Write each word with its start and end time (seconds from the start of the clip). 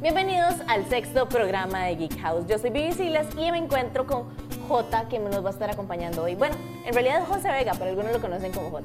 Bienvenidos 0.00 0.54
al 0.66 0.86
sexto 0.88 1.28
programa 1.28 1.84
de 1.84 1.96
Geek 1.96 2.18
House. 2.20 2.46
Yo 2.46 2.58
soy 2.58 2.70
Vivi 2.70 2.92
Silas 2.92 3.26
y 3.38 3.50
me 3.50 3.58
encuentro 3.58 4.06
con 4.06 4.24
J, 4.68 5.08
que 5.08 5.18
nos 5.18 5.44
va 5.44 5.50
a 5.50 5.52
estar 5.52 5.70
acompañando 5.70 6.24
hoy. 6.24 6.34
Bueno, 6.34 6.56
en 6.84 6.92
realidad 6.92 7.22
es 7.22 7.28
José 7.28 7.48
Vega, 7.52 7.72
pero 7.78 7.90
algunos 7.90 8.12
lo 8.12 8.20
conocen 8.20 8.52
como 8.52 8.70
J. 8.70 8.84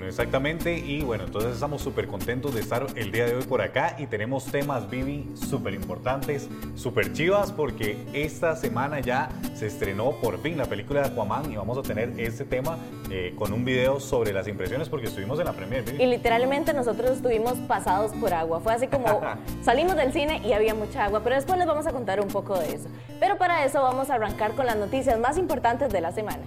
Bueno, 0.00 0.08
exactamente. 0.08 0.78
Y 0.78 1.02
bueno, 1.02 1.24
entonces 1.24 1.52
estamos 1.52 1.82
súper 1.82 2.06
contentos 2.06 2.54
de 2.54 2.60
estar 2.60 2.86
el 2.96 3.12
día 3.12 3.26
de 3.26 3.34
hoy 3.34 3.42
por 3.42 3.60
acá 3.60 3.96
y 3.98 4.06
tenemos 4.06 4.46
temas, 4.46 4.88
Vivi, 4.88 5.30
súper 5.34 5.74
importantes, 5.74 6.48
súper 6.74 7.12
chivas, 7.12 7.52
porque 7.52 7.98
esta 8.14 8.56
semana 8.56 9.00
ya 9.00 9.28
se 9.54 9.66
estrenó 9.66 10.12
por 10.12 10.40
fin 10.40 10.56
la 10.56 10.64
película 10.64 11.02
de 11.02 11.08
Aquaman 11.08 11.52
y 11.52 11.56
vamos 11.56 11.76
a 11.76 11.82
tener 11.82 12.18
este 12.18 12.46
tema 12.46 12.78
eh, 13.10 13.34
con 13.36 13.52
un 13.52 13.62
video 13.62 14.00
sobre 14.00 14.32
las 14.32 14.48
impresiones 14.48 14.88
porque 14.88 15.08
estuvimos 15.08 15.38
en 15.38 15.44
la 15.44 15.52
premier. 15.52 15.84
Y 16.00 16.06
literalmente 16.06 16.72
nosotros 16.72 17.10
estuvimos 17.10 17.58
pasados 17.68 18.12
por 18.12 18.32
agua. 18.32 18.60
Fue 18.60 18.72
así 18.72 18.86
como 18.86 19.20
salimos 19.62 19.96
del 19.96 20.14
cine 20.14 20.40
y 20.42 20.54
había 20.54 20.74
mucha 20.74 21.04
agua, 21.04 21.20
pero 21.22 21.36
después 21.36 21.58
les 21.58 21.66
vamos 21.66 21.86
a 21.86 21.92
contar 21.92 22.22
un 22.22 22.28
poco 22.28 22.58
de 22.58 22.72
eso. 22.72 22.88
Pero 23.20 23.36
para 23.36 23.66
eso 23.66 23.82
vamos 23.82 24.08
a 24.08 24.14
arrancar 24.14 24.52
con 24.52 24.64
las 24.64 24.76
noticias 24.76 25.20
más 25.20 25.36
importantes 25.36 25.92
de 25.92 26.00
la 26.00 26.10
semana. 26.10 26.44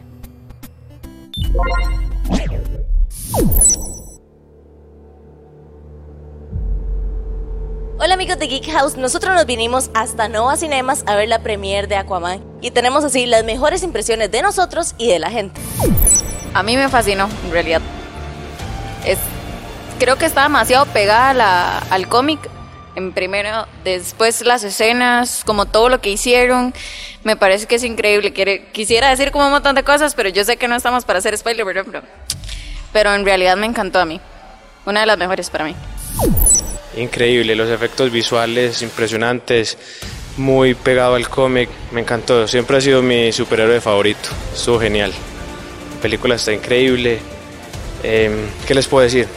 Hola 8.00 8.14
amigos 8.14 8.38
de 8.38 8.48
Geek 8.48 8.72
House, 8.72 8.96
nosotros 8.96 9.34
nos 9.34 9.48
vinimos 9.48 9.90
hasta 9.96 10.28
Nova 10.28 10.56
Cinemas 10.56 11.04
a 11.08 11.16
ver 11.16 11.30
la 11.30 11.42
premiere 11.42 11.88
de 11.88 11.96
Aquaman 11.96 12.44
y 12.62 12.70
tenemos 12.70 13.04
así 13.04 13.26
las 13.26 13.44
mejores 13.44 13.82
impresiones 13.82 14.30
de 14.30 14.44
nosotros 14.44 14.94
y 15.00 15.08
de 15.08 15.18
la 15.18 15.32
gente. 15.32 15.60
A 16.54 16.62
mí 16.62 16.78
me 16.78 16.90
fascinó, 16.90 17.28
en 17.46 17.52
realidad. 17.52 17.82
Es, 19.04 19.18
creo 19.98 20.16
que 20.18 20.26
está 20.26 20.44
demasiado 20.44 20.86
pegada 20.88 21.80
al 21.90 22.08
cómic. 22.08 22.40
En 22.96 23.14
primero, 23.14 23.66
después 23.84 24.46
las 24.46 24.64
escenas, 24.64 25.42
como 25.44 25.66
todo 25.66 25.90
lo 25.90 26.00
que 26.00 26.12
hicieron, 26.12 26.76
me 27.24 27.36
parece 27.36 27.66
que 27.66 27.76
es 27.76 27.84
increíble. 27.84 28.32
quisiera 28.72 29.10
decir 29.10 29.32
como 29.32 29.46
un 29.46 29.52
montón 29.52 29.74
de 29.76 29.84
cosas, 29.84 30.14
pero 30.14 30.30
yo 30.30 30.46
sé 30.46 30.58
que 30.58 30.68
no 30.68 30.76
estamos 30.76 31.04
para 31.04 31.18
hacer 31.18 31.36
spoiler, 31.36 31.66
pero 31.66 31.86
pero 31.86 32.04
en 32.96 33.26
realidad 33.26 33.58
me 33.58 33.66
encantó 33.66 34.00
a 34.00 34.06
mí. 34.06 34.20
Una 34.86 35.02
de 35.02 35.06
las 35.06 35.18
mejores 35.18 35.50
para 35.50 35.66
mí. 35.66 35.76
Increíble, 36.96 37.56
los 37.56 37.70
efectos 37.70 38.12
visuales 38.12 38.82
impresionantes, 38.82 39.78
muy 40.38 40.76
pegado 40.76 41.16
al 41.16 41.28
cómic, 41.28 41.70
me 41.92 42.02
encantó. 42.02 42.48
Siempre 42.48 42.78
ha 42.78 42.82
sido 42.82 43.02
mi 43.02 43.32
superhéroe 43.32 43.82
favorito, 43.82 44.30
estuvo 44.54 44.80
genial. 44.80 45.12
La 45.96 46.02
película 46.02 46.36
está 46.36 46.52
increíble. 46.54 47.20
Em, 48.04 48.48
¿Qué 48.68 48.76
les 48.76 48.88
puedo 48.88 49.04
decir? 49.04 49.28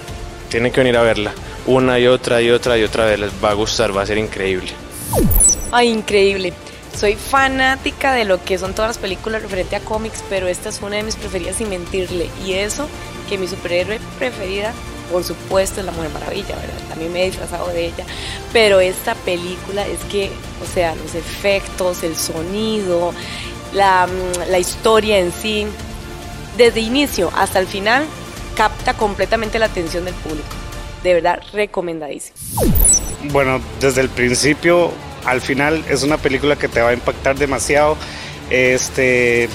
Tienen 0.50 0.72
que 0.72 0.80
venir 0.80 0.96
a 0.96 1.02
verla. 1.02 1.32
Una 1.66 1.98
y 1.98 2.06
otra 2.06 2.42
y 2.42 2.50
otra 2.50 2.76
y 2.76 2.82
otra 2.82 3.06
vez 3.06 3.18
les 3.18 3.32
va 3.42 3.50
a 3.50 3.54
gustar, 3.54 3.96
va 3.96 4.02
a 4.02 4.06
ser 4.06 4.18
increíble. 4.18 4.70
Ay, 5.72 5.88
increíble. 5.88 6.52
Soy 6.98 7.14
fanática 7.14 8.14
de 8.14 8.24
lo 8.24 8.42
que 8.42 8.56
son 8.56 8.74
todas 8.74 8.88
las 8.88 8.98
películas 8.98 9.42
referente 9.42 9.76
a 9.76 9.80
cómics, 9.80 10.24
pero 10.30 10.48
esta 10.48 10.70
es 10.70 10.80
una 10.80 10.96
de 10.96 11.02
mis 11.02 11.16
preferidas 11.16 11.56
sin 11.56 11.68
mentirle. 11.68 12.30
Y 12.44 12.54
eso 12.54 12.88
que 13.28 13.36
mi 13.36 13.46
superhéroe 13.46 14.00
preferida, 14.18 14.72
por 15.12 15.22
supuesto, 15.22 15.80
es 15.80 15.86
la 15.86 15.92
Mujer 15.92 16.10
Maravilla, 16.10 16.56
¿verdad? 16.56 16.88
También 16.88 17.12
me 17.12 17.22
he 17.22 17.26
disfrazado 17.26 17.68
de 17.68 17.86
ella. 17.88 18.06
Pero 18.50 18.80
esta 18.80 19.14
película 19.14 19.86
es 19.86 19.98
que, 20.10 20.30
o 20.62 20.74
sea, 20.74 20.94
los 20.94 21.14
efectos, 21.14 22.02
el 22.02 22.16
sonido, 22.16 23.12
la, 23.74 24.06
mm, 24.06 24.50
la 24.50 24.58
historia 24.58 25.18
en 25.18 25.32
sí, 25.32 25.66
desde 26.56 26.80
inicio 26.80 27.30
hasta 27.36 27.58
el 27.58 27.66
final, 27.66 28.06
capta 28.56 28.94
completamente 28.94 29.58
la 29.58 29.66
atención 29.66 30.06
del 30.06 30.14
público. 30.14 30.48
De 31.02 31.12
verdad, 31.12 31.42
recomendadísimo. 31.52 32.36
Bueno, 33.24 33.60
desde 33.80 34.00
el 34.00 34.08
principio 34.08 34.92
al 35.26 35.40
final 35.40 35.84
es 35.90 36.02
una 36.02 36.18
película 36.18 36.56
que 36.56 36.68
te 36.68 36.80
va 36.80 36.90
a 36.90 36.94
impactar 36.94 37.36
demasiado. 37.36 37.96
Este, 38.48 39.48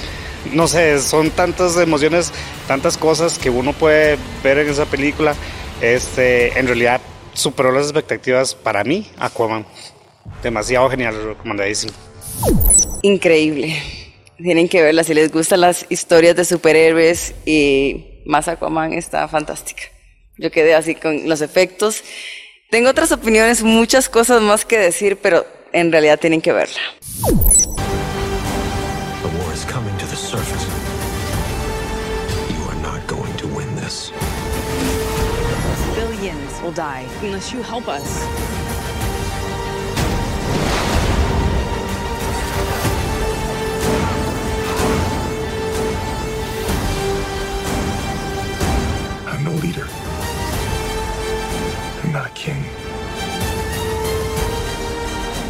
no 0.52 0.68
sé, 0.68 1.00
son 1.00 1.30
tantas 1.30 1.76
emociones, 1.78 2.32
tantas 2.68 2.96
cosas 2.98 3.38
que 3.38 3.50
uno 3.50 3.72
puede 3.72 4.18
ver 4.44 4.58
en 4.58 4.68
esa 4.68 4.86
película. 4.86 5.34
Este, 5.80 6.58
en 6.58 6.66
realidad 6.66 7.00
superó 7.32 7.72
las 7.72 7.84
expectativas 7.84 8.54
para 8.54 8.84
mí, 8.84 9.10
Aquaman. 9.18 9.66
Demasiado 10.42 10.88
genial, 10.90 11.14
recomendadísimo. 11.24 11.92
Increíble. 13.02 13.82
Tienen 14.36 14.68
que 14.68 14.82
verla 14.82 15.04
si 15.04 15.14
les 15.14 15.32
gustan 15.32 15.60
las 15.62 15.86
historias 15.88 16.36
de 16.36 16.44
superhéroes 16.44 17.34
y 17.46 18.22
más 18.26 18.48
Aquaman 18.48 18.92
está 18.92 19.26
fantástica. 19.28 19.84
Yo 20.38 20.50
quedé 20.50 20.74
así 20.74 20.94
con 20.94 21.28
los 21.28 21.40
efectos. 21.40 22.02
Tengo 22.70 22.90
otras 22.90 23.12
opiniones, 23.12 23.62
muchas 23.62 24.08
cosas 24.08 24.40
más 24.42 24.64
que 24.64 24.78
decir, 24.78 25.18
pero 25.20 25.46
en 25.72 25.92
realidad 25.92 26.18
tienen 26.20 26.40
que 26.40 26.52
verla. 26.52 26.80
will 36.62 36.72
die 36.72 37.06
unless 37.22 37.52
you 37.52 37.60
help 37.62 37.88
us. 37.88 38.22
I'm 49.26 49.44
no 49.44 49.52
leader. 49.52 49.86
I'm 52.04 52.12
not 52.12 52.26
a 52.26 52.30
king. 52.34 52.71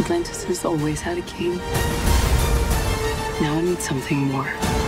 Atlantis 0.03 0.43
has 0.43 0.65
always 0.65 1.01
had 1.01 1.17
a 1.17 1.23
king. 1.23 1.59
Now 3.41 3.55
I 3.55 3.61
need 3.61 3.79
something 3.79 4.19
more. 4.19 4.82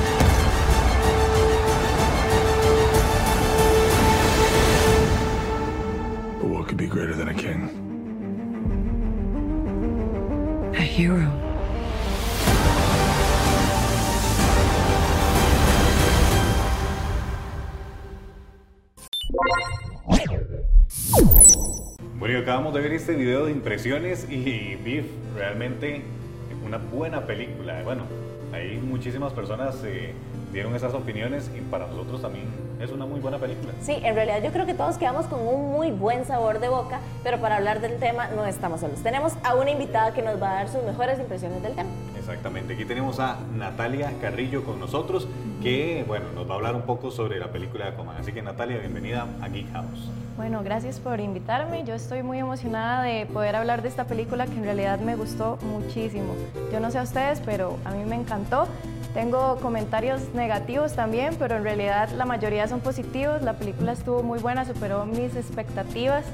Acabamos 22.44 22.74
de 22.74 22.82
ver 22.82 22.92
este 22.92 23.14
video 23.14 23.46
de 23.46 23.52
impresiones 23.52 24.26
y 24.28 24.76
Beef, 24.84 25.06
realmente 25.34 26.02
una 26.62 26.76
buena 26.76 27.22
película. 27.22 27.82
Bueno, 27.82 28.02
hay 28.52 28.76
muchísimas 28.76 29.32
personas 29.32 29.82
eh, 29.82 30.12
dieron 30.52 30.76
esas 30.76 30.92
opiniones 30.92 31.50
y 31.56 31.62
para 31.62 31.86
nosotros 31.86 32.20
también 32.20 32.44
es 32.78 32.90
una 32.90 33.06
muy 33.06 33.18
buena 33.20 33.38
película. 33.38 33.72
Sí, 33.80 33.92
en 34.02 34.14
realidad 34.14 34.42
yo 34.42 34.52
creo 34.52 34.66
que 34.66 34.74
todos 34.74 34.98
quedamos 34.98 35.24
con 35.24 35.40
un 35.40 35.72
muy 35.72 35.90
buen 35.90 36.26
sabor 36.26 36.60
de 36.60 36.68
boca, 36.68 37.00
pero 37.22 37.40
para 37.40 37.56
hablar 37.56 37.80
del 37.80 37.98
tema 37.98 38.28
no 38.36 38.44
estamos 38.44 38.80
solos. 38.80 39.02
Tenemos 39.02 39.32
a 39.42 39.54
una 39.54 39.70
invitada 39.70 40.12
que 40.12 40.20
nos 40.20 40.40
va 40.40 40.50
a 40.50 40.54
dar 40.56 40.68
sus 40.68 40.82
mejores 40.82 41.18
impresiones 41.18 41.62
del 41.62 41.74
tema. 41.74 41.88
Exactamente, 42.18 42.74
aquí 42.74 42.84
tenemos 42.84 43.20
a 43.20 43.38
Natalia 43.56 44.12
Carrillo 44.20 44.64
con 44.64 44.78
nosotros, 44.78 45.28
que 45.64 46.04
bueno, 46.06 46.26
nos 46.34 46.46
va 46.46 46.52
a 46.52 46.56
hablar 46.56 46.76
un 46.76 46.82
poco 46.82 47.10
sobre 47.10 47.40
la 47.40 47.50
película 47.50 47.86
de 47.86 47.92
Aquaman. 47.92 48.18
Así 48.18 48.32
que 48.32 48.42
Natalia, 48.42 48.76
bienvenida 48.78 49.26
a 49.40 49.48
Geek 49.48 49.72
House. 49.72 50.10
Bueno, 50.36 50.62
gracias 50.62 51.00
por 51.00 51.20
invitarme. 51.20 51.84
Yo 51.84 51.94
estoy 51.94 52.22
muy 52.22 52.38
emocionada 52.38 53.02
de 53.02 53.24
poder 53.24 53.56
hablar 53.56 53.80
de 53.80 53.88
esta 53.88 54.04
película 54.04 54.44
que 54.44 54.52
en 54.52 54.64
realidad 54.64 55.00
me 55.00 55.16
gustó 55.16 55.58
muchísimo. 55.62 56.34
Yo 56.70 56.80
no 56.80 56.90
sé 56.90 56.98
a 56.98 57.02
ustedes, 57.02 57.40
pero 57.40 57.78
a 57.86 57.92
mí 57.92 58.04
me 58.04 58.16
encantó. 58.16 58.68
Tengo 59.14 59.56
comentarios 59.56 60.34
negativos 60.34 60.92
también, 60.92 61.34
pero 61.38 61.56
en 61.56 61.64
realidad 61.64 62.10
la 62.10 62.26
mayoría 62.26 62.68
son 62.68 62.80
positivos. 62.80 63.40
La 63.40 63.54
película 63.54 63.92
estuvo 63.92 64.22
muy 64.22 64.40
buena, 64.40 64.66
superó 64.66 65.06
mis 65.06 65.34
expectativas. 65.34 66.26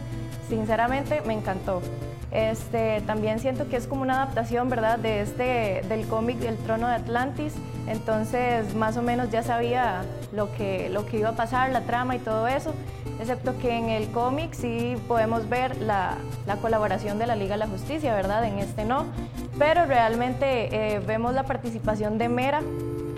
Sinceramente 0.48 1.22
me 1.24 1.34
encantó. 1.34 1.82
Este, 2.32 3.00
también 3.06 3.40
siento 3.40 3.68
que 3.68 3.76
es 3.76 3.86
como 3.86 4.02
una 4.02 4.22
adaptación, 4.22 4.68
¿verdad?, 4.68 4.98
de 4.98 5.22
este, 5.22 5.82
del 5.88 6.06
cómic 6.06 6.38
del 6.38 6.56
Trono 6.58 6.86
de 6.88 6.94
Atlantis. 6.94 7.54
Entonces, 7.86 8.74
más 8.74 8.96
o 8.96 9.02
menos 9.02 9.30
ya 9.30 9.42
sabía 9.42 10.02
lo 10.32 10.52
que, 10.52 10.88
lo 10.90 11.06
que 11.06 11.18
iba 11.18 11.30
a 11.30 11.36
pasar, 11.36 11.70
la 11.70 11.82
trama 11.82 12.16
y 12.16 12.18
todo 12.20 12.46
eso. 12.46 12.72
Excepto 13.18 13.58
que 13.58 13.76
en 13.76 13.88
el 13.88 14.10
cómic 14.12 14.54
sí 14.54 14.96
podemos 15.08 15.48
ver 15.48 15.76
la, 15.78 16.14
la, 16.46 16.56
colaboración 16.56 17.18
de 17.18 17.26
la 17.26 17.36
Liga 17.36 17.54
de 17.54 17.58
la 17.58 17.66
Justicia, 17.66 18.14
¿verdad? 18.14 18.44
En 18.44 18.58
este 18.58 18.84
no 18.84 19.06
pero 19.60 19.84
realmente 19.84 20.94
eh, 20.94 21.00
vemos 21.00 21.34
la 21.34 21.42
participación 21.42 22.16
de 22.16 22.30
Mera, 22.30 22.62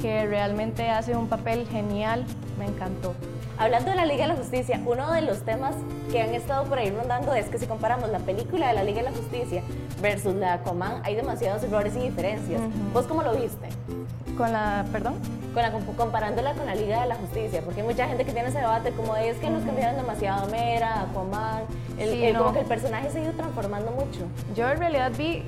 que 0.00 0.26
realmente 0.26 0.91
hace 0.91 1.17
un 1.17 1.29
papel 1.29 1.69
genial, 1.69 2.25
me 2.59 2.67
encantó. 2.67 3.14
Hablando 3.62 3.91
de 3.91 3.97
la 3.97 4.06
Liga 4.06 4.23
de 4.23 4.29
la 4.32 4.37
Justicia, 4.37 4.81
uno 4.85 5.12
de 5.12 5.23
los 5.23 5.43
temas 5.44 5.75
que 6.11 6.20
han 6.20 6.35
estado 6.35 6.64
por 6.64 6.79
ahí 6.79 6.91
rondando 6.91 7.32
es 7.32 7.47
que 7.47 7.59
si 7.59 7.67
comparamos 7.67 8.11
la 8.11 8.19
película 8.19 8.67
de 8.69 8.75
la 8.75 8.82
Liga 8.82 8.99
de 9.03 9.11
la 9.11 9.17
Justicia 9.17 9.62
versus 10.00 10.35
la 10.35 10.55
Aquaman, 10.55 11.00
hay 11.05 11.14
demasiados 11.14 11.62
errores 11.62 11.94
y 11.94 12.00
diferencias. 12.00 12.61
¿Vos 12.93 13.06
cómo 13.06 13.23
lo 13.23 13.32
viste? 13.35 13.69
Con 14.37 14.53
la, 14.53 14.85
perdón. 14.91 15.14
Con 15.55 15.62
la, 15.62 15.70
comparándola 15.97 16.55
con 16.55 16.67
la 16.67 16.75
Liga 16.75 17.03
de 17.03 17.06
la 17.06 17.14
Justicia, 17.14 17.61
porque 17.64 17.82
hay 17.82 17.87
mucha 17.87 18.09
gente 18.09 18.25
que 18.25 18.32
tiene 18.32 18.49
ese 18.49 18.59
debate 18.59 18.91
como 18.93 19.14
es 19.14 19.37
que 19.37 19.49
nos 19.49 19.62
cambiaron 19.62 19.97
demasiado 19.97 20.44
a 20.44 20.49
Mera, 20.49 21.03
Aquaman, 21.03 21.62
el, 21.99 22.11
Sí, 22.11 22.25
el- 22.25 22.37
como 22.37 22.49
no. 22.49 22.55
que 22.55 22.61
el 22.61 22.67
personaje 22.67 23.11
se 23.11 23.19
ha 23.20 23.23
ido 23.23 23.32
transformando 23.35 23.93
mucho. 23.93 24.20
Yo 24.56 24.69
en 24.70 24.79
realidad 24.79 25.12
vi, 25.17 25.44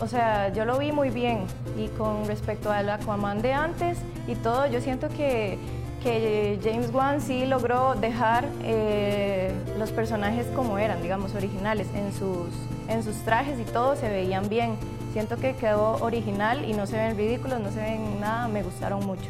o 0.00 0.06
sea, 0.06 0.48
yo 0.54 0.64
lo 0.64 0.78
vi 0.78 0.90
muy 0.92 1.10
bien 1.10 1.44
y 1.76 1.88
con 1.88 2.24
respecto 2.26 2.70
al 2.72 2.88
Aquaman 2.88 3.42
de 3.42 3.52
antes 3.52 3.98
y 4.26 4.36
todo, 4.36 4.66
yo 4.68 4.80
siento 4.80 5.08
que, 5.08 5.58
que 6.02 6.58
James 6.62 6.92
Wan 6.92 7.20
sí 7.20 7.46
logró 7.46 7.94
dejar 7.94 8.48
eh, 8.62 9.52
los 9.78 9.90
personajes 9.90 10.46
como 10.54 10.78
eran, 10.78 11.02
digamos, 11.02 11.34
originales, 11.34 11.88
en 11.94 12.12
sus, 12.12 12.48
en 12.88 13.02
sus 13.02 13.16
trajes 13.24 13.58
y 13.58 13.64
todo 13.64 13.96
se 13.96 14.08
veían 14.08 14.48
bien. 14.48 14.76
Siento 15.12 15.36
que 15.36 15.54
quedó 15.56 15.96
original 15.96 16.64
y 16.64 16.74
no 16.74 16.86
se 16.86 16.96
ven 16.96 17.16
ridículos, 17.16 17.60
no 17.60 17.70
se 17.70 17.80
ven 17.80 18.20
nada, 18.20 18.48
me 18.48 18.62
gustaron 18.62 19.04
mucho. 19.06 19.28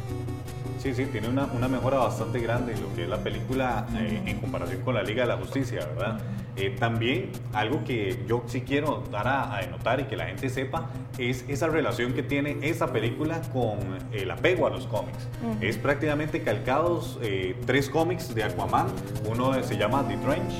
Sí, 0.79 0.93
sí, 0.95 1.05
tiene 1.07 1.27
una, 1.27 1.45
una 1.45 1.67
mejora 1.67 1.97
bastante 1.97 2.39
grande 2.39 2.73
en 2.73 2.81
lo 2.81 2.93
que 2.95 3.03
es 3.03 3.09
la 3.09 3.17
película 3.17 3.85
eh, 3.97 4.21
en 4.25 4.39
comparación 4.39 4.81
con 4.81 4.95
la 4.95 5.03
Liga 5.03 5.23
de 5.23 5.27
la 5.27 5.35
Justicia, 5.35 5.85
¿verdad? 5.85 6.19
Eh, 6.55 6.75
también 6.79 7.31
algo 7.53 7.83
que 7.83 8.23
yo 8.27 8.43
sí 8.47 8.61
quiero 8.61 9.03
dar 9.11 9.27
a, 9.27 9.55
a 9.55 9.59
denotar 9.59 9.99
y 9.99 10.05
que 10.05 10.15
la 10.15 10.27
gente 10.27 10.49
sepa 10.49 10.89
es 11.17 11.43
esa 11.49 11.67
relación 11.67 12.13
que 12.13 12.23
tiene 12.23 12.57
esa 12.61 12.93
película 12.93 13.41
con 13.51 13.77
el 14.13 14.31
apego 14.31 14.67
a 14.67 14.69
los 14.69 14.87
cómics. 14.87 15.27
Es 15.59 15.77
prácticamente 15.77 16.43
calcados 16.43 17.19
eh, 17.21 17.55
tres 17.65 17.89
cómics 17.89 18.33
de 18.33 18.45
Aquaman. 18.45 18.87
Uno 19.29 19.61
se 19.61 19.77
llama 19.77 20.05
The 20.07 20.15
Trench, 20.17 20.53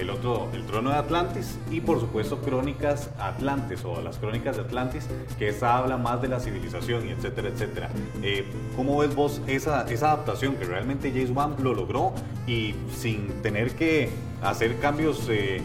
el 0.00 0.10
otro 0.10 0.48
El 0.52 0.64
Trono 0.64 0.90
de 0.90 0.96
Atlantis 0.96 1.58
y 1.70 1.80
por 1.80 2.00
supuesto 2.00 2.38
Crónicas 2.38 3.10
Atlantes 3.18 3.84
o 3.84 4.00
las 4.00 4.18
Crónicas 4.18 4.56
de 4.56 4.62
Atlantis, 4.62 5.06
que 5.38 5.48
esa 5.48 5.76
habla 5.76 5.96
más 5.96 6.20
de 6.22 6.28
la 6.28 6.40
civilización 6.40 7.06
y 7.06 7.10
etcétera, 7.10 7.48
etcétera. 7.48 7.90
Eh, 8.22 8.46
¿Cómo 8.76 8.98
ves 8.98 9.14
vos 9.14 9.40
esa, 9.46 9.88
esa 9.90 10.12
adaptación 10.12 10.56
que 10.56 10.64
realmente 10.64 11.10
James 11.10 11.30
Wan 11.30 11.56
lo 11.62 11.74
logró 11.74 12.12
y 12.46 12.74
sin 12.96 13.28
tener 13.42 13.74
que 13.74 14.10
hacer 14.42 14.78
cambios 14.78 15.26
eh, 15.28 15.60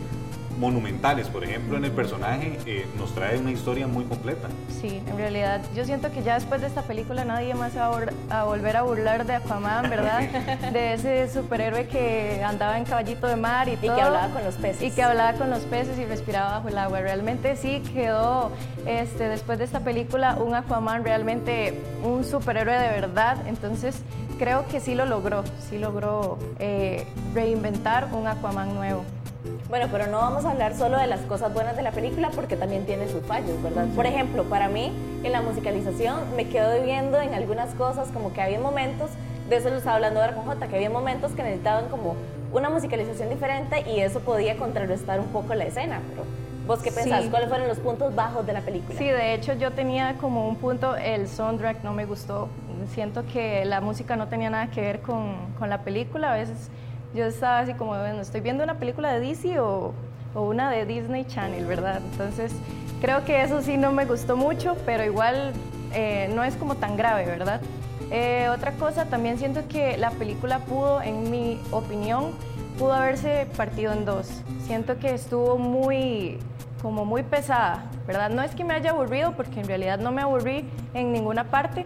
monumentales, 0.60 1.28
por 1.28 1.44
ejemplo, 1.44 1.78
en 1.78 1.86
el 1.86 1.92
personaje, 1.92 2.58
eh, 2.66 2.86
nos 2.98 3.14
trae 3.14 3.38
una 3.38 3.52
historia 3.52 3.88
muy 3.88 4.06
completa? 4.06 4.48
Sí, 4.82 5.02
en 5.08 5.18
realidad 5.18 5.62
yo 5.76 5.84
siento 5.86 6.12
que 6.12 6.24
ya 6.24 6.36
después 6.36 6.62
de 6.62 6.68
esta 6.68 6.82
película 6.84 7.26
nadie 7.26 7.54
más 7.56 7.74
se 7.74 7.80
va 7.80 7.88
a, 7.88 7.92
vol- 7.92 8.14
a 8.30 8.44
volver 8.46 8.78
a 8.78 8.82
burlar 8.84 9.26
de 9.26 9.36
Aquaman, 9.36 9.90
¿verdad? 9.90 10.22
de 10.74 10.94
ese 10.94 11.30
superhéroe 11.30 11.88
que 11.88 12.42
andaba 12.44 12.78
en 12.78 12.86
caballito 12.86 13.28
de 13.28 13.36
mar 13.36 13.68
y, 13.68 13.76
que 13.78 13.88
todo. 13.88 14.02
hablaba 14.02 14.30
con 14.34 14.44
los 14.44 14.56
peces. 14.56 14.82
Y 14.84 14.92
que 14.92 15.04
hablaba 15.04 15.34
con 15.38 15.50
los 15.50 15.62
peces 15.64 15.98
y 16.00 16.06
respiraba 16.06 16.52
bajo 16.52 16.68
el 16.70 16.78
agua. 16.78 17.02
Realmente 17.02 17.56
sí 17.56 17.82
quedó, 17.94 18.52
este, 18.86 19.28
después 19.28 19.58
de 19.60 19.66
esta 19.66 19.82
película, 19.82 20.36
un 20.36 20.56
Aquaman 20.56 21.04
realmente 21.04 21.80
un 22.04 22.24
superhéroe 22.24 22.78
de 22.80 22.88
verdad. 22.90 23.38
Entonces 23.48 24.02
creo 24.40 24.66
que 24.68 24.80
sí 24.80 24.96
lo 24.96 25.06
logró, 25.06 25.44
sí 25.70 25.78
logró 25.78 26.38
eh, 26.60 27.06
reinventar 27.34 28.10
un 28.14 28.28
Aquaman 28.28 28.74
nuevo. 28.76 29.04
Bueno, 29.70 29.88
pero 29.92 30.08
no 30.08 30.18
vamos 30.20 30.46
a 30.46 30.52
hablar 30.52 30.76
solo 30.76 30.98
de 30.98 31.08
las 31.08 31.22
cosas 31.22 31.54
buenas 31.54 31.76
de 31.76 31.82
la 31.82 31.92
película 31.92 32.30
porque 32.36 32.56
también 32.56 32.86
tiene 32.86 33.08
sus 33.10 33.24
fallos, 33.24 33.62
¿verdad? 33.64 33.88
Por 33.96 34.06
ejemplo, 34.06 34.44
para 34.44 34.70
mí, 34.70 34.92
en 35.24 35.32
la 35.32 35.42
musicalización 35.42 36.36
me 36.36 36.48
quedo 36.48 36.82
viendo 36.84 37.20
en 37.20 37.34
algunas 37.34 37.74
cosas 37.74 38.10
como 38.10 38.32
que 38.34 38.42
había 38.42 38.60
momentos, 38.60 39.10
de 39.50 39.58
eso 39.58 39.70
lo 39.70 39.78
estaba 39.78 39.96
hablando 39.96 40.22
ahora 40.22 40.34
con 40.34 40.46
Jota, 40.46 40.68
que 40.68 40.76
había 40.76 40.90
momentos 40.90 41.32
que 41.32 41.44
necesitaban 41.44 41.90
como 41.90 42.16
una 42.54 42.70
musicalización 42.70 43.30
diferente 43.30 43.84
y 43.90 44.00
eso 44.00 44.20
podía 44.20 44.56
contrarrestar 44.56 45.20
un 45.20 45.28
poco 45.28 45.56
la 45.56 45.66
escena. 45.66 46.02
Pero, 46.10 46.24
¿Vos 46.68 46.80
qué 46.80 46.92
pensás? 46.92 47.24
Sí. 47.24 47.30
¿Cuáles 47.30 47.50
fueron 47.50 47.68
los 47.68 47.80
puntos 47.80 48.16
bajos 48.16 48.46
de 48.48 48.54
la 48.54 48.62
película? 48.62 48.98
Sí, 48.98 49.06
de 49.06 49.34
hecho 49.36 49.54
yo 49.54 49.72
tenía 49.72 50.16
como 50.20 50.48
un 50.48 50.56
punto, 50.56 50.96
el 50.96 51.28
soundtrack 51.28 51.84
no 51.84 51.94
me 51.94 52.06
gustó. 52.06 52.50
Siento 52.94 53.24
que 53.32 53.66
la 53.66 53.82
música 53.82 54.16
no 54.16 54.28
tenía 54.28 54.50
nada 54.50 54.68
que 54.68 54.82
ver 54.82 55.02
con, 55.02 55.36
con 55.60 55.70
la 55.70 55.82
película. 55.82 56.34
A 56.34 56.36
veces 56.36 56.70
yo 57.16 57.26
estaba 57.26 57.60
así 57.60 57.74
como, 57.74 57.92
bueno, 57.92 58.22
estoy 58.22 58.42
viendo 58.42 58.64
una 58.64 58.76
película 58.76 59.14
de 59.14 59.20
DC 59.22 59.60
o, 59.60 59.94
o 60.34 60.42
una 60.42 60.70
de 60.70 60.86
Disney 60.86 61.26
Channel, 61.26 61.66
¿verdad? 61.66 62.02
Entonces 62.12 62.52
creo 63.02 63.24
que 63.26 63.42
eso 63.42 63.62
sí 63.62 63.78
no 63.78 63.92
me 63.92 64.06
gustó 64.06 64.36
mucho, 64.36 64.76
pero 64.86 65.04
igual 65.04 65.54
eh, 65.94 66.30
no 66.36 66.44
es 66.44 66.56
como 66.56 66.76
tan 66.76 66.98
grave, 66.98 67.26
¿verdad? 67.26 67.62
Eh, 68.12 68.50
otra 68.54 68.74
cosa, 68.74 69.06
también 69.06 69.38
siento 69.38 69.68
que 69.68 69.98
la 69.98 70.12
película 70.12 70.60
pudo, 70.60 71.02
en 71.02 71.32
mi 71.32 71.60
opinión, 71.72 72.32
pudo 72.78 72.94
haberse 72.94 73.48
partido 73.58 73.94
en 73.94 74.06
dos. 74.06 74.28
Siento 74.66 75.00
que 75.00 75.14
estuvo 75.14 75.58
muy, 75.58 76.38
como 76.82 77.06
muy 77.06 77.24
pesada, 77.24 77.86
¿verdad? 78.06 78.30
No 78.30 78.42
es 78.42 78.54
que 78.54 78.64
me 78.64 78.74
haya 78.74 78.92
aburrido, 78.92 79.34
porque 79.36 79.62
en 79.62 79.68
realidad 79.68 80.00
no 80.00 80.12
me 80.12 80.22
aburrí 80.22 80.66
en 80.94 81.12
ninguna 81.12 81.46
parte, 81.46 81.86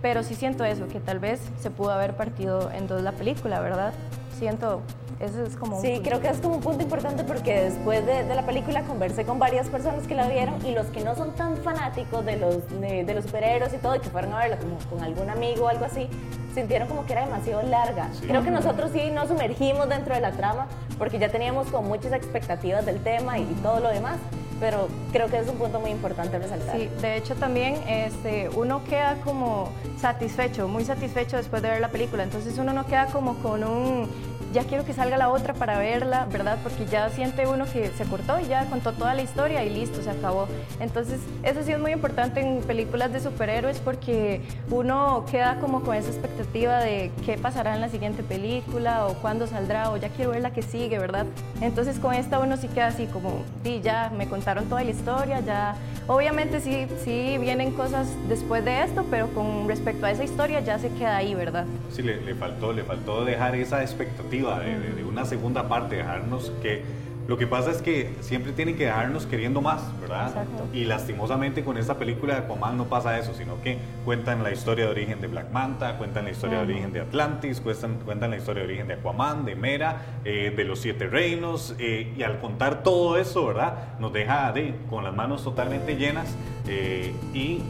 pero 0.00 0.22
sí 0.22 0.34
siento 0.34 0.64
eso, 0.64 0.86
que 0.88 1.00
tal 1.00 1.18
vez 1.18 1.40
se 1.60 1.70
pudo 1.70 1.90
haber 1.90 2.14
partido 2.14 2.70
en 2.72 2.86
dos 2.86 3.02
la 3.02 3.12
película, 3.12 3.60
¿verdad? 3.60 3.92
Siento, 4.38 4.80
eso 5.20 5.42
es 5.44 5.56
como 5.56 5.76
un 5.76 5.82
Sí, 5.82 5.94
punto. 5.94 6.08
creo 6.08 6.20
que 6.20 6.28
es 6.28 6.38
como 6.38 6.54
un 6.56 6.60
punto 6.60 6.82
importante 6.82 7.24
porque 7.24 7.60
después 7.60 8.06
de, 8.06 8.22
de 8.24 8.34
la 8.34 8.46
película 8.46 8.82
conversé 8.82 9.24
con 9.24 9.38
varias 9.38 9.68
personas 9.68 10.06
que 10.06 10.14
la 10.14 10.28
vieron 10.28 10.64
y 10.64 10.72
los 10.74 10.86
que 10.86 11.02
no 11.02 11.16
son 11.16 11.32
tan 11.32 11.56
fanáticos 11.56 12.24
de 12.24 12.36
los, 12.36 12.68
de, 12.80 13.04
de 13.04 13.14
los 13.14 13.24
superhéroes 13.24 13.74
y 13.74 13.78
todo, 13.78 13.96
y 13.96 14.00
que 14.00 14.10
fueron 14.10 14.32
a 14.34 14.38
verla 14.38 14.58
como 14.58 14.76
con 14.90 15.02
algún 15.02 15.28
amigo 15.28 15.64
o 15.64 15.68
algo 15.68 15.84
así, 15.84 16.08
sintieron 16.54 16.86
como 16.88 17.04
que 17.04 17.12
era 17.14 17.24
demasiado 17.24 17.62
larga. 17.62 18.08
Creo 18.26 18.42
que 18.44 18.50
nosotros 18.50 18.90
sí 18.92 19.10
nos 19.10 19.28
sumergimos 19.28 19.88
dentro 19.88 20.14
de 20.14 20.20
la 20.20 20.30
trama 20.32 20.66
porque 20.98 21.18
ya 21.18 21.28
teníamos 21.30 21.66
como 21.68 21.88
muchas 21.88 22.12
expectativas 22.12 22.86
del 22.86 23.02
tema 23.02 23.38
y, 23.38 23.42
y 23.42 23.58
todo 23.62 23.80
lo 23.80 23.88
demás, 23.88 24.18
pero 24.60 24.88
creo 25.12 25.28
que 25.28 25.38
es 25.38 25.48
un 25.48 25.56
punto 25.56 25.80
muy 25.80 25.90
importante 25.90 26.38
resaltar. 26.38 26.76
Sí, 26.76 26.88
de 27.00 27.16
hecho 27.16 27.34
también 27.34 27.76
este, 27.88 28.48
uno 28.50 28.82
queda 28.84 29.16
como 29.24 29.70
satisfecho, 30.00 30.68
muy 30.68 30.84
satisfecho 30.84 31.36
después 31.36 31.62
de 31.62 31.70
ver 31.70 31.80
la 31.80 31.88
película. 31.88 32.22
Entonces 32.22 32.58
uno 32.58 32.72
no 32.72 32.86
queda 32.86 33.06
como 33.06 33.34
con 33.36 33.64
un, 33.64 34.08
ya 34.52 34.64
quiero 34.64 34.84
que 34.84 34.92
salga 34.92 35.16
la 35.16 35.30
otra 35.30 35.54
para 35.54 35.78
verla, 35.78 36.26
¿verdad? 36.30 36.58
Porque 36.62 36.86
ya 36.86 37.08
siente 37.10 37.46
uno 37.46 37.66
que 37.66 37.90
se 37.90 38.04
cortó 38.04 38.40
y 38.40 38.46
ya 38.46 38.64
contó 38.66 38.92
toda 38.92 39.14
la 39.14 39.22
historia 39.22 39.64
y 39.64 39.70
listo, 39.70 40.02
se 40.02 40.10
acabó. 40.10 40.48
Entonces 40.80 41.20
eso 41.42 41.62
sí 41.62 41.72
es 41.72 41.78
muy 41.78 41.92
importante 41.92 42.40
en 42.40 42.60
películas 42.62 43.12
de 43.12 43.20
superhéroes 43.20 43.78
porque 43.78 44.42
uno 44.70 45.24
queda 45.30 45.58
como 45.60 45.82
con 45.82 45.94
esa 45.94 46.08
expectativa 46.08 46.27
de 46.52 47.10
qué 47.26 47.36
pasará 47.36 47.74
en 47.74 47.80
la 47.80 47.88
siguiente 47.88 48.22
película 48.22 49.06
o 49.06 49.14
cuándo 49.14 49.46
saldrá 49.46 49.90
o 49.90 49.96
ya 49.96 50.08
quiero 50.08 50.30
ver 50.32 50.42
la 50.42 50.50
que 50.52 50.62
sigue, 50.62 50.98
¿verdad? 50.98 51.26
Entonces 51.60 51.98
con 51.98 52.14
esta 52.14 52.38
uno 52.38 52.56
sí 52.56 52.68
queda 52.68 52.88
así 52.88 53.06
como, 53.06 53.42
sí, 53.62 53.80
ya 53.82 54.10
me 54.16 54.26
contaron 54.28 54.64
toda 54.66 54.82
la 54.82 54.90
historia, 54.90 55.40
ya... 55.40 55.74
Obviamente 56.06 56.60
sí, 56.60 56.86
sí 57.04 57.36
vienen 57.38 57.72
cosas 57.72 58.08
después 58.30 58.64
de 58.64 58.82
esto, 58.82 59.04
pero 59.10 59.28
con 59.34 59.68
respecto 59.68 60.06
a 60.06 60.10
esa 60.10 60.24
historia 60.24 60.60
ya 60.60 60.78
se 60.78 60.88
queda 60.94 61.18
ahí, 61.18 61.34
¿verdad? 61.34 61.66
Sí, 61.92 62.00
le, 62.02 62.18
le 62.22 62.34
faltó, 62.34 62.72
le 62.72 62.82
faltó 62.82 63.26
dejar 63.26 63.54
esa 63.54 63.82
expectativa 63.82 64.58
de, 64.60 64.78
de- 64.78 64.94
de 64.94 65.04
una 65.04 65.24
segunda 65.26 65.68
parte, 65.68 65.96
dejarnos 65.96 66.50
que... 66.62 66.82
Lo 67.28 67.36
que 67.36 67.46
pasa 67.46 67.70
es 67.70 67.82
que 67.82 68.14
siempre 68.20 68.52
tienen 68.52 68.78
que 68.78 68.86
dejarnos 68.86 69.26
queriendo 69.26 69.60
más, 69.60 69.82
¿verdad? 70.00 70.28
Exacto. 70.28 70.66
Y 70.72 70.84
lastimosamente 70.84 71.62
con 71.62 71.76
esta 71.76 71.98
película 71.98 72.32
de 72.32 72.40
Aquaman 72.40 72.78
no 72.78 72.86
pasa 72.86 73.18
eso, 73.18 73.34
sino 73.34 73.60
que 73.60 73.76
cuentan 74.06 74.42
la 74.42 74.50
historia 74.50 74.86
de 74.86 74.90
origen 74.92 75.20
de 75.20 75.26
Black 75.26 75.52
Manta, 75.52 75.98
cuentan 75.98 76.24
la 76.24 76.30
historia 76.30 76.56
de 76.56 76.64
origen 76.64 76.90
de 76.90 77.00
Atlantis, 77.02 77.60
cuentan, 77.60 77.96
cuentan 77.96 78.30
la 78.30 78.38
historia 78.38 78.62
de 78.62 78.68
origen 78.68 78.88
de 78.88 78.94
Aquaman, 78.94 79.44
de 79.44 79.56
Mera, 79.56 80.20
eh, 80.24 80.54
de 80.56 80.64
los 80.64 80.80
Siete 80.80 81.06
Reinos, 81.06 81.74
eh, 81.78 82.14
y 82.16 82.22
al 82.22 82.40
contar 82.40 82.82
todo 82.82 83.18
eso, 83.18 83.44
¿verdad? 83.46 83.98
Nos 83.98 84.10
deja 84.10 84.50
de, 84.52 84.74
con 84.88 85.04
las 85.04 85.14
manos 85.14 85.44
totalmente 85.44 85.96
llenas 85.96 86.34
eh, 86.66 87.12
y 87.34 87.62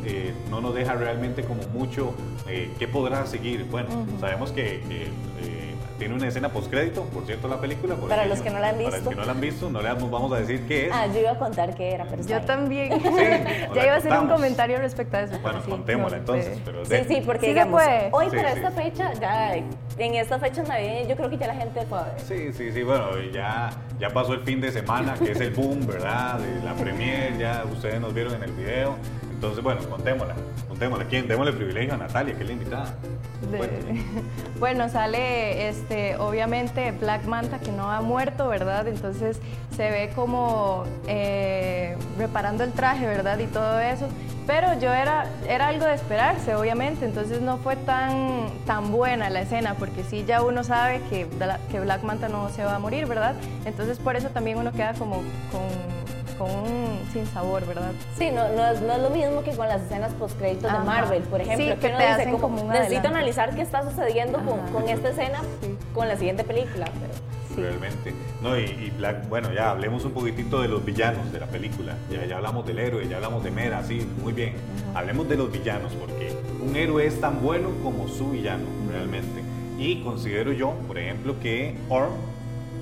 no 0.50 0.60
nos 0.60 0.72
deja 0.72 0.94
realmente 0.94 1.42
como 1.42 1.62
mucho 1.74 2.14
qué 2.46 2.86
podrá 2.86 3.26
seguir. 3.26 3.64
Bueno, 3.64 3.88
sabemos 4.20 4.52
que... 4.52 4.82
que, 4.88 5.57
tiene 5.98 6.14
una 6.14 6.28
escena 6.28 6.48
postcrédito, 6.48 7.02
por 7.04 7.26
cierto, 7.26 7.48
la 7.48 7.60
película. 7.60 7.94
por 7.96 8.08
Para 8.08 8.24
los 8.26 8.40
que 8.40 8.50
no 8.50 8.58
la 8.58 8.68
han 8.68 8.76
Para 8.76 8.88
visto. 8.90 9.04
los 9.04 9.08
que 9.10 9.14
no 9.20 9.24
la 9.26 9.32
han 9.32 9.40
visto, 9.40 9.70
no 9.70 9.82
le 9.82 9.88
vamos 9.88 10.10
vamos 10.10 10.32
a 10.32 10.36
decir 10.36 10.64
qué 10.66 10.86
es. 10.86 10.92
Ah, 10.92 11.06
yo 11.06 11.20
iba 11.20 11.32
a 11.32 11.38
contar 11.38 11.74
qué 11.74 11.92
era, 11.94 12.04
pero 12.06 12.22
Yo 12.24 12.40
también. 12.42 12.92
o 13.70 13.74
ya 13.74 13.84
iba 13.84 13.94
a 13.94 13.96
hacer 13.96 14.12
un 14.12 14.28
comentario 14.28 14.78
respecto 14.78 15.16
a 15.16 15.20
eso. 15.22 15.38
Bueno, 15.40 15.60
sí, 15.64 15.70
contémosla 15.70 16.16
no, 16.18 16.20
entonces. 16.22 16.58
Pero 16.64 16.84
Sí, 16.84 16.96
sí, 17.08 17.22
porque 17.24 17.40
Sí 17.42 17.46
digamos, 17.48 17.82
puede. 17.82 18.08
hoy 18.12 18.30
Sí, 18.30 18.36
para 18.36 18.52
sí. 18.52 18.56
esta 18.58 18.70
fecha, 18.70 19.12
ya 19.14 19.54
en 19.56 20.14
esta 20.14 20.38
fecha 20.38 20.62
navideña, 20.62 21.08
yo 21.08 21.16
creo 21.16 21.30
que 21.30 21.38
ya 21.38 21.46
la 21.48 21.54
gente 21.54 21.80
fue 21.86 21.98
a 21.98 22.02
ver. 22.04 22.20
Sí, 22.20 22.52
sí, 22.52 22.72
sí, 22.72 22.82
bueno, 22.82 23.06
ya, 23.32 23.70
ya 23.98 24.10
pasó 24.10 24.34
el 24.34 24.40
fin 24.40 24.60
de 24.60 24.70
semana, 24.70 25.14
que 25.14 25.32
es 25.32 25.40
el 25.40 25.50
boom, 25.50 25.86
¿verdad? 25.86 26.38
De 26.38 26.62
la 26.64 26.74
premier, 26.74 27.36
ya 27.38 27.64
ustedes 27.70 28.00
nos 28.00 28.14
vieron 28.14 28.34
en 28.34 28.42
el 28.44 28.52
video. 28.52 28.94
Entonces, 29.38 29.62
bueno, 29.62 29.80
contémosla, 29.88 30.34
contémosla. 30.66 31.04
¿Quién? 31.04 31.28
Démosle 31.28 31.52
privilegio 31.52 31.94
a 31.94 31.96
Natalia, 31.96 32.34
que 32.34 32.40
es 32.42 32.46
la 32.48 32.52
invitada. 32.54 32.94
De- 33.52 34.02
bueno, 34.58 34.88
sale 34.88 35.68
este, 35.68 36.16
obviamente 36.16 36.90
Black 36.90 37.24
Manta 37.24 37.60
que 37.60 37.70
no 37.70 37.88
ha 37.88 38.00
muerto, 38.00 38.48
¿verdad? 38.48 38.88
Entonces 38.88 39.38
se 39.76 39.90
ve 39.92 40.10
como 40.16 40.82
eh, 41.06 41.96
reparando 42.18 42.64
el 42.64 42.72
traje, 42.72 43.06
¿verdad? 43.06 43.38
Y 43.38 43.46
todo 43.46 43.78
eso. 43.78 44.08
Pero 44.48 44.76
yo 44.80 44.92
era, 44.92 45.26
era 45.48 45.68
algo 45.68 45.84
de 45.86 45.94
esperarse, 45.94 46.56
obviamente, 46.56 47.04
entonces 47.04 47.40
no 47.40 47.58
fue 47.58 47.76
tan, 47.76 48.48
tan 48.66 48.90
buena 48.90 49.30
la 49.30 49.42
escena, 49.42 49.74
porque 49.74 50.02
sí 50.02 50.24
ya 50.26 50.42
uno 50.42 50.64
sabe 50.64 51.00
que, 51.10 51.28
que 51.70 51.78
Black 51.78 52.02
Manta 52.02 52.28
no 52.28 52.48
se 52.48 52.64
va 52.64 52.74
a 52.74 52.78
morir, 52.80 53.06
¿verdad? 53.06 53.36
Entonces 53.66 53.98
por 54.00 54.16
eso 54.16 54.30
también 54.30 54.58
uno 54.58 54.72
queda 54.72 54.94
como 54.94 55.16
con, 55.52 56.17
con 56.38 56.50
un 56.50 57.00
sin 57.12 57.26
sabor, 57.26 57.66
¿verdad? 57.66 57.90
Sí, 58.16 58.30
no, 58.30 58.48
no, 58.52 58.66
es, 58.66 58.80
no 58.80 58.92
es 58.94 59.02
lo 59.02 59.10
mismo 59.10 59.42
que 59.42 59.50
con 59.52 59.68
las 59.68 59.82
escenas 59.82 60.12
post-créditos 60.14 60.72
de. 60.72 60.78
Marvel, 60.78 61.22
por 61.24 61.40
ejemplo, 61.40 61.66
Sí, 61.74 61.80
que 61.80 61.86
uno 61.88 61.98
dice 61.98 62.24
como, 62.30 62.38
como 62.40 62.62
un 62.62 62.68
necesito 62.68 62.98
adelanto. 62.98 63.16
analizar 63.18 63.54
qué 63.54 63.62
está 63.62 63.82
sucediendo 63.88 64.38
con, 64.44 64.60
con 64.72 64.88
esta 64.88 65.10
escena, 65.10 65.40
Sí. 65.60 65.76
con 65.94 66.08
la 66.08 66.16
siguiente 66.16 66.44
película, 66.44 66.86
pero. 67.00 67.28
Realmente. 67.68 68.14
No, 68.40 68.56
y, 68.56 68.62
y 68.66 68.92
Black, 68.96 69.28
bueno, 69.28 69.52
ya 69.52 69.70
hablemos 69.70 70.04
un 70.04 70.12
poquitito 70.12 70.62
de 70.62 70.68
los 70.68 70.84
villanos 70.84 71.32
de 71.32 71.40
la 71.40 71.46
película. 71.46 71.94
Ya, 72.08 72.24
ya 72.24 72.36
hablamos 72.36 72.64
del 72.64 72.78
héroe, 72.78 73.08
ya 73.08 73.16
hablamos 73.16 73.42
de 73.42 73.50
Mera, 73.50 73.82
sí, 73.82 74.06
muy 74.22 74.32
bien. 74.32 74.52
Hablemos 74.94 75.28
de 75.28 75.36
los 75.36 75.50
villanos, 75.50 75.92
porque 75.94 76.36
un 76.64 76.76
héroe 76.76 77.04
es 77.04 77.20
tan 77.20 77.42
bueno 77.42 77.70
como 77.82 78.06
su 78.06 78.30
villano, 78.30 78.64
realmente. 78.92 79.42
Y 79.76 80.02
considero 80.02 80.52
yo, 80.52 80.70
por 80.86 80.98
ejemplo, 80.98 81.34
que 81.40 81.76
Orm 81.88 82.12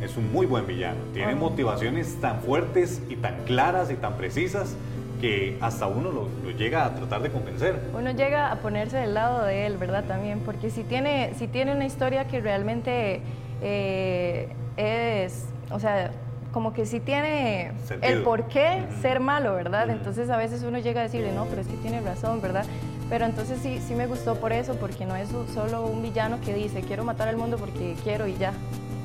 es 0.02 0.16
un 0.16 0.32
muy 0.32 0.46
buen 0.46 0.66
villano. 0.66 1.00
Tiene 1.12 1.34
motivaciones 1.34 2.20
tan 2.20 2.40
fuertes 2.40 3.02
y 3.08 3.16
tan 3.16 3.44
claras 3.44 3.90
y 3.90 3.94
tan 3.94 4.16
precisas 4.16 4.76
que 5.20 5.56
hasta 5.60 5.86
uno 5.86 6.10
lo, 6.10 6.28
lo 6.44 6.50
llega 6.50 6.84
a 6.84 6.94
tratar 6.94 7.22
de 7.22 7.30
convencer. 7.30 7.80
Uno 7.94 8.10
llega 8.10 8.52
a 8.52 8.56
ponerse 8.56 8.98
del 8.98 9.14
lado 9.14 9.44
de 9.44 9.66
él, 9.66 9.78
¿verdad? 9.78 10.04
También, 10.04 10.40
porque 10.40 10.70
si 10.70 10.82
tiene, 10.84 11.32
si 11.38 11.48
tiene 11.48 11.72
una 11.72 11.86
historia 11.86 12.26
que 12.26 12.40
realmente 12.40 13.22
eh, 13.62 14.48
es, 14.76 15.46
o 15.70 15.80
sea, 15.80 16.10
como 16.52 16.72
que 16.72 16.86
si 16.86 17.00
tiene 17.00 17.72
Sentido. 17.84 18.12
el 18.12 18.22
por 18.22 18.44
qué 18.48 18.84
ser 19.02 19.20
malo, 19.20 19.54
¿verdad? 19.54 19.90
Entonces 19.90 20.30
a 20.30 20.36
veces 20.36 20.62
uno 20.62 20.78
llega 20.78 21.00
a 21.00 21.04
decirle, 21.04 21.32
no, 21.32 21.44
pero 21.46 21.60
es 21.60 21.66
que 21.66 21.76
tiene 21.76 22.00
razón, 22.00 22.40
¿verdad? 22.40 22.64
Pero 23.08 23.24
entonces 23.24 23.58
sí, 23.62 23.80
sí 23.86 23.94
me 23.94 24.06
gustó 24.06 24.36
por 24.36 24.52
eso, 24.52 24.74
porque 24.76 25.06
no 25.06 25.14
es 25.16 25.28
solo 25.54 25.86
un 25.86 26.02
villano 26.02 26.40
que 26.40 26.54
dice, 26.54 26.80
quiero 26.80 27.04
matar 27.04 27.28
al 27.28 27.36
mundo 27.36 27.56
porque 27.56 27.94
quiero 28.02 28.26
y 28.26 28.36
ya. 28.36 28.52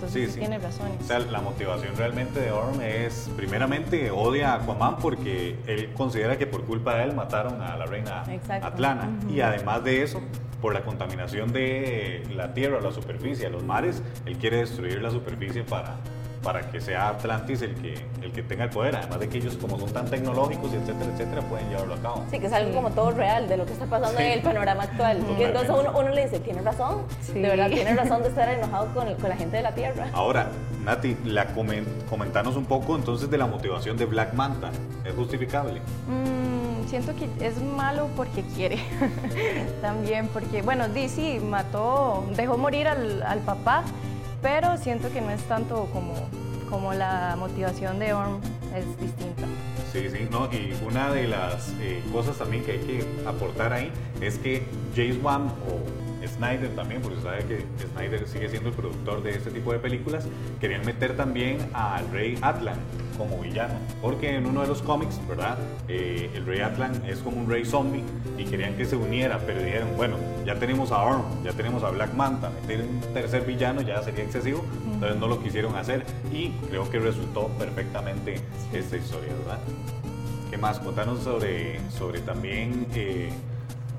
Entonces 0.01 0.27
sí, 0.27 0.33
sí. 0.33 0.39
tiene. 0.39 0.57
O 0.57 1.03
sea, 1.03 1.19
la 1.19 1.41
motivación 1.41 1.95
realmente 1.95 2.39
de 2.39 2.51
Orm 2.51 2.81
es, 2.81 3.29
primeramente, 3.37 4.09
odia 4.09 4.53
a 4.53 4.55
Aquaman 4.55 4.97
porque 4.97 5.57
él 5.67 5.91
considera 5.93 6.37
que 6.37 6.47
por 6.47 6.63
culpa 6.65 6.95
de 6.95 7.03
él 7.03 7.13
mataron 7.13 7.61
a 7.61 7.77
la 7.77 7.85
reina 7.85 8.23
Exacto. 8.27 8.65
Atlana. 8.65 9.11
Y 9.29 9.41
además 9.41 9.83
de 9.83 10.01
eso, 10.01 10.21
por 10.59 10.73
la 10.73 10.81
contaminación 10.81 11.53
de 11.53 12.23
la 12.33 12.53
tierra, 12.53 12.81
la 12.81 12.91
superficie, 12.91 13.49
los 13.49 13.63
mares, 13.63 14.01
él 14.25 14.37
quiere 14.37 14.57
destruir 14.57 15.01
la 15.01 15.11
superficie 15.11 15.63
para, 15.63 15.97
para 16.43 16.71
que 16.71 16.81
sea 16.81 17.09
Atlantis 17.09 17.61
el 17.61 17.75
que, 17.75 17.93
el 18.21 18.31
que 18.31 18.41
tenga 18.43 18.63
el 18.65 18.69
poder. 18.71 18.95
Además 18.95 19.19
de 19.19 19.29
que 19.29 19.37
ellos, 19.37 19.57
como 19.57 19.79
son 19.79 19.91
tan 19.93 20.05
tecnológicos, 20.09 20.71
y 20.73 20.75
etcétera, 20.77 21.11
etcétera, 21.13 21.41
pueden 21.43 21.69
llevarlo 21.69 21.93
a 21.93 21.97
cabo. 21.97 22.25
Sí, 22.31 22.39
que 22.39 22.47
es 22.47 22.53
algo 22.53 22.73
como 22.73 22.89
todo 22.91 23.11
real 23.11 23.47
de 23.47 23.57
lo 23.57 23.65
que 23.65 23.73
está 23.73 23.85
pasando 23.85 24.17
Sí. 24.17 24.23
en 24.25 24.31
el 24.31 24.41
panorama 24.41 24.83
actual. 24.83 25.19
Entonces 25.39 25.69
uno, 25.69 25.91
uno 25.97 26.09
le 26.09 26.23
dice, 26.25 26.39
tiene 26.39 26.61
razón, 26.61 27.03
Sí. 27.21 27.33
de 27.33 27.47
verdad, 27.47 27.69
tiene 27.69 27.95
razón 27.95 28.23
de 28.23 28.29
estar 28.29 28.49
enojado 28.49 28.93
con, 28.93 29.13
con 29.15 29.29
la 29.29 29.35
gente 29.35 29.57
de 29.57 29.63
la 29.63 29.73
Tierra. 29.75 30.07
Ahora, 30.13 30.47
Nati, 30.83 31.15
la 31.25 31.53
comen- 31.53 31.85
comentanos 32.09 32.55
un 32.55 32.65
poco 32.65 32.95
entonces 32.95 33.29
de 33.29 33.37
la 33.37 33.45
motivación 33.45 33.97
de 33.97 34.05
Black 34.05 34.33
Manta. 34.33 34.71
¿Es 35.05 35.13
justificable? 35.15 35.79
Mm, 36.07 36.87
siento 36.87 37.13
que 37.15 37.29
es 37.45 37.61
malo 37.61 38.07
porque 38.17 38.41
quiere. 38.55 38.79
También 39.81 40.27
porque, 40.29 40.61
bueno, 40.61 40.87
DC 40.89 41.39
mató, 41.41 42.23
dejó 42.35 42.57
morir 42.57 42.87
al, 42.87 43.21
al 43.23 43.39
papá, 43.39 43.83
pero 44.41 44.77
siento 44.77 45.11
que 45.11 45.21
no 45.21 45.29
es 45.29 45.41
tanto 45.43 45.87
como, 45.93 46.13
como 46.69 46.93
la 46.93 47.35
motivación 47.37 47.99
de 47.99 48.13
Orm, 48.13 48.39
es 48.75 48.85
distinta. 48.99 49.43
Sí, 49.91 50.09
sí, 50.09 50.27
no, 50.31 50.45
y 50.51 50.73
una 50.85 51.11
de 51.11 51.27
las 51.27 51.73
eh, 51.81 52.01
cosas 52.11 52.37
también 52.37 52.63
que 52.63 52.73
hay 52.73 52.79
que 52.79 53.05
aportar 53.25 53.73
ahí 53.73 53.91
es 54.21 54.37
que 54.37 54.65
James 54.95 55.17
Wan 55.21 55.47
o 55.47 56.10
Snyder 56.27 56.69
también, 56.75 57.01
porque 57.01 57.21
sabe 57.21 57.43
que 57.45 57.65
Snyder 57.93 58.27
sigue 58.27 58.49
siendo 58.49 58.69
el 58.69 58.75
productor 58.75 59.23
de 59.23 59.31
este 59.31 59.51
tipo 59.51 59.71
de 59.71 59.79
películas, 59.79 60.27
querían 60.59 60.85
meter 60.85 61.15
también 61.15 61.57
al 61.73 62.09
rey 62.11 62.37
Atlan 62.41 62.77
como 63.17 63.39
villano, 63.39 63.75
porque 64.01 64.35
en 64.35 64.45
uno 64.45 64.61
de 64.61 64.67
los 64.67 64.81
cómics, 64.81 65.19
¿verdad? 65.27 65.57
Eh, 65.87 66.29
el 66.33 66.45
rey 66.45 66.61
Atlan 66.61 67.03
es 67.05 67.19
como 67.19 67.37
un 67.37 67.49
rey 67.49 67.65
zombie 67.65 68.03
y 68.37 68.45
querían 68.45 68.75
que 68.75 68.85
se 68.85 68.95
uniera, 68.95 69.39
pero 69.45 69.61
dijeron, 69.61 69.89
bueno, 69.95 70.15
ya 70.45 70.55
tenemos 70.55 70.91
a 70.91 71.03
Orm, 71.03 71.43
ya 71.43 71.51
tenemos 71.51 71.83
a 71.83 71.89
Black 71.89 72.13
Manta, 72.13 72.49
meter 72.49 72.81
un 72.81 73.13
tercer 73.13 73.45
villano 73.45 73.81
ya 73.81 74.01
sería 74.01 74.23
excesivo, 74.23 74.63
entonces 74.93 75.19
no 75.19 75.27
lo 75.27 75.41
quisieron 75.41 75.75
hacer 75.75 76.05
y 76.31 76.49
creo 76.69 76.89
que 76.89 76.99
resultó 76.99 77.47
perfectamente 77.59 78.35
esta 78.73 78.97
historia, 78.97 79.33
¿verdad? 79.33 79.59
¿Qué 80.49 80.57
más? 80.57 80.79
Contanos 80.79 81.21
sobre, 81.23 81.79
sobre 81.91 82.19
también, 82.19 82.85
eh, 82.93 83.29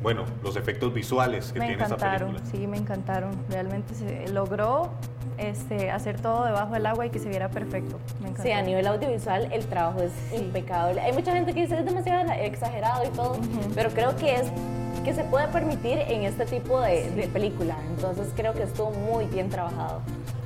bueno, 0.02 0.24
los 0.42 0.56
efectos 0.56 0.92
visuales 0.92 1.52
que 1.52 1.58
Me 1.60 1.66
tiene 1.68 1.84
encantaron, 1.84 2.32
película. 2.32 2.50
sí, 2.50 2.66
me 2.66 2.76
encantaron. 2.76 3.30
Realmente 3.48 3.94
se 3.94 4.28
logró 4.28 4.90
este, 5.38 5.90
hacer 5.90 6.20
todo 6.20 6.44
debajo 6.44 6.74
del 6.74 6.86
agua 6.86 7.06
y 7.06 7.10
que 7.10 7.18
se 7.18 7.28
viera 7.28 7.48
perfecto. 7.50 7.98
Me 8.20 8.28
encantó. 8.28 8.42
Sí, 8.42 8.50
a 8.52 8.62
nivel 8.62 8.86
audiovisual 8.86 9.48
el 9.52 9.64
trabajo 9.66 10.00
es 10.02 10.12
impecable. 10.38 11.00
Hay 11.00 11.12
mucha 11.12 11.32
gente 11.32 11.54
que 11.54 11.62
dice 11.62 11.78
es 11.78 11.84
demasiado 11.84 12.30
exagerado 12.32 13.04
y 13.04 13.08
todo, 13.10 13.36
pero 13.74 13.90
creo 13.90 14.16
que 14.16 14.34
es 14.36 14.52
que 15.04 15.14
se 15.14 15.24
puede 15.24 15.48
permitir 15.48 15.98
en 15.98 16.22
este 16.22 16.44
tipo 16.46 16.80
de, 16.80 17.10
de 17.10 17.28
película. 17.28 17.76
Entonces 17.96 18.28
creo 18.36 18.52
que 18.54 18.62
estuvo 18.62 18.90
muy 18.90 19.26
bien 19.26 19.48
trabajado. 19.50 20.00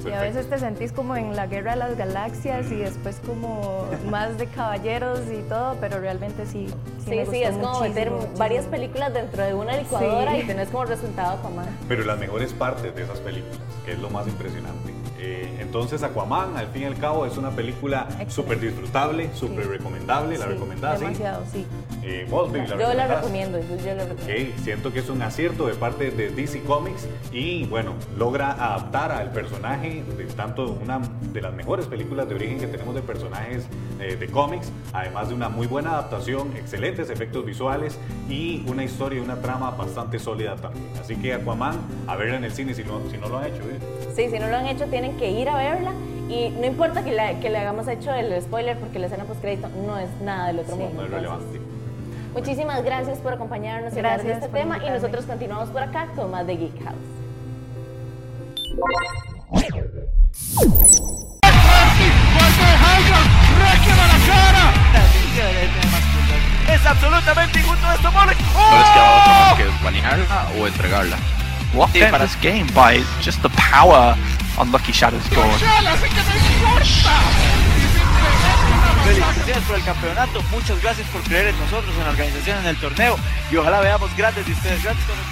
Y 0.04 0.12
a 0.12 0.20
veces 0.20 0.48
te 0.48 0.56
sentís 0.58 0.92
como 0.92 1.16
en 1.16 1.34
la 1.34 1.48
guerra 1.48 1.72
de 1.72 1.78
las 1.78 1.96
galaxias 1.96 2.70
y 2.70 2.76
después 2.76 3.20
como 3.26 3.86
más 4.10 4.38
de 4.38 4.46
caballeros 4.46 5.20
y 5.32 5.42
todo, 5.48 5.76
pero 5.80 5.98
realmente 5.98 6.46
sí. 6.46 6.68
Sí, 7.04 7.10
me 7.10 7.24
sí, 7.26 7.30
gustó 7.42 7.48
es 7.48 7.56
como 7.56 7.80
meter 7.80 8.10
muchísimo, 8.12 8.38
varias 8.38 8.64
películas 8.66 9.12
dentro 9.14 9.42
de 9.44 9.54
una 9.54 9.76
licuadora 9.76 10.32
Sí. 10.32 10.40
y 10.42 10.46
tenés 10.46 10.68
como 10.68 10.84
resultado 10.84 11.38
Aquaman. 11.38 11.66
Pero 11.88 12.04
las 12.04 12.18
mejores 12.18 12.52
partes 12.52 12.94
de 12.94 13.02
esas 13.02 13.18
películas, 13.18 13.58
que 13.84 13.92
es 13.92 13.98
lo 13.98 14.08
más 14.10 14.26
impresionante. 14.28 14.92
Eh, 15.18 15.58
entonces 15.60 16.02
Aquaman, 16.04 16.56
al 16.56 16.68
fin 16.68 16.82
y 16.82 16.84
al 16.84 16.98
cabo, 16.98 17.26
es 17.26 17.36
una 17.36 17.50
película 17.50 18.06
súper 18.28 18.60
disfrutable, 18.60 19.30
súper 19.34 19.66
recomendable, 19.68 20.38
la 20.38 20.44
Sí, 20.46 20.50
recomendás, 20.52 20.98
¿sí? 20.98 21.04
Demasiado, 21.04 21.42
sí. 21.52 21.66
Eh, 22.08 22.26
Yo 22.30 22.94
la 22.94 23.06
recomiendo, 23.08 23.58
yo, 23.58 23.76
yo 23.84 23.94
la 23.94 24.04
recomiendo. 24.04 24.52
Ok, 24.54 24.58
siento 24.62 24.92
que 24.92 25.00
es 25.00 25.08
un 25.10 25.22
acierto 25.22 25.66
de 25.66 25.74
parte 25.74 26.10
de 26.12 26.30
DC 26.30 26.62
Comics 26.62 27.08
y 27.32 27.64
bueno, 27.66 27.94
logra 28.16 28.52
adaptar 28.52 29.10
al 29.10 29.32
personaje 29.32 30.04
de 30.16 30.24
tanto 30.26 30.78
una 30.80 31.00
de 31.32 31.40
las 31.40 31.52
mejores 31.52 31.86
películas 31.86 32.28
de 32.28 32.36
origen 32.36 32.60
que 32.60 32.68
tenemos 32.68 32.94
de 32.94 33.02
personajes 33.02 33.66
eh, 34.00 34.14
de 34.14 34.26
cómics, 34.28 34.70
además 34.92 35.28
de 35.30 35.34
una 35.34 35.48
muy 35.48 35.66
buena 35.66 35.90
adaptación, 35.94 36.56
excelentes 36.56 37.10
efectos 37.10 37.44
visuales 37.44 37.98
y 38.28 38.62
una 38.68 38.84
historia 38.84 39.18
y 39.18 39.22
una 39.22 39.40
trama 39.42 39.72
bastante 39.72 40.20
sólida 40.20 40.54
también. 40.56 40.86
Así 41.00 41.16
que 41.16 41.34
Aquaman, 41.34 41.76
a 42.06 42.14
verla 42.14 42.36
en 42.36 42.44
el 42.44 42.52
cine 42.52 42.72
si 42.74 42.84
no, 42.84 43.00
si 43.10 43.18
no 43.18 43.28
lo 43.28 43.38
han 43.38 43.46
hecho. 43.46 43.62
¿eh? 43.62 43.80
Sí, 44.14 44.28
si 44.30 44.38
no 44.38 44.46
lo 44.48 44.56
han 44.56 44.66
hecho, 44.66 44.84
tienen 44.86 45.16
que 45.16 45.30
ir 45.32 45.48
a 45.48 45.56
verla. 45.56 45.92
Y 46.28 46.50
no 46.50 46.66
importa 46.66 47.04
que, 47.04 47.12
la- 47.12 47.38
que 47.40 47.50
le 47.50 47.58
hagamos 47.58 47.86
hecho 47.88 48.12
el 48.12 48.40
spoiler, 48.42 48.76
porque 48.78 48.98
la 48.98 49.06
escena 49.06 49.24
post-crédito 49.24 49.68
no 49.86 49.96
es 49.98 50.08
nada 50.22 50.48
del 50.48 50.60
otro 50.60 50.76
mundo. 50.76 50.94
no 51.02 51.04
es 51.04 51.10
relevante. 51.10 51.60
Muchísimas 52.36 52.84
gracias 52.84 53.18
por 53.18 53.32
acompañarnos 53.32 53.92
y 53.92 53.96
de 53.96 54.02
Gracias 54.02 54.34
este 54.34 54.48
por 54.48 54.58
tema. 54.58 54.74
Y 54.74 54.78
invitarme. 54.80 55.00
nosotros 55.00 55.24
continuamos 55.24 55.70
por 55.70 55.82
acá 55.82 56.06
con 56.14 56.30
más 56.30 56.46
de 56.46 56.56
Geek 56.56 56.84
House. 56.84 56.94
Es 66.68 66.84
absolutamente 66.84 67.60
injusto 67.60 67.92
esto, 67.92 68.12
Morris. 68.12 68.36
No 68.54 68.78
les 68.78 68.90
queda 68.90 69.20
otra 69.20 69.38
más 69.38 69.54
que 69.56 69.84
banearla 69.84 70.46
o 70.58 70.66
entregarla. 70.66 71.16
What 71.74 71.90
Sí, 71.92 72.00
para- 72.10 72.26
this 72.26 72.36
game 72.42 72.66
by 72.74 73.02
just 73.22 73.40
the 73.42 73.50
power 73.50 74.16
on 74.58 74.72
Lucky 74.72 74.92
Shadow's 74.92 75.28
God. 75.30 75.46
Felicitaciones 79.06 79.64
por 79.64 79.76
el 79.76 79.84
campeonato. 79.84 80.42
Muchas 80.50 80.82
gracias 80.82 81.08
por 81.10 81.22
creer 81.22 81.46
en 81.46 81.58
nosotros, 81.60 81.94
en 81.96 82.02
la 82.02 82.10
organización, 82.10 82.58
en 82.58 82.66
el 82.66 82.80
torneo. 82.80 83.16
Y 83.52 83.56
ojalá 83.56 83.80
veamos 83.80 84.16
grandes 84.16 84.44
de 84.44 84.52
ustedes. 84.52 84.82
Grandes 84.82 85.04
cosas. 85.04 85.24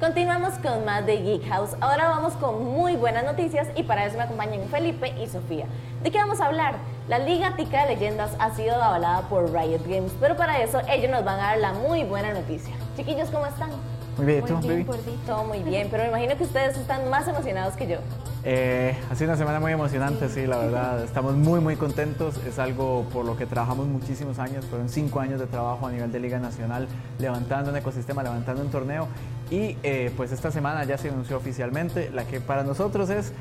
Continuamos 0.00 0.54
con 0.54 0.84
más 0.84 1.06
de 1.06 1.18
Geek 1.18 1.48
House. 1.48 1.76
Ahora 1.80 2.08
vamos 2.08 2.32
con 2.32 2.64
muy 2.64 2.96
buenas 2.96 3.24
noticias 3.24 3.68
y 3.76 3.84
para 3.84 4.04
eso 4.04 4.16
me 4.16 4.24
acompañan 4.24 4.68
Felipe 4.68 5.14
y 5.22 5.28
Sofía. 5.28 5.66
¿De 6.02 6.10
qué 6.10 6.18
vamos 6.18 6.40
a 6.40 6.46
hablar? 6.46 6.74
La 7.06 7.20
Liga 7.20 7.54
Tica 7.54 7.86
de 7.86 7.94
Leyendas 7.94 8.32
ha 8.40 8.52
sido 8.56 8.82
avalada 8.82 9.28
por 9.28 9.52
Riot 9.52 9.84
Games, 9.86 10.12
pero 10.18 10.36
para 10.36 10.60
eso 10.60 10.80
ellos 10.88 11.08
nos 11.08 11.24
van 11.24 11.38
a 11.38 11.42
dar 11.42 11.58
la 11.58 11.72
muy 11.72 12.02
buena 12.02 12.32
noticia. 12.32 12.74
Chiquillos, 12.96 13.30
¿cómo 13.30 13.46
están? 13.46 13.70
Muy 14.16 14.26
bien, 14.26 14.44
¿tú, 14.44 14.54
baby? 14.54 14.86
Todo 15.26 15.44
muy 15.44 15.60
bien, 15.60 15.88
pero 15.90 16.02
me 16.04 16.10
imagino 16.10 16.36
que 16.36 16.44
ustedes 16.44 16.76
están 16.76 17.08
más 17.08 17.26
emocionados 17.28 17.74
que 17.74 17.88
yo. 17.88 17.96
Eh, 18.44 18.96
ha 19.10 19.14
sido 19.14 19.30
una 19.30 19.38
semana 19.38 19.60
muy 19.60 19.72
emocionante, 19.72 20.28
sí, 20.28 20.46
la 20.46 20.58
verdad. 20.58 21.02
Estamos 21.02 21.34
muy, 21.34 21.60
muy 21.60 21.76
contentos. 21.76 22.36
Es 22.46 22.58
algo 22.58 23.06
por 23.12 23.24
lo 23.24 23.36
que 23.36 23.46
trabajamos 23.46 23.86
muchísimos 23.86 24.38
años. 24.38 24.66
Fueron 24.66 24.88
cinco 24.88 25.20
años 25.20 25.40
de 25.40 25.46
trabajo 25.46 25.86
a 25.86 25.92
nivel 25.92 26.12
de 26.12 26.20
Liga 26.20 26.38
Nacional, 26.38 26.88
levantando 27.18 27.70
un 27.70 27.76
ecosistema, 27.76 28.22
levantando 28.22 28.62
un 28.62 28.70
torneo. 28.70 29.08
Y 29.50 29.76
eh, 29.82 30.12
pues 30.16 30.32
esta 30.32 30.50
semana 30.50 30.84
ya 30.84 30.98
se 30.98 31.08
anunció 31.08 31.36
oficialmente 31.36 32.10
la 32.10 32.24
que 32.24 32.40
para 32.40 32.64
nosotros 32.64 33.10
es 33.10 33.32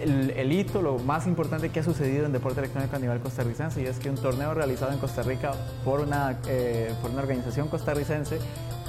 el, 0.00 0.30
el, 0.30 0.52
hito, 0.52 0.80
lo 0.80 0.98
más 0.98 1.26
importante 1.26 1.70
que 1.70 1.80
ha 1.80 1.84
sucedido 1.84 2.26
en 2.26 2.32
deporte 2.32 2.60
electrónico 2.60 2.94
a 2.94 2.98
nivel 2.98 3.18
costarricense 3.18 3.82
y 3.82 3.86
es 3.86 3.98
que 3.98 4.08
un 4.08 4.16
torneo 4.16 4.54
realizado 4.54 4.92
en 4.92 4.98
Costa 4.98 5.22
Rica 5.22 5.52
por 5.84 6.00
una, 6.00 6.38
eh, 6.46 6.94
por 7.02 7.10
una 7.10 7.22
organización 7.22 7.68
costarricense 7.68 8.38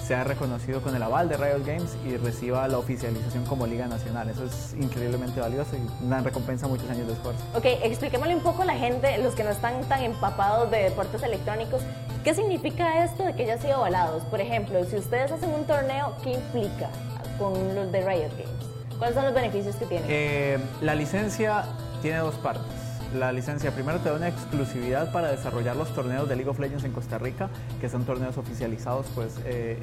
se 0.09 0.15
ha 0.15 0.23
reconocido 0.23 0.81
con 0.81 0.95
el 0.95 1.03
aval 1.03 1.29
de 1.29 1.37
Riot 1.37 1.63
Games 1.63 1.95
y 2.03 2.17
reciba 2.17 2.67
la 2.67 2.79
oficialización 2.79 3.45
como 3.45 3.67
Liga 3.67 3.85
Nacional. 3.85 4.27
Eso 4.27 4.43
es 4.43 4.73
increíblemente 4.73 5.39
valioso 5.39 5.75
y 5.75 6.03
una 6.03 6.19
recompensa 6.21 6.65
a 6.65 6.69
muchos 6.69 6.89
años 6.89 7.05
de 7.05 7.13
esfuerzo. 7.13 7.39
Ok, 7.53 7.65
expliquémosle 7.83 8.35
un 8.35 8.41
poco 8.41 8.63
a 8.63 8.65
la 8.65 8.73
gente, 8.73 9.19
los 9.19 9.35
que 9.35 9.43
no 9.43 9.51
están 9.51 9.83
tan 9.83 10.01
empapados 10.01 10.71
de 10.71 10.77
deportes 10.85 11.21
electrónicos, 11.21 11.83
¿qué 12.23 12.33
significa 12.33 13.03
esto 13.03 13.23
de 13.23 13.35
que 13.35 13.45
ya 13.45 13.53
han 13.53 13.61
sido 13.61 13.75
avalados? 13.75 14.23
Por 14.23 14.41
ejemplo, 14.41 14.83
si 14.85 14.95
ustedes 14.95 15.31
hacen 15.31 15.51
un 15.51 15.65
torneo, 15.65 16.15
¿qué 16.23 16.31
implica 16.31 16.89
con 17.37 17.53
los 17.75 17.91
de 17.91 18.01
Riot 18.01 18.31
Games? 18.31 18.97
¿Cuáles 18.97 19.13
son 19.13 19.25
los 19.25 19.33
beneficios 19.35 19.75
que 19.75 19.85
tiene? 19.85 20.05
Eh, 20.09 20.57
la 20.81 20.95
licencia 20.95 21.65
tiene 22.01 22.17
dos 22.17 22.33
partes. 22.33 22.78
La 23.17 23.31
licencia. 23.31 23.71
Primero 23.71 23.99
te 23.99 24.09
da 24.09 24.15
una 24.15 24.27
exclusividad 24.27 25.11
para 25.11 25.31
desarrollar 25.31 25.75
los 25.75 25.93
torneos 25.95 26.29
de 26.29 26.35
League 26.35 26.49
of 26.49 26.59
Legends 26.59 26.83
en 26.83 26.91
Costa 26.91 27.17
Rica, 27.17 27.49
que 27.81 27.89
son 27.89 28.03
torneos 28.05 28.37
oficializados, 28.37 29.07
pues 29.15 29.39
eh, 29.45 29.79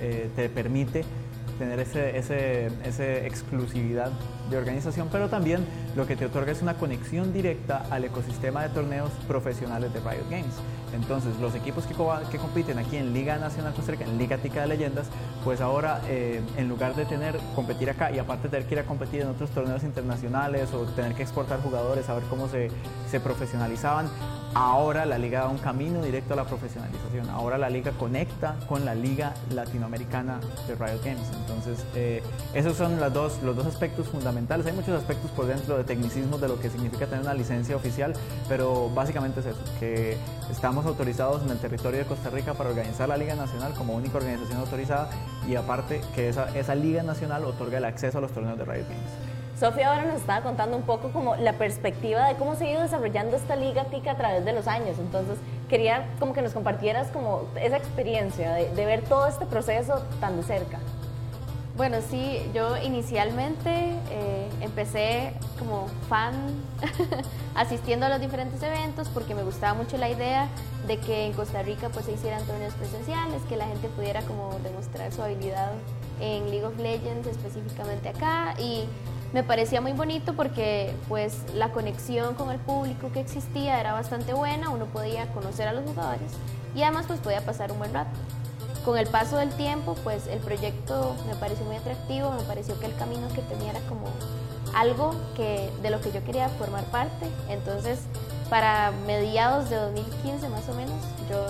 eh, 0.00 0.30
te 0.36 0.48
permite 0.48 1.04
tener 1.58 1.80
ese, 1.80 2.16
ese, 2.16 2.66
esa 2.84 3.04
exclusividad 3.26 4.10
de 4.50 4.56
organización, 4.56 5.08
pero 5.10 5.28
también 5.28 5.64
lo 5.96 6.06
que 6.06 6.16
te 6.16 6.26
otorga 6.26 6.52
es 6.52 6.62
una 6.62 6.74
conexión 6.74 7.32
directa 7.32 7.84
al 7.90 8.04
ecosistema 8.04 8.62
de 8.62 8.68
torneos 8.70 9.10
profesionales 9.26 9.92
de 9.92 10.00
Riot 10.00 10.30
Games. 10.30 10.54
Entonces, 10.94 11.38
los 11.40 11.54
equipos 11.54 11.84
que, 11.86 11.94
compiten 12.38 12.78
aquí 12.78 12.96
en 12.96 13.12
Liga 13.12 13.36
Nacional 13.36 13.74
Costa 13.74 13.92
en 13.92 14.18
Liga 14.18 14.38
Tica 14.38 14.62
de 14.62 14.68
Leyendas, 14.68 15.06
pues 15.44 15.60
ahora 15.60 16.00
eh, 16.08 16.40
en 16.56 16.68
lugar 16.68 16.94
de 16.94 17.04
tener 17.04 17.38
competir 17.54 17.90
acá 17.90 18.10
y 18.10 18.18
aparte 18.18 18.48
tener 18.48 18.66
que 18.66 18.74
ir 18.74 18.80
a 18.80 18.84
competir 18.84 19.22
en 19.22 19.28
otros 19.28 19.50
torneos 19.50 19.82
internacionales 19.82 20.72
o 20.72 20.84
tener 20.86 21.14
que 21.14 21.22
exportar 21.22 21.60
jugadores 21.60 22.08
a 22.08 22.14
ver 22.14 22.24
cómo 22.24 22.48
se, 22.48 22.70
se 23.10 23.20
profesionalizaban, 23.20 24.08
ahora 24.58 25.06
la 25.06 25.18
liga 25.18 25.40
da 25.40 25.48
un 25.48 25.58
camino 25.58 26.02
directo 26.02 26.34
a 26.34 26.36
la 26.36 26.44
profesionalización. 26.44 27.30
Ahora 27.30 27.58
la 27.58 27.70
liga 27.70 27.92
conecta 27.92 28.56
con 28.68 28.84
la 28.84 28.94
liga 28.94 29.32
latinoamericana 29.54 30.40
de 30.66 30.74
Riot 30.74 31.00
Games. 31.04 31.28
Entonces, 31.40 31.86
eh, 31.94 32.22
esos 32.54 32.76
son 32.76 32.98
dos, 33.12 33.40
los 33.42 33.54
dos 33.54 33.66
aspectos 33.66 34.08
fundamentales. 34.08 34.66
Hay 34.66 34.72
muchos 34.72 34.98
aspectos 34.98 35.30
por 35.30 35.46
dentro 35.46 35.78
de 35.78 35.84
tecnicismos 35.84 36.40
de 36.40 36.48
lo 36.48 36.58
que 36.60 36.70
significa 36.70 37.06
tener 37.06 37.22
una 37.22 37.34
licencia 37.34 37.76
oficial, 37.76 38.14
pero 38.48 38.90
básicamente 38.90 39.40
es 39.40 39.46
eso, 39.46 39.60
que 39.78 40.16
estamos 40.50 40.84
autorizados 40.86 41.42
en 41.42 41.50
el 41.50 41.58
territorio 41.58 42.00
de 42.00 42.06
Costa 42.06 42.30
Rica 42.30 42.54
para 42.54 42.70
organizar 42.70 43.08
la 43.08 43.16
Liga 43.16 43.36
Nacional 43.36 43.74
como 43.74 43.94
única 43.94 44.18
organización 44.18 44.58
autorizada 44.58 45.08
y 45.46 45.54
aparte 45.54 46.00
que 46.16 46.28
esa, 46.28 46.56
esa 46.58 46.74
Liga 46.74 47.04
Nacional 47.04 47.44
otorga 47.44 47.78
el 47.78 47.84
acceso 47.84 48.18
a 48.18 48.20
los 48.20 48.32
torneos 48.32 48.58
de 48.58 48.64
Riot 48.64 48.88
Games. 48.88 49.37
Sofía 49.58 49.90
ahora 49.90 50.04
nos 50.04 50.20
estaba 50.20 50.42
contando 50.42 50.76
un 50.76 50.84
poco 50.84 51.10
como 51.10 51.34
la 51.34 51.54
perspectiva 51.54 52.28
de 52.28 52.36
cómo 52.36 52.54
se 52.54 52.66
ha 52.66 52.70
ido 52.70 52.82
desarrollando 52.82 53.36
esta 53.36 53.56
liga 53.56 53.86
TICA 53.86 54.12
a 54.12 54.16
través 54.16 54.44
de 54.44 54.52
los 54.52 54.68
años. 54.68 55.00
Entonces, 55.00 55.36
quería 55.68 56.06
como 56.20 56.32
que 56.32 56.42
nos 56.42 56.52
compartieras 56.52 57.08
como 57.08 57.42
esa 57.60 57.76
experiencia 57.76 58.52
de, 58.52 58.86
ver 58.86 59.02
todo 59.02 59.26
este 59.26 59.46
proceso 59.46 60.04
tan 60.20 60.36
de 60.36 60.44
cerca. 60.44 60.78
Bueno, 61.76 61.98
sí, 62.08 62.40
yo 62.54 62.76
inicialmente 62.76 63.94
eh, 64.10 64.48
empecé 64.60 65.32
como 65.58 65.88
fan 66.08 66.34
asistiendo 67.56 68.06
a 68.06 68.10
los 68.10 68.20
diferentes 68.20 68.62
eventos 68.62 69.08
porque 69.08 69.34
me 69.34 69.42
gustaba 69.42 69.74
mucho 69.74 69.96
la 69.96 70.08
idea 70.08 70.46
de 70.86 70.98
que 70.98 71.26
en 71.26 71.32
Costa 71.32 71.62
Rica 71.62 71.88
pues 71.88 72.06
se 72.06 72.12
hicieran 72.12 72.44
torneos 72.46 72.74
presenciales, 72.74 73.42
que 73.48 73.56
la 73.56 73.66
gente 73.66 73.88
pudiera 73.88 74.22
como 74.22 74.56
demostrar 74.62 75.12
su 75.12 75.20
habilidad 75.22 75.72
en 76.20 76.50
League 76.50 76.64
of 76.64 76.76
Legends 76.78 77.26
específicamente 77.26 78.08
acá 78.08 78.54
y 78.58 78.88
me 79.32 79.42
parecía 79.42 79.80
muy 79.80 79.92
bonito 79.92 80.32
porque 80.32 80.94
pues 81.08 81.36
la 81.54 81.70
conexión 81.70 82.34
con 82.34 82.50
el 82.50 82.58
público 82.58 83.10
que 83.12 83.20
existía 83.20 83.78
era 83.78 83.92
bastante 83.92 84.32
buena, 84.32 84.70
uno 84.70 84.86
podía 84.86 85.26
conocer 85.32 85.68
a 85.68 85.72
los 85.72 85.84
jugadores 85.84 86.32
y 86.74 86.82
además 86.82 87.04
pues 87.06 87.20
podía 87.20 87.44
pasar 87.44 87.72
un 87.72 87.78
buen 87.78 87.92
rato. 87.92 88.10
Con 88.84 88.96
el 88.96 89.06
paso 89.06 89.36
del 89.36 89.50
tiempo 89.50 89.96
pues 90.02 90.26
el 90.28 90.38
proyecto 90.38 91.14
me 91.26 91.34
pareció 91.34 91.66
muy 91.66 91.76
atractivo, 91.76 92.32
me 92.32 92.42
pareció 92.42 92.78
que 92.80 92.86
el 92.86 92.94
camino 92.96 93.28
que 93.34 93.42
tenía 93.42 93.70
era 93.70 93.80
como 93.80 94.06
algo 94.74 95.14
que, 95.36 95.70
de 95.82 95.90
lo 95.90 96.00
que 96.00 96.10
yo 96.12 96.24
quería 96.24 96.48
formar 96.48 96.84
parte, 96.84 97.26
entonces 97.50 98.00
para 98.48 98.92
mediados 99.06 99.68
de 99.68 99.76
2015 99.76 100.48
más 100.48 100.66
o 100.70 100.74
menos 100.74 100.96
yo 101.28 101.46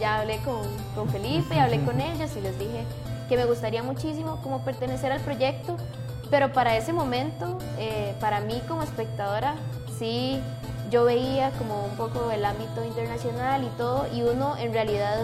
ya 0.00 0.20
hablé 0.20 0.38
con, 0.38 0.62
con 0.96 1.08
Felipe, 1.08 1.60
hablé 1.60 1.80
con 1.84 2.00
ellos 2.00 2.30
y 2.36 2.40
les 2.40 2.58
dije 2.58 2.84
que 3.28 3.36
me 3.36 3.44
gustaría 3.44 3.84
muchísimo 3.84 4.40
como 4.42 4.64
pertenecer 4.64 5.12
al 5.12 5.20
proyecto 5.20 5.76
pero 6.32 6.50
para 6.50 6.78
ese 6.78 6.94
momento, 6.94 7.58
eh, 7.76 8.14
para 8.18 8.40
mí 8.40 8.62
como 8.66 8.82
espectadora, 8.82 9.54
sí, 9.98 10.40
yo 10.90 11.04
veía 11.04 11.50
como 11.58 11.84
un 11.84 11.94
poco 11.98 12.30
el 12.30 12.46
ámbito 12.46 12.82
internacional 12.82 13.62
y 13.62 13.68
todo, 13.76 14.06
y 14.14 14.22
uno 14.22 14.56
en 14.56 14.72
realidad 14.72 15.18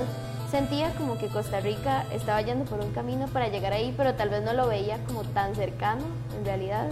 sentía 0.51 0.93
como 0.99 1.17
que 1.17 1.29
Costa 1.29 1.61
Rica 1.61 2.05
estaba 2.13 2.43
yendo 2.43 2.67
por 2.67 2.81
un 2.81 2.93
camino 2.93 3.27
para 3.29 3.49
llegar 3.49 3.73
ahí, 3.73 3.95
pero 3.97 4.17
tal 4.17 4.29
vez 4.29 4.43
no 4.43 4.53
lo 4.53 4.69
veía 4.69 4.99
como 5.07 5.23
tan 5.25 5.55
cercano 5.55 6.03
en 6.37 6.45
realidad. 6.45 6.91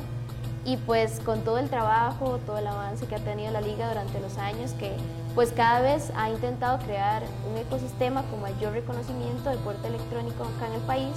Y 0.64 0.78
pues 0.78 1.20
con 1.20 1.42
todo 1.42 1.58
el 1.58 1.68
trabajo, 1.68 2.38
todo 2.46 2.56
el 2.56 2.66
avance 2.66 3.06
que 3.06 3.16
ha 3.16 3.20
tenido 3.20 3.52
la 3.52 3.60
liga 3.60 3.86
durante 3.86 4.18
los 4.20 4.38
años, 4.38 4.72
que 4.72 4.92
pues 5.34 5.52
cada 5.52 5.80
vez 5.80 6.10
ha 6.16 6.30
intentado 6.30 6.78
crear 6.78 7.22
un 7.52 7.58
ecosistema 7.58 8.22
con 8.30 8.40
mayor 8.40 8.72
reconocimiento 8.72 9.50
de 9.50 9.56
deporte 9.56 9.88
electrónico 9.88 10.44
acá 10.44 10.68
en 10.68 10.72
el 10.72 10.86
país, 10.86 11.14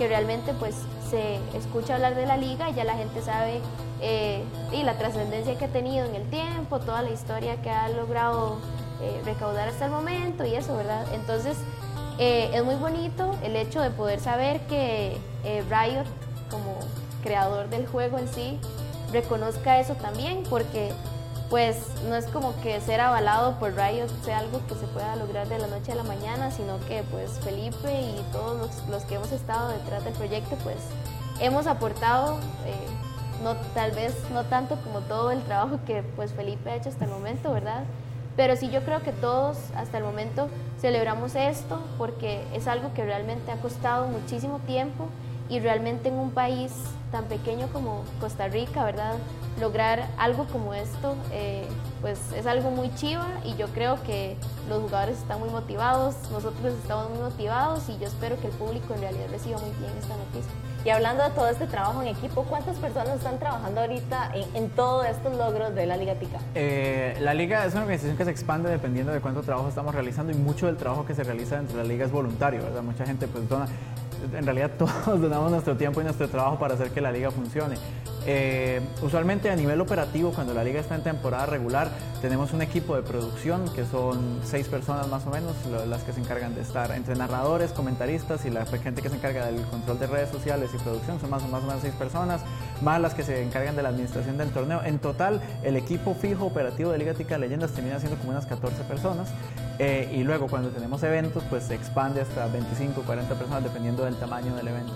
que 0.00 0.08
realmente 0.08 0.54
pues 0.54 0.76
se 1.10 1.36
escucha 1.54 1.96
hablar 1.96 2.14
de 2.14 2.24
la 2.24 2.38
liga 2.38 2.70
y 2.70 2.72
ya 2.72 2.84
la 2.84 2.94
gente 2.94 3.20
sabe 3.20 3.60
eh, 4.00 4.42
y 4.72 4.82
la 4.82 4.96
trascendencia 4.96 5.58
que 5.58 5.66
ha 5.66 5.68
tenido 5.68 6.06
en 6.06 6.14
el 6.14 6.30
tiempo, 6.30 6.80
toda 6.80 7.02
la 7.02 7.10
historia 7.10 7.60
que 7.60 7.68
ha 7.68 7.86
logrado 7.90 8.56
eh, 9.02 9.20
recaudar 9.26 9.68
hasta 9.68 9.84
el 9.84 9.90
momento 9.90 10.46
y 10.46 10.54
eso, 10.54 10.74
¿verdad? 10.74 11.04
Entonces 11.12 11.58
eh, 12.18 12.48
es 12.54 12.64
muy 12.64 12.76
bonito 12.76 13.36
el 13.44 13.56
hecho 13.56 13.82
de 13.82 13.90
poder 13.90 14.20
saber 14.20 14.62
que 14.68 15.18
Riot 15.68 16.06
como 16.50 16.78
creador 17.22 17.68
del 17.68 17.86
juego 17.86 18.18
en 18.18 18.28
sí 18.28 18.58
reconozca 19.12 19.80
eso 19.80 19.96
también 19.96 20.44
porque 20.48 20.92
pues 21.50 21.76
no 22.08 22.14
es 22.14 22.26
como 22.26 22.58
que 22.62 22.80
ser 22.80 23.00
avalado 23.00 23.58
por 23.58 23.74
Riot 23.74 24.08
sea 24.24 24.38
algo 24.38 24.64
que 24.68 24.76
se 24.76 24.86
pueda 24.86 25.16
lograr 25.16 25.48
de 25.48 25.58
la 25.58 25.66
noche 25.66 25.90
a 25.90 25.96
la 25.96 26.04
mañana, 26.04 26.52
sino 26.52 26.78
que 26.86 27.02
pues 27.10 27.40
Felipe 27.40 27.92
y 27.92 28.24
todos 28.32 28.70
los, 28.88 29.02
que 29.04 29.16
hemos 29.16 29.32
estado 29.32 29.70
detrás 29.70 30.04
del 30.04 30.14
proyecto 30.14 30.56
pues 30.62 30.76
hemos 31.40 31.66
aportado, 31.66 32.38
eh, 32.66 33.42
no, 33.42 33.56
tal 33.74 33.90
vez 33.90 34.14
no 34.32 34.44
tanto 34.44 34.76
como 34.76 35.00
todo 35.00 35.32
el 35.32 35.42
trabajo 35.42 35.80
que 35.86 36.04
pues 36.14 36.32
Felipe 36.32 36.70
ha 36.70 36.76
hecho 36.76 36.88
hasta 36.88 37.04
el 37.04 37.10
momento, 37.10 37.52
¿verdad? 37.52 37.82
Pero 38.36 38.54
sí 38.54 38.70
yo 38.70 38.82
creo 38.82 39.02
que 39.02 39.12
todos 39.12 39.56
hasta 39.74 39.98
el 39.98 40.04
momento 40.04 40.48
celebramos 40.80 41.34
esto 41.34 41.80
porque 41.98 42.44
es 42.54 42.68
algo 42.68 42.94
que 42.94 43.04
realmente 43.04 43.50
ha 43.50 43.56
costado 43.56 44.06
muchísimo 44.06 44.60
tiempo 44.60 45.08
y 45.50 45.60
realmente 45.60 46.08
en 46.08 46.14
un 46.14 46.30
país 46.30 46.72
tan 47.10 47.24
pequeño 47.24 47.66
como 47.72 48.04
Costa 48.20 48.48
Rica, 48.48 48.84
¿verdad? 48.84 49.16
lograr 49.58 50.08
algo 50.18 50.46
como 50.46 50.74
esto, 50.74 51.16
eh, 51.32 51.66
pues 52.00 52.18
es 52.34 52.46
algo 52.46 52.70
muy 52.70 52.92
chiva 52.94 53.26
y 53.44 53.56
yo 53.56 53.66
creo 53.68 54.02
que 54.02 54.36
los 54.68 54.80
jugadores 54.82 55.18
están 55.18 55.40
muy 55.40 55.50
motivados, 55.50 56.14
nosotros 56.30 56.74
estamos 56.82 57.10
muy 57.10 57.18
motivados 57.18 57.88
y 57.88 57.98
yo 57.98 58.06
espero 58.06 58.40
que 58.40 58.46
el 58.46 58.52
público 58.54 58.94
en 58.94 59.00
realidad 59.02 59.26
reciba 59.30 59.58
muy 59.58 59.70
bien 59.78 59.92
esta 59.98 60.16
noticia. 60.16 60.50
Y 60.82 60.88
hablando 60.88 61.22
de 61.22 61.30
todo 61.30 61.46
este 61.50 61.66
trabajo 61.66 62.00
en 62.00 62.08
equipo, 62.08 62.44
¿cuántas 62.44 62.78
personas 62.78 63.16
están 63.16 63.38
trabajando 63.38 63.82
ahorita 63.82 64.32
en, 64.54 64.70
todos 64.70 65.04
estos 65.06 65.36
logros 65.36 65.74
de 65.74 65.84
la 65.84 65.98
Liga 65.98 66.14
Tica? 66.14 66.38
Eh, 66.54 67.18
la 67.20 67.34
Liga 67.34 67.66
es 67.66 67.72
una 67.72 67.82
organización 67.82 68.16
que 68.16 68.24
se 68.24 68.30
expande 68.30 68.70
dependiendo 68.70 69.12
de 69.12 69.20
cuánto 69.20 69.42
trabajo 69.42 69.68
estamos 69.68 69.94
realizando 69.94 70.32
y 70.32 70.36
mucho 70.36 70.66
del 70.66 70.78
trabajo 70.78 71.04
que 71.04 71.14
se 71.14 71.22
realiza 71.22 71.56
dentro 71.56 71.76
de 71.76 71.82
la 71.82 71.88
Liga 71.88 72.06
es 72.06 72.12
voluntario, 72.12 72.62
¿verdad? 72.62 72.82
Mucha 72.82 73.04
gente 73.04 73.28
pues 73.28 73.46
dona, 73.46 73.66
en 74.32 74.44
realidad 74.44 74.70
todos 74.78 75.20
donamos 75.20 75.50
nuestro 75.50 75.76
tiempo 75.76 76.00
y 76.00 76.04
nuestro 76.04 76.28
trabajo 76.28 76.58
para 76.58 76.74
hacer 76.74 76.90
que 76.90 77.00
la 77.00 77.12
Liga 77.12 77.30
funcione. 77.30 77.76
Eh, 78.26 78.80
usualmente 79.02 79.50
a 79.50 79.56
nivel 79.56 79.80
operativo, 79.80 80.32
cuando 80.32 80.52
la 80.52 80.62
liga 80.62 80.80
está 80.80 80.94
en 80.94 81.02
temporada 81.02 81.46
regular, 81.46 81.88
tenemos 82.20 82.52
un 82.52 82.60
equipo 82.62 82.94
de 82.94 83.02
producción 83.02 83.64
que 83.74 83.84
son 83.86 84.40
seis 84.44 84.68
personas 84.68 85.08
más 85.08 85.26
o 85.26 85.30
menos, 85.30 85.54
las 85.88 86.02
que 86.02 86.12
se 86.12 86.20
encargan 86.20 86.54
de 86.54 86.60
estar 86.60 86.90
entre 86.92 87.14
narradores, 87.14 87.72
comentaristas 87.72 88.44
y 88.44 88.50
la 88.50 88.66
gente 88.66 89.00
que 89.00 89.08
se 89.08 89.16
encarga 89.16 89.46
del 89.46 89.62
control 89.66 89.98
de 89.98 90.06
redes 90.06 90.30
sociales 90.30 90.70
y 90.74 90.78
producción, 90.78 91.18
son 91.20 91.30
más, 91.30 91.42
más 91.48 91.62
o 91.62 91.66
menos 91.66 91.82
seis 91.82 91.94
personas, 91.94 92.42
más 92.82 93.00
las 93.00 93.14
que 93.14 93.22
se 93.22 93.42
encargan 93.42 93.74
de 93.74 93.82
la 93.82 93.88
administración 93.88 94.36
del 94.36 94.50
torneo. 94.50 94.82
En 94.84 94.98
total, 94.98 95.40
el 95.62 95.76
equipo 95.76 96.14
fijo 96.14 96.46
operativo 96.46 96.90
de 96.90 96.98
Liga 96.98 97.14
Tica 97.14 97.38
Leyendas 97.38 97.72
termina 97.72 97.98
siendo 97.98 98.18
como 98.18 98.30
unas 98.32 98.46
14 98.46 98.82
personas. 98.84 99.28
Eh, 99.78 100.12
y 100.12 100.24
luego 100.24 100.46
cuando 100.46 100.68
tenemos 100.68 101.02
eventos, 101.02 101.42
pues 101.48 101.64
se 101.64 101.74
expande 101.74 102.20
hasta 102.20 102.46
25, 102.48 103.00
40 103.00 103.34
personas 103.34 103.64
dependiendo 103.64 104.04
del 104.04 104.14
tamaño 104.16 104.54
del 104.54 104.68
evento. 104.68 104.92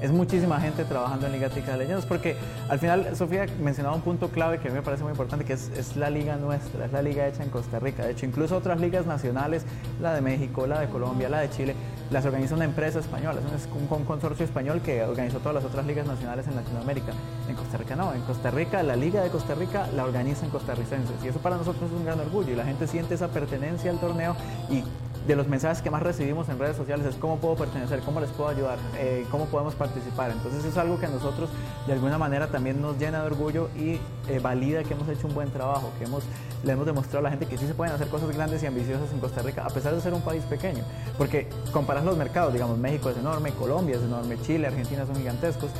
Es 0.00 0.10
muchísima 0.10 0.60
gente 0.60 0.84
trabajando 0.84 1.26
en 1.26 1.32
Liga 1.32 1.48
Tica 1.48 1.76
de 1.76 1.86
porque 2.08 2.36
al 2.68 2.78
final 2.78 3.16
Sofía 3.16 3.46
mencionaba 3.60 3.94
un 3.94 4.02
punto 4.02 4.28
clave 4.28 4.58
que 4.58 4.68
a 4.68 4.70
mí 4.70 4.76
me 4.76 4.82
parece 4.82 5.02
muy 5.02 5.12
importante, 5.12 5.44
que 5.44 5.54
es, 5.54 5.70
es 5.76 5.96
la 5.96 6.10
liga 6.10 6.36
nuestra, 6.36 6.84
es 6.84 6.92
la 6.92 7.00
liga 7.00 7.26
hecha 7.26 7.42
en 7.42 7.50
Costa 7.50 7.78
Rica. 7.78 8.04
De 8.04 8.12
hecho, 8.12 8.26
incluso 8.26 8.56
otras 8.56 8.80
ligas 8.80 9.06
nacionales, 9.06 9.64
la 10.00 10.14
de 10.14 10.20
México, 10.20 10.66
la 10.66 10.80
de 10.80 10.88
Colombia, 10.88 11.28
la 11.28 11.40
de 11.40 11.50
Chile, 11.50 11.74
las 12.10 12.24
organiza 12.24 12.54
una 12.54 12.64
empresa 12.64 12.98
española, 12.98 13.40
es 13.54 13.66
un, 13.66 13.96
un 13.96 14.04
consorcio 14.04 14.44
español 14.44 14.80
que 14.80 15.02
organizó 15.02 15.38
todas 15.38 15.54
las 15.54 15.64
otras 15.64 15.86
ligas 15.86 16.06
nacionales 16.06 16.46
en 16.46 16.56
Latinoamérica. 16.56 17.12
En 17.48 17.54
Costa 17.54 17.78
Rica 17.78 17.96
no, 17.96 18.12
en 18.12 18.22
Costa 18.22 18.50
Rica 18.50 18.82
la 18.82 18.96
Liga 18.96 19.22
de 19.22 19.30
Costa 19.30 19.54
Rica 19.54 19.86
la 19.94 20.04
organizan 20.04 20.50
costarricenses 20.50 21.16
y 21.24 21.28
eso 21.28 21.38
para 21.38 21.56
nosotros 21.56 21.90
es 21.90 21.96
un 21.96 22.04
gran 22.04 22.18
orgullo 22.20 22.52
y 22.52 22.56
la 22.56 22.64
gente 22.64 22.86
siente 22.86 23.14
esa 23.14 23.28
pertenencia 23.28 23.90
al 23.90 23.98
torneo 23.98 24.36
y 24.70 24.82
de 25.26 25.34
los 25.34 25.48
mensajes 25.48 25.82
que 25.82 25.90
más 25.90 26.02
recibimos 26.02 26.48
en 26.48 26.58
redes 26.58 26.76
sociales 26.76 27.04
es 27.06 27.16
cómo 27.16 27.38
puedo 27.38 27.56
pertenecer, 27.56 28.00
cómo 28.00 28.20
les 28.20 28.30
puedo 28.30 28.48
ayudar, 28.48 28.78
eh, 28.96 29.26
cómo 29.30 29.46
podemos 29.46 29.74
participar. 29.74 30.30
Entonces 30.30 30.64
es 30.64 30.76
algo 30.76 30.98
que 31.00 31.06
a 31.06 31.08
nosotros 31.08 31.50
de 31.86 31.92
alguna 31.92 32.16
manera 32.16 32.46
también 32.46 32.80
nos 32.80 32.96
llena 32.98 33.20
de 33.20 33.26
orgullo 33.26 33.68
y 33.76 33.98
eh, 34.28 34.38
valida 34.40 34.84
que 34.84 34.94
hemos 34.94 35.08
hecho 35.08 35.26
un 35.26 35.34
buen 35.34 35.50
trabajo, 35.50 35.90
que 35.98 36.04
hemos, 36.04 36.22
le 36.62 36.72
hemos 36.72 36.86
demostrado 36.86 37.18
a 37.18 37.22
la 37.22 37.30
gente 37.30 37.46
que 37.46 37.58
sí 37.58 37.66
se 37.66 37.74
pueden 37.74 37.94
hacer 37.94 38.08
cosas 38.08 38.30
grandes 38.30 38.62
y 38.62 38.66
ambiciosas 38.66 39.12
en 39.12 39.18
Costa 39.18 39.42
Rica, 39.42 39.64
a 39.64 39.70
pesar 39.70 39.94
de 39.94 40.00
ser 40.00 40.14
un 40.14 40.22
país 40.22 40.44
pequeño. 40.44 40.84
Porque 41.18 41.48
comparas 41.72 42.04
los 42.04 42.16
mercados, 42.16 42.52
digamos, 42.52 42.78
México 42.78 43.10
es 43.10 43.16
enorme, 43.16 43.50
Colombia 43.52 43.96
es 43.96 44.02
enorme, 44.02 44.38
Chile, 44.42 44.68
Argentina 44.68 45.04
son 45.06 45.16
gigantescos. 45.16 45.70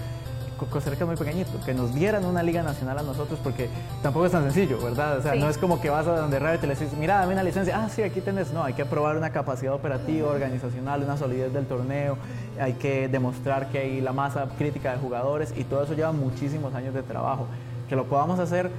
Costa 0.64 0.88
Rica 0.90 1.05
es 1.05 1.09
muy 1.09 1.16
pequeñito, 1.16 1.51
que 1.64 1.75
nos 1.75 1.95
dieran 1.95 2.25
una 2.25 2.42
liga 2.42 2.62
nacional 2.62 2.99
a 2.99 3.03
nosotros, 3.03 3.38
porque 3.42 3.69
tampoco 4.03 4.25
es 4.27 4.33
tan 4.33 4.42
sencillo, 4.45 4.79
¿verdad? 4.83 5.19
O 5.19 5.23
sea, 5.23 5.35
Sí. 5.35 5.38
no 5.38 5.49
es 5.51 5.59
como 5.59 5.81
que 5.81 5.90
vas 5.90 6.07
a 6.07 6.16
donde 6.19 6.38
radio 6.38 6.57
y 6.57 6.61
te 6.61 6.66
le 6.66 6.75
dices, 6.75 6.95
mira, 6.97 7.19
dame 7.19 7.35
una 7.35 7.42
licencia, 7.42 7.79
ah, 7.79 7.88
sí, 7.88 8.03
aquí 8.03 8.21
tenés. 8.23 8.53
No, 8.53 8.64
hay 8.64 8.73
que 8.73 8.85
probar 8.87 9.16
una 9.19 9.31
capacidad 9.31 9.75
operativa, 9.75 10.29
organizacional, 10.31 11.03
una 11.03 11.16
solidez 11.19 11.53
del 11.53 11.66
torneo, 11.66 12.16
hay 12.59 12.73
que 12.75 13.09
demostrar 13.09 13.69
que 13.69 13.79
hay 13.79 14.01
la 14.01 14.12
masa 14.12 14.47
crítica 14.57 14.92
de 14.92 14.99
jugadores 14.99 15.53
y 15.57 15.64
todo 15.64 15.83
eso 15.85 15.92
lleva 15.95 16.12
muchísimos 16.12 16.75
años 16.75 16.95
de 16.95 17.03
trabajo. 17.03 17.47
Que 17.88 17.95
lo 17.97 18.07
podamos 18.07 18.38
hacer 18.38 18.71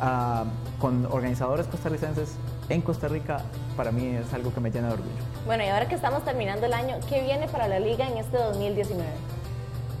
ah, 0.00 0.44
con 0.80 1.06
organizadores 1.06 1.66
costarricenses 1.66 2.34
en 2.68 2.80
Costa 2.82 3.06
Rica, 3.08 3.38
para 3.76 3.92
mí 3.92 4.06
es 4.16 4.32
algo 4.34 4.52
que 4.52 4.60
me 4.60 4.70
llena 4.70 4.88
de 4.88 4.94
orgullo. 4.94 5.12
Bueno, 5.44 5.62
y 5.64 5.68
ahora 5.68 5.86
que 5.88 5.94
estamos 5.94 6.24
terminando 6.24 6.66
el 6.66 6.72
año, 6.72 6.96
¿qué 7.08 7.22
viene 7.22 7.46
para 7.48 7.68
la 7.68 7.78
liga 7.78 8.08
en 8.08 8.16
este 8.18 8.36
2019? 8.38 9.04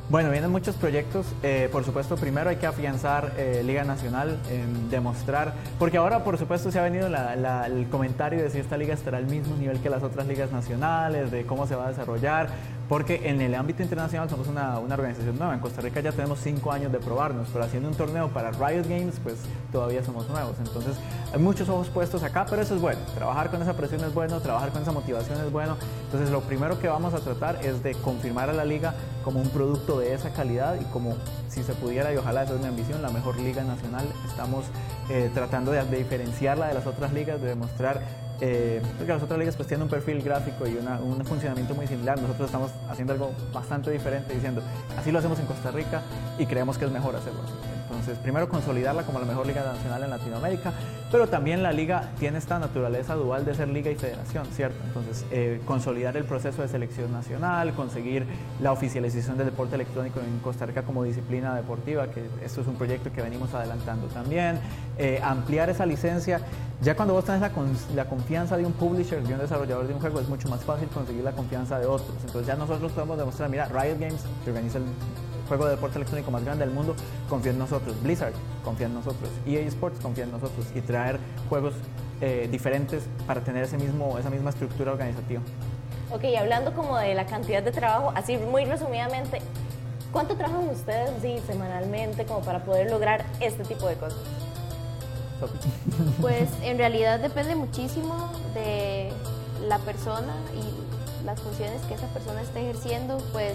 Bueno, 0.08 0.30
vienen 0.30 0.52
muchos 0.52 0.76
proyectos. 0.76 1.26
Eh, 1.42 1.68
por 1.72 1.84
supuesto, 1.84 2.14
primero 2.16 2.48
hay 2.48 2.56
que 2.56 2.66
afianzar 2.68 3.32
eh, 3.38 3.62
Liga 3.64 3.82
Nacional, 3.82 4.38
en 4.50 4.88
demostrar, 4.88 5.52
porque 5.80 5.96
ahora, 5.96 6.22
por 6.22 6.38
supuesto, 6.38 6.70
se 6.70 6.78
ha 6.78 6.82
venido 6.82 7.08
la- 7.08 7.66
el 7.66 7.88
comentario 7.88 8.40
de 8.40 8.50
si 8.50 8.58
esta 8.60 8.76
liga 8.76 8.94
estará 8.94 9.18
al 9.18 9.26
mismo 9.26 9.56
nivel 9.56 9.80
que 9.80 9.90
las 9.90 10.04
otras 10.04 10.28
ligas 10.28 10.52
nacionales, 10.52 11.32
de 11.32 11.44
cómo 11.44 11.66
se 11.66 11.74
va 11.74 11.86
a 11.86 11.88
desarrollar, 11.88 12.46
porque 12.88 13.28
en 13.28 13.40
el 13.40 13.56
ámbito 13.56 13.82
internacional 13.82 14.30
somos 14.30 14.46
una, 14.46 14.78
una 14.78 14.94
organización 14.94 15.36
nueva. 15.38 15.54
En 15.54 15.58
Costa 15.58 15.80
Rica 15.80 15.98
ya 15.98 16.12
tenemos 16.12 16.38
cinco 16.38 16.70
años 16.70 16.92
de 16.92 16.98
probarnos, 17.00 17.48
pero 17.52 17.64
haciendo 17.64 17.88
un 17.88 17.96
torneo 17.96 18.28
para 18.28 18.52
Riot 18.52 18.84
Games, 18.88 19.16
pues 19.24 19.38
todavía 19.72 20.04
somos 20.04 20.28
nuevos. 20.28 20.54
Entonces, 20.60 20.94
hay 21.34 21.40
muchos 21.40 21.68
ojos 21.68 21.88
puestos 21.88 22.22
acá, 22.22 22.46
pero 22.48 22.62
eso 22.62 22.76
es 22.76 22.80
bueno. 22.80 23.00
Trabajar 23.16 23.50
con 23.50 23.60
esa 23.60 23.76
presión 23.76 24.04
es 24.04 24.14
bueno, 24.14 24.38
trabajar 24.38 24.70
con 24.70 24.82
esa 24.82 24.92
motivación 24.92 25.40
es 25.44 25.50
bueno. 25.50 25.76
Entonces, 26.04 26.30
lo 26.30 26.42
primero 26.42 26.78
que 26.78 26.86
vamos 26.86 27.12
a 27.12 27.18
tratar 27.18 27.58
es 27.66 27.82
de 27.82 27.96
confirmar 27.96 28.50
a 28.50 28.52
la 28.52 28.64
liga 28.64 28.94
como 29.24 29.40
un 29.40 29.48
producto 29.50 29.95
de 29.98 30.14
esa 30.14 30.30
calidad 30.30 30.78
y 30.80 30.84
como 30.86 31.16
si 31.48 31.62
se 31.62 31.72
pudiera, 31.74 32.12
y 32.12 32.16
ojalá 32.16 32.44
esa 32.44 32.54
es 32.54 32.60
mi 32.60 32.66
ambición, 32.66 33.02
la 33.02 33.10
mejor 33.10 33.38
liga 33.38 33.64
nacional. 33.64 34.06
Estamos 34.28 34.66
eh, 35.08 35.30
tratando 35.32 35.72
de, 35.72 35.82
diferenciarla 35.84 36.68
de 36.68 36.74
las 36.74 36.86
otras 36.86 37.12
ligas, 37.12 37.40
de 37.40 37.48
demostrar 37.48 38.02
eh, 38.40 38.82
porque 38.98 39.12
las 39.12 39.22
otras 39.22 39.38
ligas 39.38 39.56
pues 39.56 39.66
tienen 39.66 39.84
un 39.84 39.88
perfil 39.88 40.22
gráfico 40.22 40.66
y 40.66 40.76
un 40.76 41.24
funcionamiento 41.24 41.74
muy 41.74 41.86
similar. 41.86 42.20
Nosotros 42.20 42.46
estamos 42.46 42.70
haciendo 42.90 43.12
algo 43.12 43.32
bastante 43.52 43.90
diferente 43.90 44.34
diciendo, 44.34 44.62
así 44.98 45.10
lo 45.10 45.18
hacemos 45.18 45.38
en 45.38 45.46
Costa 45.46 45.70
Rica 45.70 46.02
y 46.38 46.46
creemos 46.46 46.76
que 46.76 46.84
es 46.84 46.90
mejor 46.90 47.16
hacerlo 47.16 47.42
así. 47.42 47.75
Entonces, 47.88 48.18
primero 48.18 48.48
consolidarla 48.48 49.04
como 49.04 49.20
la 49.20 49.26
mejor 49.26 49.46
liga 49.46 49.62
nacional 49.62 50.02
en 50.02 50.10
Latinoamérica, 50.10 50.72
pero 51.10 51.28
también 51.28 51.62
la 51.62 51.72
liga 51.72 52.10
tiene 52.18 52.38
esta 52.38 52.58
naturaleza 52.58 53.14
dual 53.14 53.44
de 53.44 53.54
ser 53.54 53.68
liga 53.68 53.90
y 53.90 53.94
federación, 53.94 54.46
¿cierto? 54.52 54.76
Entonces, 54.84 55.24
eh, 55.30 55.60
consolidar 55.64 56.16
el 56.16 56.24
proceso 56.24 56.62
de 56.62 56.68
selección 56.68 57.12
nacional, 57.12 57.72
conseguir 57.74 58.26
la 58.60 58.72
oficialización 58.72 59.38
del 59.38 59.46
deporte 59.46 59.76
electrónico 59.76 60.20
en 60.20 60.38
Costa 60.40 60.66
Rica 60.66 60.82
como 60.82 61.04
disciplina 61.04 61.54
deportiva, 61.54 62.08
que 62.08 62.26
esto 62.44 62.60
es 62.60 62.66
un 62.66 62.74
proyecto 62.74 63.12
que 63.12 63.22
venimos 63.22 63.54
adelantando 63.54 64.08
también, 64.08 64.58
eh, 64.98 65.20
ampliar 65.22 65.70
esa 65.70 65.86
licencia. 65.86 66.40
Ya 66.82 66.94
cuando 66.94 67.14
vos 67.14 67.24
tenés 67.24 67.40
la, 67.40 67.50
la 67.94 68.04
confianza 68.06 68.56
de 68.56 68.66
un 68.66 68.72
publisher, 68.72 69.22
de 69.22 69.32
un 69.32 69.40
desarrollador 69.40 69.86
de 69.86 69.94
un 69.94 70.00
juego, 70.00 70.20
es 70.20 70.28
mucho 70.28 70.48
más 70.48 70.62
fácil 70.64 70.88
conseguir 70.88 71.24
la 71.24 71.32
confianza 71.32 71.78
de 71.78 71.86
otros. 71.86 72.16
Entonces 72.26 72.46
ya 72.46 72.56
nosotros 72.56 72.92
podemos 72.92 73.16
demostrar, 73.16 73.48
mira, 73.48 73.66
Riot 73.66 73.98
Games, 73.98 74.24
que 74.44 74.50
organiza 74.50 74.78
el 74.78 74.84
juego 75.46 75.64
de 75.64 75.72
deporte 75.72 75.96
electrónico 75.96 76.30
más 76.30 76.44
grande 76.44 76.64
del 76.64 76.74
mundo, 76.74 76.94
confía 77.28 77.52
en 77.52 77.58
nosotros. 77.58 78.00
Blizzard 78.02 78.32
confía 78.64 78.86
en 78.86 78.94
nosotros. 78.94 79.30
EA 79.46 79.60
Sports 79.60 79.98
confía 80.00 80.24
en 80.24 80.32
nosotros. 80.32 80.66
Y 80.74 80.80
traer 80.80 81.18
juegos 81.48 81.74
eh, 82.20 82.48
diferentes 82.50 83.04
para 83.26 83.42
tener 83.42 83.64
ese 83.64 83.78
mismo, 83.78 84.18
esa 84.18 84.30
misma 84.30 84.50
estructura 84.50 84.92
organizativa. 84.92 85.42
Ok, 86.10 86.24
y 86.24 86.36
hablando 86.36 86.72
como 86.72 86.96
de 86.98 87.14
la 87.14 87.26
cantidad 87.26 87.62
de 87.62 87.72
trabajo, 87.72 88.12
así 88.14 88.36
muy 88.36 88.64
resumidamente, 88.64 89.40
¿cuánto 90.12 90.36
trabajan 90.36 90.68
ustedes 90.68 91.10
sí, 91.20 91.38
semanalmente 91.46 92.24
como 92.24 92.40
para 92.40 92.64
poder 92.64 92.90
lograr 92.90 93.24
este 93.40 93.64
tipo 93.64 93.88
de 93.88 93.96
cosas? 93.96 94.18
Pues 96.20 96.48
en 96.62 96.78
realidad 96.78 97.20
depende 97.20 97.54
muchísimo 97.54 98.30
de 98.54 99.12
la 99.68 99.78
persona 99.80 100.34
y 100.54 101.24
las 101.26 101.40
funciones 101.40 101.82
que 101.82 101.94
esa 101.94 102.06
persona 102.06 102.40
esté 102.40 102.62
ejerciendo, 102.62 103.18
pues 103.32 103.54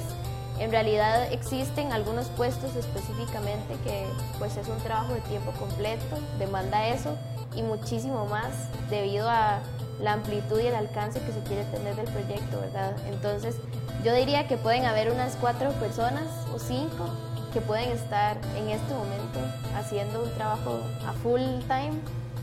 en 0.59 0.71
realidad 0.71 1.31
existen 1.31 1.91
algunos 1.91 2.27
puestos 2.27 2.75
específicamente 2.75 3.75
que 3.83 4.05
pues 4.37 4.57
es 4.57 4.67
un 4.67 4.77
trabajo 4.79 5.13
de 5.13 5.21
tiempo 5.21 5.51
completo, 5.59 6.17
demanda 6.37 6.87
eso 6.87 7.17
y 7.55 7.63
muchísimo 7.63 8.25
más 8.27 8.51
debido 8.89 9.29
a 9.29 9.59
la 9.99 10.13
amplitud 10.13 10.59
y 10.59 10.67
el 10.67 10.75
alcance 10.75 11.19
que 11.19 11.31
se 11.31 11.39
quiere 11.41 11.63
tener 11.65 11.95
del 11.95 12.05
proyecto, 12.05 12.59
¿verdad? 12.59 12.95
Entonces 13.07 13.55
yo 14.03 14.13
diría 14.13 14.47
que 14.47 14.57
pueden 14.57 14.85
haber 14.85 15.11
unas 15.11 15.35
cuatro 15.35 15.71
personas 15.73 16.23
o 16.53 16.59
cinco 16.59 17.05
que 17.53 17.61
pueden 17.61 17.89
estar 17.89 18.37
en 18.55 18.69
este 18.69 18.93
momento 18.93 19.39
haciendo 19.75 20.23
un 20.23 20.31
trabajo 20.31 20.79
a 21.05 21.13
full 21.13 21.41
time, 21.67 21.91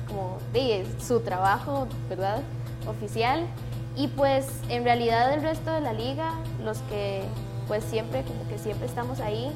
como 0.06 0.38
de 0.52 0.86
su 1.00 1.20
trabajo, 1.20 1.86
¿verdad? 2.08 2.40
Oficial. 2.86 3.46
Y 3.96 4.08
pues 4.08 4.46
en 4.68 4.84
realidad 4.84 5.32
el 5.32 5.42
resto 5.42 5.72
de 5.72 5.80
la 5.80 5.92
liga, 5.92 6.32
los 6.64 6.78
que 6.82 7.22
pues 7.68 7.84
siempre, 7.84 8.24
como 8.24 8.48
que 8.48 8.58
siempre 8.58 8.86
estamos 8.86 9.20
ahí, 9.20 9.52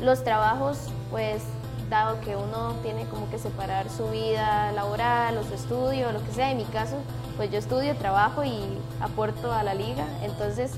los 0.00 0.22
trabajos 0.22 0.78
pues 1.10 1.42
dado 1.88 2.20
que 2.20 2.36
uno 2.36 2.74
tiene 2.82 3.06
como 3.06 3.30
que 3.30 3.38
separar 3.38 3.88
su 3.90 4.08
vida 4.10 4.72
laboral 4.72 5.38
o 5.38 5.44
su 5.44 5.54
estudio, 5.54 6.12
lo 6.12 6.22
que 6.22 6.32
sea, 6.32 6.50
en 6.50 6.58
mi 6.58 6.64
caso, 6.64 6.96
pues 7.36 7.50
yo 7.50 7.58
estudio, 7.58 7.96
trabajo 7.96 8.44
y 8.44 8.60
aporto 9.00 9.52
a 9.52 9.62
la 9.62 9.74
liga, 9.74 10.06
entonces 10.22 10.72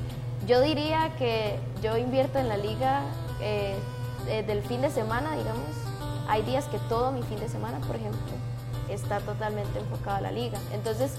yo 0.47 0.61
diría 0.61 1.11
que 1.17 1.59
yo 1.83 1.97
invierto 1.97 2.39
en 2.39 2.49
la 2.49 2.57
liga 2.57 3.03
eh, 3.41 3.77
eh, 4.29 4.43
del 4.43 4.63
fin 4.63 4.83
de 4.83 4.91
semana, 4.91 5.35
digamos, 5.37 5.67
hay 6.29 6.43
días 6.43 6.67
que 6.67 6.79
todo 6.89 7.11
mi 7.11 7.23
fin 7.23 7.41
de 7.41 7.49
semana, 7.49 7.79
por 7.87 7.97
ejemplo, 7.97 8.21
está 8.91 9.21
totalmente 9.21 9.79
enfocado 9.79 10.19
a 10.19 10.21
la 10.21 10.31
liga, 10.31 10.59
entonces 10.73 11.13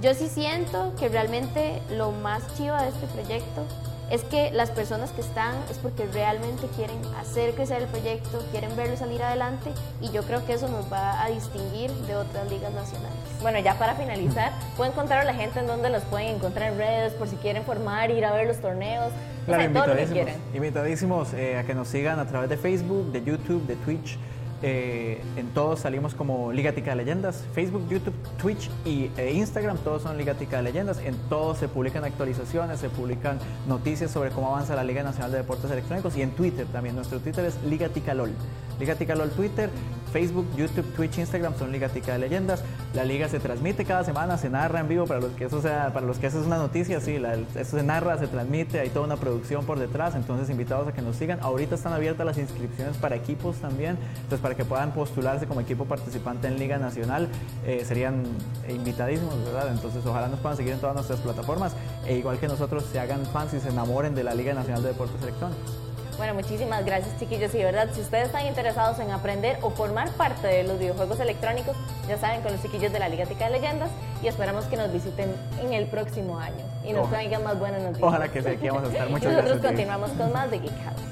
yo 0.00 0.14
sí 0.14 0.28
siento 0.28 0.92
que 0.98 1.08
realmente 1.08 1.80
lo 1.90 2.12
más 2.12 2.42
chivo 2.56 2.76
de 2.76 2.88
este 2.88 3.06
proyecto 3.06 3.64
es 4.10 4.24
que 4.24 4.50
las 4.52 4.70
personas 4.70 5.10
que 5.10 5.20
están 5.20 5.54
es 5.70 5.78
porque 5.78 6.06
realmente 6.06 6.66
quieren 6.76 6.96
hacer 7.20 7.54
crecer 7.54 7.82
el 7.82 7.88
proyecto, 7.88 8.42
quieren 8.50 8.74
verlo 8.76 8.96
salir 8.96 9.22
adelante 9.22 9.70
y 10.00 10.10
yo 10.10 10.22
creo 10.22 10.44
que 10.46 10.54
eso 10.54 10.68
nos 10.68 10.90
va 10.92 11.22
a 11.22 11.28
distinguir 11.28 11.90
de 11.92 12.16
otras 12.16 12.50
ligas 12.50 12.72
nacionales. 12.72 13.18
Bueno, 13.42 13.58
ya 13.58 13.74
para 13.78 13.94
finalizar, 13.94 14.52
¿pueden 14.76 14.92
contar 14.94 15.18
a 15.18 15.24
la 15.24 15.34
gente 15.34 15.60
en 15.60 15.66
dónde 15.66 15.90
los 15.90 16.02
pueden 16.04 16.36
encontrar 16.36 16.72
en 16.72 16.78
redes 16.78 17.12
por 17.14 17.28
si 17.28 17.36
quieren 17.36 17.64
formar, 17.64 18.10
ir 18.10 18.24
a 18.24 18.32
ver 18.32 18.46
los 18.46 18.58
torneos? 18.58 19.12
O 19.12 19.46
Claro, 19.46 19.62
sea, 19.62 19.72
todo 19.72 19.86
lo 19.88 19.96
que 19.96 20.02
invitadísimos, 20.02 20.12
quieran. 20.12 20.54
invitadísimos 20.54 21.32
eh, 21.34 21.56
a 21.58 21.64
que 21.64 21.74
nos 21.74 21.88
sigan 21.88 22.18
a 22.18 22.26
través 22.26 22.48
de 22.50 22.56
Facebook, 22.56 23.12
de 23.12 23.22
YouTube, 23.24 23.66
de 23.66 23.76
Twitch. 23.76 24.18
Eh, 24.62 25.22
en 25.36 25.48
todos 25.50 25.80
salimos 25.80 26.14
como 26.14 26.52
Liga 26.52 26.72
Tica 26.72 26.90
de 26.90 26.96
Leyendas. 26.96 27.44
Facebook, 27.52 27.88
YouTube, 27.88 28.14
Twitch 28.40 28.70
y 28.84 29.10
eh, 29.16 29.32
Instagram, 29.34 29.78
todos 29.78 30.02
son 30.02 30.16
Liga 30.18 30.34
Tica 30.34 30.56
de 30.56 30.64
Leyendas. 30.64 30.98
En 30.98 31.14
todos 31.28 31.58
se 31.58 31.68
publican 31.68 32.04
actualizaciones, 32.04 32.80
se 32.80 32.88
publican 32.88 33.38
noticias 33.68 34.10
sobre 34.10 34.30
cómo 34.30 34.48
avanza 34.48 34.74
la 34.74 34.84
Liga 34.84 35.02
Nacional 35.02 35.30
de 35.30 35.38
Deportes 35.38 35.70
Electrónicos 35.70 36.16
y 36.16 36.22
en 36.22 36.30
Twitter 36.32 36.66
también. 36.72 36.96
Nuestro 36.96 37.20
Twitter 37.20 37.44
es 37.44 37.62
Liga 37.64 37.88
Tica 37.88 38.14
LOL. 38.14 38.32
Liga 38.80 38.94
Tica 38.94 39.14
LOL 39.14 39.30
Twitter. 39.30 39.70
Facebook, 40.08 40.46
YouTube, 40.56 40.86
Twitch, 40.94 41.18
Instagram 41.18 41.56
son 41.58 41.70
Liga 41.70 41.88
Tica 41.88 42.12
de 42.12 42.18
Leyendas. 42.18 42.62
La 42.94 43.04
liga 43.04 43.28
se 43.28 43.40
transmite 43.40 43.84
cada 43.84 44.04
semana, 44.04 44.38
se 44.38 44.48
narra 44.48 44.80
en 44.80 44.88
vivo 44.88 45.06
para 45.06 45.20
los 45.20 45.32
que 45.32 45.44
eso 45.44 45.60
sea, 45.60 45.92
para 45.92 46.06
los 46.06 46.18
que 46.18 46.26
eso 46.26 46.40
es 46.40 46.46
una 46.46 46.56
noticia, 46.56 47.00
sí, 47.00 47.20
eso 47.54 47.76
se 47.76 47.82
narra, 47.82 48.18
se 48.18 48.26
transmite, 48.26 48.80
hay 48.80 48.88
toda 48.88 49.04
una 49.04 49.16
producción 49.16 49.66
por 49.66 49.78
detrás, 49.78 50.14
entonces 50.14 50.48
invitados 50.48 50.88
a 50.88 50.92
que 50.92 51.02
nos 51.02 51.16
sigan. 51.16 51.38
Ahorita 51.42 51.74
están 51.74 51.92
abiertas 51.92 52.24
las 52.24 52.38
inscripciones 52.38 52.96
para 52.96 53.16
equipos 53.16 53.56
también, 53.56 53.98
entonces 54.16 54.40
para 54.48 54.56
que 54.56 54.64
puedan 54.64 54.92
postularse 54.92 55.46
como 55.46 55.60
equipo 55.60 55.84
participante 55.84 56.48
en 56.48 56.58
Liga 56.58 56.78
Nacional, 56.78 57.28
eh, 57.66 57.84
serían 57.86 58.24
invitadísimos, 58.66 59.34
¿verdad? 59.44 59.68
Entonces 59.70 60.00
ojalá 60.06 60.28
nos 60.28 60.40
puedan 60.40 60.56
seguir 60.56 60.72
en 60.72 60.80
todas 60.80 60.94
nuestras 60.94 61.20
plataformas 61.20 61.74
e 62.06 62.14
igual 62.16 62.38
que 62.38 62.48
nosotros 62.48 62.86
se 62.90 62.98
hagan 62.98 63.26
fans 63.26 63.52
y 63.52 63.60
se 63.60 63.68
enamoren 63.68 64.14
de 64.14 64.24
la 64.24 64.32
Liga 64.32 64.54
Nacional 64.54 64.82
de 64.82 64.88
Deportes 64.88 65.22
Electrónicos. 65.22 65.70
Bueno, 66.16 66.32
muchísimas 66.32 66.82
gracias 66.86 67.14
chiquillos 67.18 67.54
y 67.54 67.58
de 67.58 67.64
verdad, 67.64 67.90
si 67.92 68.00
ustedes 68.00 68.28
están 68.28 68.46
interesados 68.46 68.98
en 69.00 69.10
aprender 69.10 69.58
o 69.60 69.68
formar 69.68 70.10
parte 70.12 70.46
de 70.46 70.64
los 70.64 70.78
videojuegos 70.78 71.20
electrónicos, 71.20 71.76
ya 72.08 72.16
saben, 72.16 72.40
con 72.40 72.52
los 72.52 72.62
chiquillos 72.62 72.90
de 72.90 73.00
la 73.00 73.10
Liga 73.10 73.26
Tica 73.26 73.50
de 73.50 73.50
Leyendas 73.50 73.90
y 74.22 74.28
esperamos 74.28 74.64
que 74.64 74.78
nos 74.78 74.90
visiten 74.90 75.30
en 75.62 75.74
el 75.74 75.88
próximo 75.88 76.38
año 76.38 76.64
y 76.86 76.94
nos 76.94 77.02
Ojalá. 77.02 77.18
traigan 77.18 77.44
más 77.44 77.58
buenas 77.58 77.82
noticias. 77.82 78.08
Ojalá 78.08 78.28
que 78.28 78.42
sí, 78.42 78.48
aquí 78.48 78.66
vamos 78.68 78.84
a 78.84 78.86
estar. 78.92 79.10
Muchas 79.10 79.30
y 79.30 79.36
nosotros 79.36 79.60
gracias, 79.60 79.60
Vivi. 79.60 79.68
continuamos 79.68 80.10
con 80.12 80.32
más 80.32 80.50
de 80.50 80.58
Geek 80.58 80.72
House. 80.84 81.02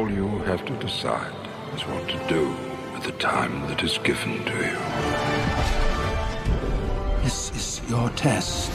All 0.00 0.10
you 0.10 0.38
have 0.44 0.64
to 0.64 0.72
decide 0.76 1.34
is 1.74 1.82
what 1.82 2.08
to 2.08 2.16
do 2.26 2.48
with 2.94 3.02
the 3.02 3.12
time 3.18 3.68
that 3.68 3.84
is 3.84 3.98
given 3.98 4.42
to 4.46 4.56
you. 4.56 4.78
This 7.22 7.50
is 7.54 7.82
your 7.86 8.08
test. 8.16 8.70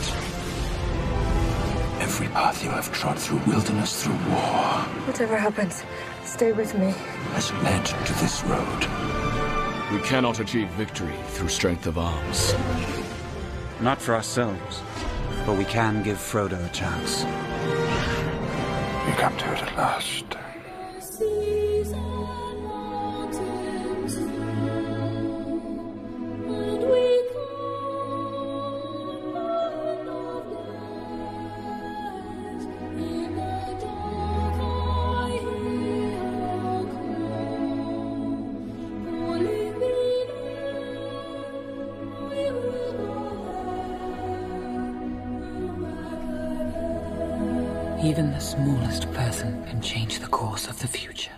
Every 1.99 2.27
path 2.27 2.63
you 2.63 2.69
have 2.69 2.93
trod 2.93 3.17
through 3.17 3.39
wilderness, 3.47 4.03
through 4.03 4.19
war, 4.29 4.83
Whatever 5.07 5.35
happens, 5.35 5.83
stay 6.23 6.51
with 6.51 6.77
me. 6.77 6.93
has 7.33 7.51
led 7.63 7.83
to 7.87 8.13
this 8.21 8.43
road. 8.43 8.81
We 9.91 10.07
cannot 10.07 10.39
achieve 10.39 10.69
victory 10.73 11.15
through 11.29 11.49
strength 11.49 11.87
of 11.87 11.97
arms. 11.97 12.53
Not 13.81 13.99
for 13.99 14.13
ourselves, 14.13 14.83
but 15.47 15.57
we 15.57 15.65
can 15.65 16.03
give 16.03 16.19
Frodo 16.19 16.63
a 16.63 16.69
chance. 16.69 17.23
You 19.07 19.13
come 19.15 19.35
to 19.37 19.53
it 19.53 19.63
at 19.63 19.75
last. 19.75 20.34
Change 49.85 50.17
the 50.17 50.27
course 50.27 50.67
of 50.67 50.79
the 50.79 50.87
future. 50.87 51.31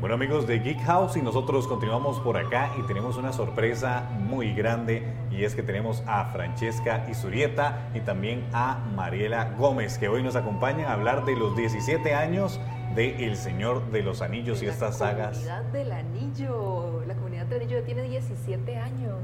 Bueno 0.00 0.14
amigos 0.14 0.46
de 0.46 0.60
Geek 0.60 0.80
House 0.84 1.16
y 1.16 1.22
nosotros 1.22 1.66
continuamos 1.66 2.20
por 2.20 2.36
acá 2.36 2.70
y 2.78 2.82
tenemos 2.86 3.16
una 3.16 3.32
sorpresa 3.32 4.08
muy 4.20 4.52
grande 4.54 5.02
y 5.32 5.42
es 5.42 5.56
que 5.56 5.62
tenemos 5.64 6.04
a 6.06 6.26
Francesca 6.26 7.04
Isurieta 7.10 7.90
y 7.94 8.00
también 8.00 8.46
a 8.52 8.78
Mariela 8.94 9.56
Gómez 9.58 9.98
que 9.98 10.08
hoy 10.08 10.22
nos 10.22 10.36
acompañan 10.36 10.86
a 10.86 10.92
hablar 10.92 11.24
de 11.24 11.34
los 11.34 11.56
17 11.56 12.14
años 12.14 12.60
de 12.94 13.26
El 13.26 13.36
Señor 13.36 13.90
de 13.90 14.02
los 14.02 14.22
Anillos 14.22 14.62
y 14.62 14.66
estas 14.66 14.98
sagas. 14.98 15.32
comunidad 15.38 15.62
del 15.72 15.92
anillo. 15.92 17.04
La 17.06 17.14
comunidad 17.14 17.46
del 17.46 17.62
anillo 17.62 17.82
tiene 17.82 18.02
17 18.02 18.76
años. 18.76 19.14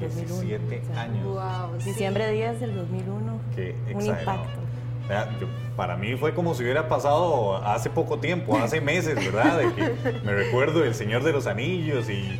17 0.00 0.82
años. 0.96 1.24
Wow, 1.24 1.80
sí. 1.80 1.90
Diciembre 1.90 2.30
10 2.30 2.60
del 2.60 2.76
2001. 2.76 3.38
Qué 3.56 3.74
Un 3.94 4.00
exagerado. 4.00 4.42
impacto. 4.42 4.60
Yo- 5.40 5.46
para 5.76 5.96
mí 5.96 6.14
fue 6.16 6.34
como 6.34 6.54
si 6.54 6.62
hubiera 6.62 6.88
pasado 6.88 7.56
hace 7.56 7.90
poco 7.90 8.18
tiempo, 8.18 8.56
hace 8.58 8.80
meses, 8.80 9.16
¿verdad? 9.16 9.58
De 9.58 9.72
que 9.72 10.20
me 10.24 10.32
recuerdo 10.32 10.84
El 10.84 10.94
Señor 10.94 11.22
de 11.24 11.32
los 11.32 11.46
Anillos 11.46 12.08
y 12.08 12.38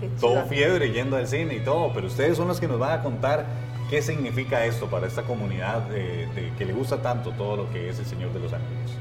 qué 0.00 0.08
todo 0.20 0.44
fiebre 0.44 0.92
yendo 0.92 1.16
al 1.16 1.26
cine 1.26 1.54
y 1.56 1.60
todo, 1.60 1.90
pero 1.94 2.06
ustedes 2.06 2.36
son 2.36 2.48
los 2.48 2.60
que 2.60 2.68
nos 2.68 2.78
van 2.78 2.98
a 3.00 3.02
contar 3.02 3.44
qué 3.90 4.02
significa 4.02 4.64
esto 4.64 4.86
para 4.86 5.06
esta 5.06 5.22
comunidad 5.22 5.80
de- 5.88 6.26
de- 6.34 6.52
que 6.56 6.64
le 6.64 6.72
gusta 6.72 7.02
tanto 7.02 7.30
todo 7.32 7.56
lo 7.56 7.70
que 7.72 7.88
es 7.88 7.98
El 7.98 8.06
Señor 8.06 8.32
de 8.32 8.40
los 8.40 8.52
Anillos. 8.52 8.92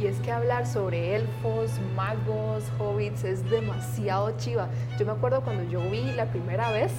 Y 0.00 0.06
es 0.06 0.16
que 0.18 0.32
hablar 0.32 0.66
sobre 0.66 1.14
elfos, 1.14 1.70
magos, 1.94 2.64
hobbits 2.80 3.22
es 3.24 3.48
demasiado 3.48 4.36
chiva. 4.38 4.68
Yo 4.98 5.06
me 5.06 5.12
acuerdo 5.12 5.40
cuando 5.42 5.62
yo 5.70 5.80
vi 5.88 6.12
la 6.16 6.26
primera 6.26 6.70
vez 6.72 6.90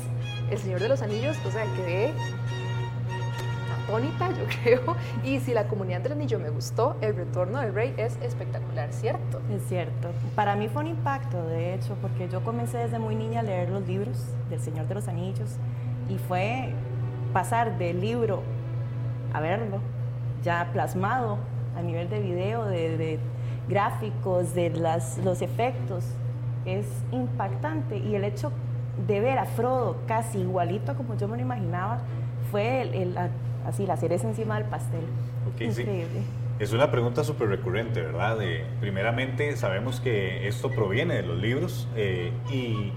El 0.50 0.58
Señor 0.58 0.80
de 0.80 0.88
los 0.88 1.02
Anillos, 1.02 1.36
o 1.46 1.52
sea, 1.52 1.66
quedé 1.76 2.14
atónita, 3.86 4.30
yo 4.32 4.44
creo. 4.64 4.96
Y 5.24 5.40
si 5.40 5.54
la 5.54 5.68
comunidad 5.68 6.02
del 6.02 6.14
anillo 6.14 6.40
me 6.40 6.50
gustó, 6.50 6.96
El 7.02 7.16
Retorno 7.16 7.60
del 7.60 7.74
Rey 7.74 7.94
es 7.98 8.18
espectacular, 8.22 8.92
¿cierto? 8.92 9.42
Es 9.52 9.64
cierto. 9.68 10.10
Para 10.36 10.56
mí 10.56 10.68
fue 10.68 10.82
un 10.84 10.88
impacto, 10.90 11.42
de 11.48 11.74
hecho, 11.74 11.96
porque 12.02 12.28
yo 12.30 12.44
comencé 12.44 12.78
desde 12.80 13.00
muy 13.00 13.16
niña 13.16 13.40
a 13.42 13.44
leer 13.44 13.70
los 13.70 13.88
libros 13.88 14.26
del 14.50 14.60
Señor 14.60 14.88
de 14.88 14.96
los 14.96 15.08
Anillos 15.08 15.56
y 16.10 16.18
fue 16.18 16.74
pasar 17.34 17.78
del 17.78 18.02
libro 18.02 18.44
a 19.34 19.40
verlo, 19.42 19.80
ya 20.44 20.70
plasmado 20.72 21.38
a 21.78 21.82
nivel 21.82 22.10
de 22.10 22.20
video, 22.20 22.66
de, 22.66 22.98
de 22.98 23.20
gráficos, 23.68 24.54
de 24.54 24.70
las, 24.70 25.18
los 25.20 25.42
efectos. 25.42 26.06
Es 26.66 26.88
impactante 27.12 27.98
y 27.98 28.16
el 28.16 28.24
hecho 28.24 28.52
de 29.08 29.20
ver 29.20 29.38
a 29.38 29.46
Frodo 29.46 29.98
casi 30.08 30.40
igualito 30.40 30.96
como 30.96 31.16
yo 31.18 31.28
me 31.28 31.36
lo 31.36 31.44
imaginaba 31.44 32.00
fue 32.50 32.82
el- 32.82 32.94
el- 32.96 33.18
así 33.66 33.86
la 33.86 33.98
cereza 33.98 34.28
encima 34.28 34.56
del 34.60 34.66
pastel. 34.70 35.02
Sí. 35.58 35.66
Increíble. 35.66 36.22
Es 36.60 36.72
una 36.72 36.90
pregunta 36.90 37.24
súper 37.24 37.50
recurrente, 37.50 38.02
¿verdad? 38.02 38.38
De- 38.38 38.64
primeramente, 38.80 39.56
sabemos 39.58 40.00
que 40.00 40.48
esto 40.48 40.70
proviene 40.72 41.16
de 41.16 41.24
los 41.24 41.38
libros 41.38 41.88
eh, 41.98 42.32
y 42.50 42.92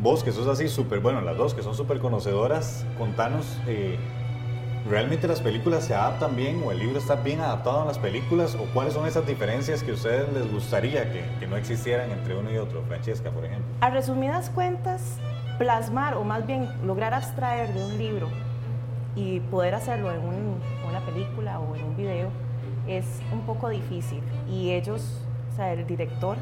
vos 0.00 0.22
que 0.22 0.30
sos 0.32 0.46
así 0.46 0.68
súper, 0.68 1.00
bueno, 1.00 1.20
las 1.20 1.36
dos 1.36 1.54
que 1.54 1.62
son 1.62 1.74
súper 1.74 1.98
conocedoras, 1.98 2.86
contanos, 2.96 3.58
eh, 3.66 3.98
¿realmente 4.88 5.26
las 5.26 5.40
películas 5.40 5.84
se 5.84 5.94
adaptan 5.94 6.36
bien 6.36 6.62
o 6.64 6.70
el 6.70 6.78
libro 6.78 6.98
está 6.98 7.16
bien 7.16 7.40
adaptado 7.40 7.82
a 7.82 7.84
las 7.86 7.98
películas 7.98 8.54
o 8.54 8.64
cuáles 8.72 8.94
son 8.94 9.06
esas 9.08 9.26
diferencias 9.26 9.82
que 9.82 9.90
a 9.90 9.94
ustedes 9.94 10.32
les 10.32 10.50
gustaría 10.52 11.10
que, 11.12 11.24
que 11.40 11.46
no 11.48 11.56
existieran 11.56 12.10
entre 12.12 12.36
uno 12.36 12.52
y 12.52 12.58
otro? 12.58 12.82
Francesca, 12.86 13.30
por 13.30 13.44
ejemplo. 13.44 13.66
A 13.80 13.90
resumidas 13.90 14.50
cuentas, 14.50 15.16
plasmar 15.58 16.14
o 16.14 16.22
más 16.24 16.46
bien 16.46 16.68
lograr 16.86 17.14
abstraer 17.14 17.72
de 17.74 17.84
un 17.84 17.98
libro 17.98 18.28
y 19.16 19.40
poder 19.40 19.74
hacerlo 19.74 20.12
en 20.12 20.20
un- 20.20 20.60
una 20.88 21.00
película 21.06 21.60
o 21.60 21.74
en 21.76 21.84
un 21.84 21.96
video 21.96 22.28
es 22.86 23.20
un 23.32 23.40
poco 23.42 23.68
difícil. 23.68 24.22
Y 24.48 24.70
ellos, 24.72 25.20
o 25.52 25.56
sea, 25.56 25.72
el 25.72 25.86
director 25.86 26.36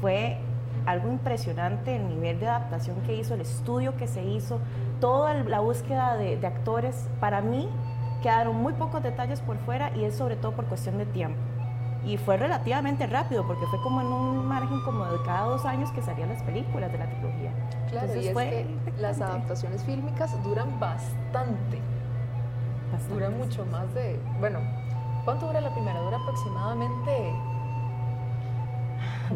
fue 0.00 0.38
algo 0.86 1.08
impresionante 1.08 1.96
el 1.96 2.08
nivel 2.08 2.40
de 2.40 2.48
adaptación 2.48 2.96
que 3.02 3.16
hizo, 3.16 3.34
el 3.34 3.40
estudio 3.42 3.96
que 3.96 4.06
se 4.06 4.24
hizo, 4.24 4.58
toda 5.00 5.34
la 5.34 5.60
búsqueda 5.60 6.16
de, 6.16 6.36
de 6.36 6.46
actores. 6.46 7.08
Para 7.20 7.40
mí 7.42 7.68
quedaron 8.22 8.56
muy 8.56 8.72
pocos 8.72 9.02
detalles 9.02 9.40
por 9.40 9.56
fuera 9.58 9.90
y 9.96 10.04
es 10.04 10.14
sobre 10.14 10.36
todo 10.36 10.52
por 10.52 10.64
cuestión 10.66 10.96
de 10.98 11.06
tiempo. 11.06 11.38
Y 12.04 12.16
fue 12.16 12.36
relativamente 12.36 13.06
rápido 13.06 13.46
porque 13.46 13.66
fue 13.66 13.80
como 13.82 14.00
en 14.00 14.06
un 14.06 14.46
margen 14.46 14.80
como 14.84 15.04
de 15.04 15.20
cada 15.24 15.42
dos 15.46 15.64
años 15.66 15.90
que 15.92 16.00
salían 16.00 16.28
las 16.30 16.42
películas 16.42 16.90
de 16.92 16.98
la 16.98 17.06
trilogía. 17.06 17.50
Claro, 17.90 18.06
Entonces 18.06 18.24
y 18.24 18.28
es 18.28 18.32
fue 18.32 18.44
que 18.44 18.92
las 19.00 19.20
adaptaciones 19.20 19.82
fílmicas 19.84 20.42
duran 20.44 20.78
bastante. 20.80 21.80
Duran 23.10 23.36
mucho 23.36 23.66
más 23.66 23.92
de. 23.94 24.18
Bueno, 24.40 24.60
¿cuánto 25.24 25.46
dura 25.46 25.60
la 25.60 25.72
primera? 25.74 26.00
Dura 26.00 26.16
aproximadamente. 26.18 27.32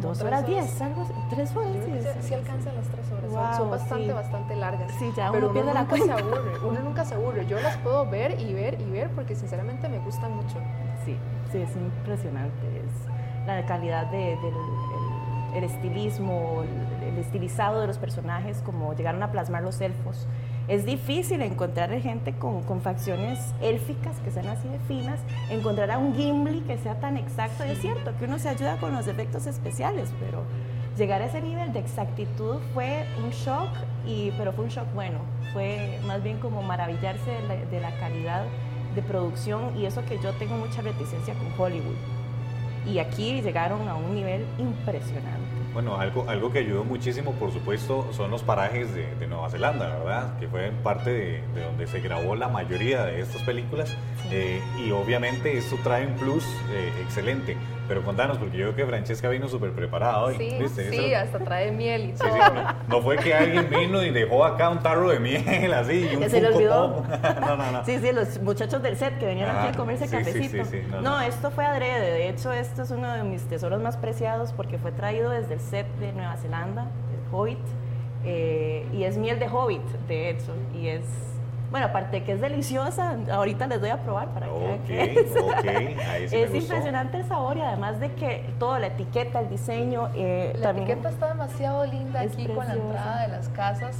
Dos 0.01 0.21
horas 0.21 0.45
diez, 0.47 0.81
algo 0.81 1.05
tres 1.29 1.55
horas 1.55 1.71
diez. 1.85 2.03
sí, 2.15 2.27
sí 2.29 2.33
alcanzan 2.33 2.75
las 2.75 2.87
tres 2.87 3.11
horas. 3.11 3.31
son- 3.31 3.39
Wow, 3.43 3.53
son 3.57 3.69
bastante, 3.71 4.05
sí. 4.07 4.11
bastante 4.11 4.55
largas. 4.55 4.91
Sí, 4.97 5.11
ya 5.15 5.31
pero 5.31 5.45
uno 5.45 5.53
pierde 5.53 5.73
la 5.73 5.81
nunca 5.81 5.95
se 5.95 6.01
cuenta. 6.01 6.23
aburre. 6.23 6.51
Uno 6.67 6.79
nunca 6.79 7.05
se 7.05 7.13
aburre. 7.15 7.45
Yo 7.45 7.59
las 7.61 7.77
puedo 7.77 8.09
ver 8.09 8.39
y 8.41 8.53
ver 8.53 8.81
y 8.81 8.89
ver 8.89 9.09
porque 9.11 9.35
sinceramente 9.35 9.87
me 9.89 9.99
gustan 9.99 10.35
mucho. 10.35 10.55
Sí, 11.05 11.15
sí, 11.51 11.57
es 11.59 11.75
impresionante. 11.75 12.67
Es 12.77 13.47
la 13.47 13.65
calidad 13.65 14.07
de- 14.07 14.37
del 14.37 14.53
el, 14.53 15.57
el 15.57 15.63
estilismo, 15.65 16.63
el, 16.63 17.09
el 17.09 17.17
estilizado 17.19 17.81
de 17.81 17.87
los 17.87 17.97
personajes, 17.97 18.61
como 18.65 18.93
llegaron 18.95 19.21
a 19.23 19.31
plasmar 19.31 19.61
los 19.63 19.79
elfos. 19.81 20.27
Es 20.67 20.85
difícil 20.85 21.41
encontrar 21.41 21.91
gente 21.99 22.33
con, 22.33 22.63
con 22.63 22.81
facciones 22.81 23.53
élficas 23.61 24.17
que 24.21 24.31
sean 24.31 24.47
así 24.47 24.67
de 24.69 24.79
finas, 24.79 25.19
encontrar 25.49 25.91
a 25.91 25.97
un 25.97 26.15
Gimli 26.15 26.61
que 26.61 26.77
sea 26.77 26.95
tan 27.01 27.17
exacto. 27.17 27.65
Y 27.65 27.71
es 27.71 27.79
cierto 27.79 28.13
que 28.17 28.25
uno 28.25 28.39
se 28.39 28.47
ayuda 28.49 28.77
con 28.77 28.93
los 28.95 29.07
efectos 29.07 29.45
especiales, 29.45 30.09
pero 30.21 30.43
llegar 30.97 31.21
a 31.21 31.25
ese 31.25 31.41
nivel 31.41 31.73
de 31.73 31.79
exactitud 31.79 32.59
fue 32.73 33.05
un 33.21 33.31
shock, 33.31 33.67
y, 34.07 34.31
pero 34.37 34.53
fue 34.53 34.63
un 34.65 34.71
shock 34.71 34.87
bueno. 34.95 35.19
Fue 35.51 35.99
más 36.07 36.23
bien 36.23 36.39
como 36.39 36.61
maravillarse 36.63 37.29
de 37.29 37.41
la, 37.47 37.55
de 37.55 37.79
la 37.81 37.91
calidad 37.99 38.45
de 38.95 39.01
producción 39.01 39.77
y 39.77 39.85
eso 39.85 40.03
que 40.05 40.19
yo 40.19 40.31
tengo 40.33 40.55
mucha 40.55 40.81
reticencia 40.81 41.33
con 41.33 41.47
Hollywood. 41.57 41.95
Y 42.85 42.99
aquí 42.99 43.41
llegaron 43.41 43.87
a 43.87 43.95
un 43.95 44.13
nivel 44.13 44.45
impresionante. 44.57 45.53
Bueno, 45.73 45.97
algo, 45.97 46.29
algo 46.29 46.51
que 46.51 46.59
ayudó 46.59 46.83
muchísimo, 46.83 47.31
por 47.31 47.51
supuesto, 47.51 48.07
son 48.13 48.29
los 48.29 48.43
parajes 48.43 48.93
de, 48.93 49.15
de 49.15 49.25
Nueva 49.25 49.49
Zelanda, 49.49 49.87
¿verdad? 49.97 50.37
Que 50.37 50.47
fue 50.47 50.71
parte 50.83 51.09
de, 51.09 51.43
de, 51.55 51.63
donde 51.63 51.87
se 51.87 51.99
grabó 51.99 52.35
la 52.35 52.47
mayoría 52.47 53.03
de 53.05 53.21
estas 53.21 53.41
películas. 53.41 53.95
Eh, 54.29 54.61
y 54.85 54.91
obviamente 54.91 55.57
esto 55.57 55.77
trae 55.83 56.05
un 56.05 56.13
plus 56.13 56.43
eh, 56.71 56.91
excelente. 57.01 57.57
Pero 57.87 58.01
contanos, 58.01 58.37
porque 58.37 58.57
yo 58.57 58.65
creo 58.71 58.75
que 58.77 58.85
Francesca 58.85 59.27
vino 59.27 59.49
súper 59.49 59.71
preparada 59.73 60.21
hoy. 60.21 60.35
Sí, 60.37 60.55
¿viste? 60.57 60.89
sí, 60.89 61.03
Eso- 61.11 61.17
hasta 61.17 61.39
trae 61.39 61.71
miel 61.71 62.05
y 62.09 62.13
todo. 62.13 62.29
sí, 62.31 62.39
no, 62.39 62.75
no 62.87 63.01
fue 63.01 63.17
que 63.17 63.33
alguien 63.33 63.69
vino 63.69 64.01
y 64.01 64.09
dejó 64.11 64.45
acá 64.45 64.69
un 64.69 64.79
tarro 64.79 65.09
de 65.09 65.19
miel 65.19 65.73
así 65.73 66.07
y 66.11 66.15
un 66.15 66.29
se 66.29 66.39
le 66.41 66.47
olvidó. 66.47 67.03
No, 67.41 67.57
no, 67.57 67.71
no. 67.71 67.83
Sí, 67.85 67.99
sí, 67.99 68.11
los 68.13 68.39
muchachos 68.41 68.81
del 68.81 68.95
set 68.95 69.17
que 69.19 69.25
venían 69.25 69.49
aquí 69.55 69.67
a 69.67 69.71
comerse 69.77 70.07
cafecito. 70.07 70.63
sí, 70.65 70.81
sí, 70.81 70.87
no, 70.89 71.01
no, 71.01 71.21
esto 71.21 71.51
fue 71.51 71.65
adrede. 71.65 72.11
De 72.11 72.29
hecho, 72.29 72.53
esto 72.53 72.83
es 72.83 72.91
uno 72.91 73.11
de 73.11 73.23
mis 73.23 73.43
tesoros 73.43 73.81
más 73.81 73.97
preciados 73.97 74.53
porque 74.53 74.77
fue 74.77 74.91
traído 74.93 75.29
desde 75.29 75.55
el 75.55 75.59
set 75.59 75.87
de 75.99 76.13
Nueva 76.13 76.37
Zelanda, 76.37 76.83
el 76.83 77.35
Hobbit. 77.35 77.59
eh, 78.25 78.85
y 78.93 79.03
es 79.03 79.17
miel 79.17 79.39
de 79.39 79.47
Hobbit, 79.49 79.83
de 80.07 80.29
hecho. 80.29 80.53
Y 80.73 80.87
es, 80.87 81.03
bueno, 81.73 81.87
aparte 81.87 82.19
de 82.19 82.23
que 82.23 82.33
es 82.33 82.39
deliciosa, 82.39 83.15
ahorita 83.31 83.65
les 83.65 83.81
doy 83.81 83.89
a 83.89 83.97
probar 83.97 84.27
para 84.27 84.45
que 84.45 84.51
vean 84.59 84.73
Ok, 84.79 84.85
que 84.85 85.03
es. 85.19 85.35
ok, 85.35 85.65
ahí 86.11 86.29
sí 86.29 86.35
me 86.35 86.41
es 86.43 86.53
impresionante 86.53 87.17
el 87.17 87.25
sabor 87.25 87.57
y 87.57 87.61
además 87.61 87.99
de 87.99 88.11
que 88.13 88.45
toda 88.59 88.77
la 88.77 88.87
etiqueta, 88.87 89.39
el 89.39 89.49
diseño. 89.49 90.09
eh, 90.13 90.53
La 90.57 90.67
también 90.67 90.87
etiqueta 90.87 91.09
está 91.09 91.29
demasiado 91.29 91.83
linda 91.87 92.23
Es 92.23 92.33
aquí 92.33 92.45
con 92.45 92.57
la 92.59 92.63
preciosa. 92.73 92.87
entrada 92.89 93.21
de 93.23 93.27
las 93.29 93.49
casas. 93.49 93.97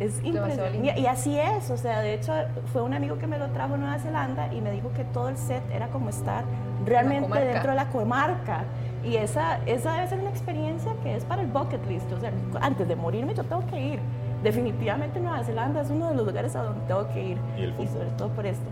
Es 0.00 0.24
impresionante. 0.24 0.78
Y, 0.98 1.00
y 1.02 1.06
así 1.06 1.38
es, 1.38 1.70
o 1.70 1.76
sea, 1.76 2.00
de 2.00 2.14
hecho 2.14 2.32
fue 2.72 2.80
un 2.80 2.94
amigo 2.94 3.18
que 3.18 3.26
me 3.26 3.38
lo 3.38 3.48
trajo 3.50 3.74
a 3.74 3.76
Nueva 3.76 3.98
Zelanda 3.98 4.50
y 4.50 4.62
me 4.62 4.70
dijo 4.70 4.90
que 4.96 5.04
todo 5.04 5.28
el 5.28 5.36
set 5.36 5.62
era 5.70 5.88
como 5.88 6.08
estar 6.08 6.44
realmente 6.86 7.38
dentro 7.38 7.72
de 7.72 7.76
la 7.76 7.88
comarca. 7.90 8.64
Y 9.04 9.16
esa, 9.16 9.58
esa 9.66 9.92
debe 9.92 10.08
ser 10.08 10.20
una 10.20 10.30
experiencia 10.30 10.92
que 11.02 11.14
es 11.16 11.24
para 11.26 11.42
el 11.42 11.48
bucket 11.48 11.84
list. 11.88 12.10
O 12.10 12.18
sea, 12.20 12.32
antes 12.62 12.88
de 12.88 12.96
morirme 12.96 13.34
yo 13.34 13.44
tengo 13.44 13.66
que 13.66 13.78
ir. 13.78 14.00
Definitivamente 14.42 15.20
Nueva 15.20 15.44
Zelanda 15.44 15.82
es 15.82 15.90
uno 15.90 16.08
de 16.08 16.14
los 16.16 16.26
lugares 16.26 16.56
a 16.56 16.62
donde 16.62 16.80
tengo 16.86 17.08
que 17.12 17.22
ir. 17.22 17.38
Y 17.56 17.62
el 17.62 17.88
sobre 17.88 18.10
todo 18.18 18.28
por 18.30 18.46
esto. 18.46 18.66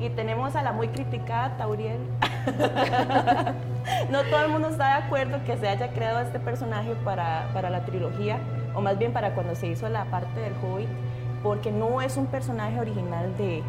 Y 0.00 0.08
tenemos 0.10 0.56
a 0.56 0.62
la 0.62 0.72
muy 0.72 0.88
criticada 0.88 1.56
Tauriel. 1.56 2.00
no 4.10 4.22
todo 4.24 4.44
el 4.44 4.50
mundo 4.50 4.68
está 4.68 4.98
de 4.98 5.04
acuerdo 5.04 5.44
que 5.44 5.56
se 5.58 5.68
haya 5.68 5.92
creado 5.92 6.20
este 6.20 6.40
personaje 6.40 6.94
para, 7.04 7.50
para 7.52 7.70
la 7.70 7.84
trilogía, 7.84 8.38
o 8.74 8.80
más 8.80 8.98
bien 8.98 9.12
para 9.12 9.34
cuando 9.34 9.54
se 9.54 9.68
hizo 9.68 9.88
la 9.88 10.06
parte 10.06 10.40
del 10.40 10.54
Hobbit, 10.62 10.88
porque 11.42 11.70
no 11.70 12.00
es 12.00 12.16
un 12.16 12.26
personaje 12.26 12.80
original 12.80 13.36
de, 13.36 13.62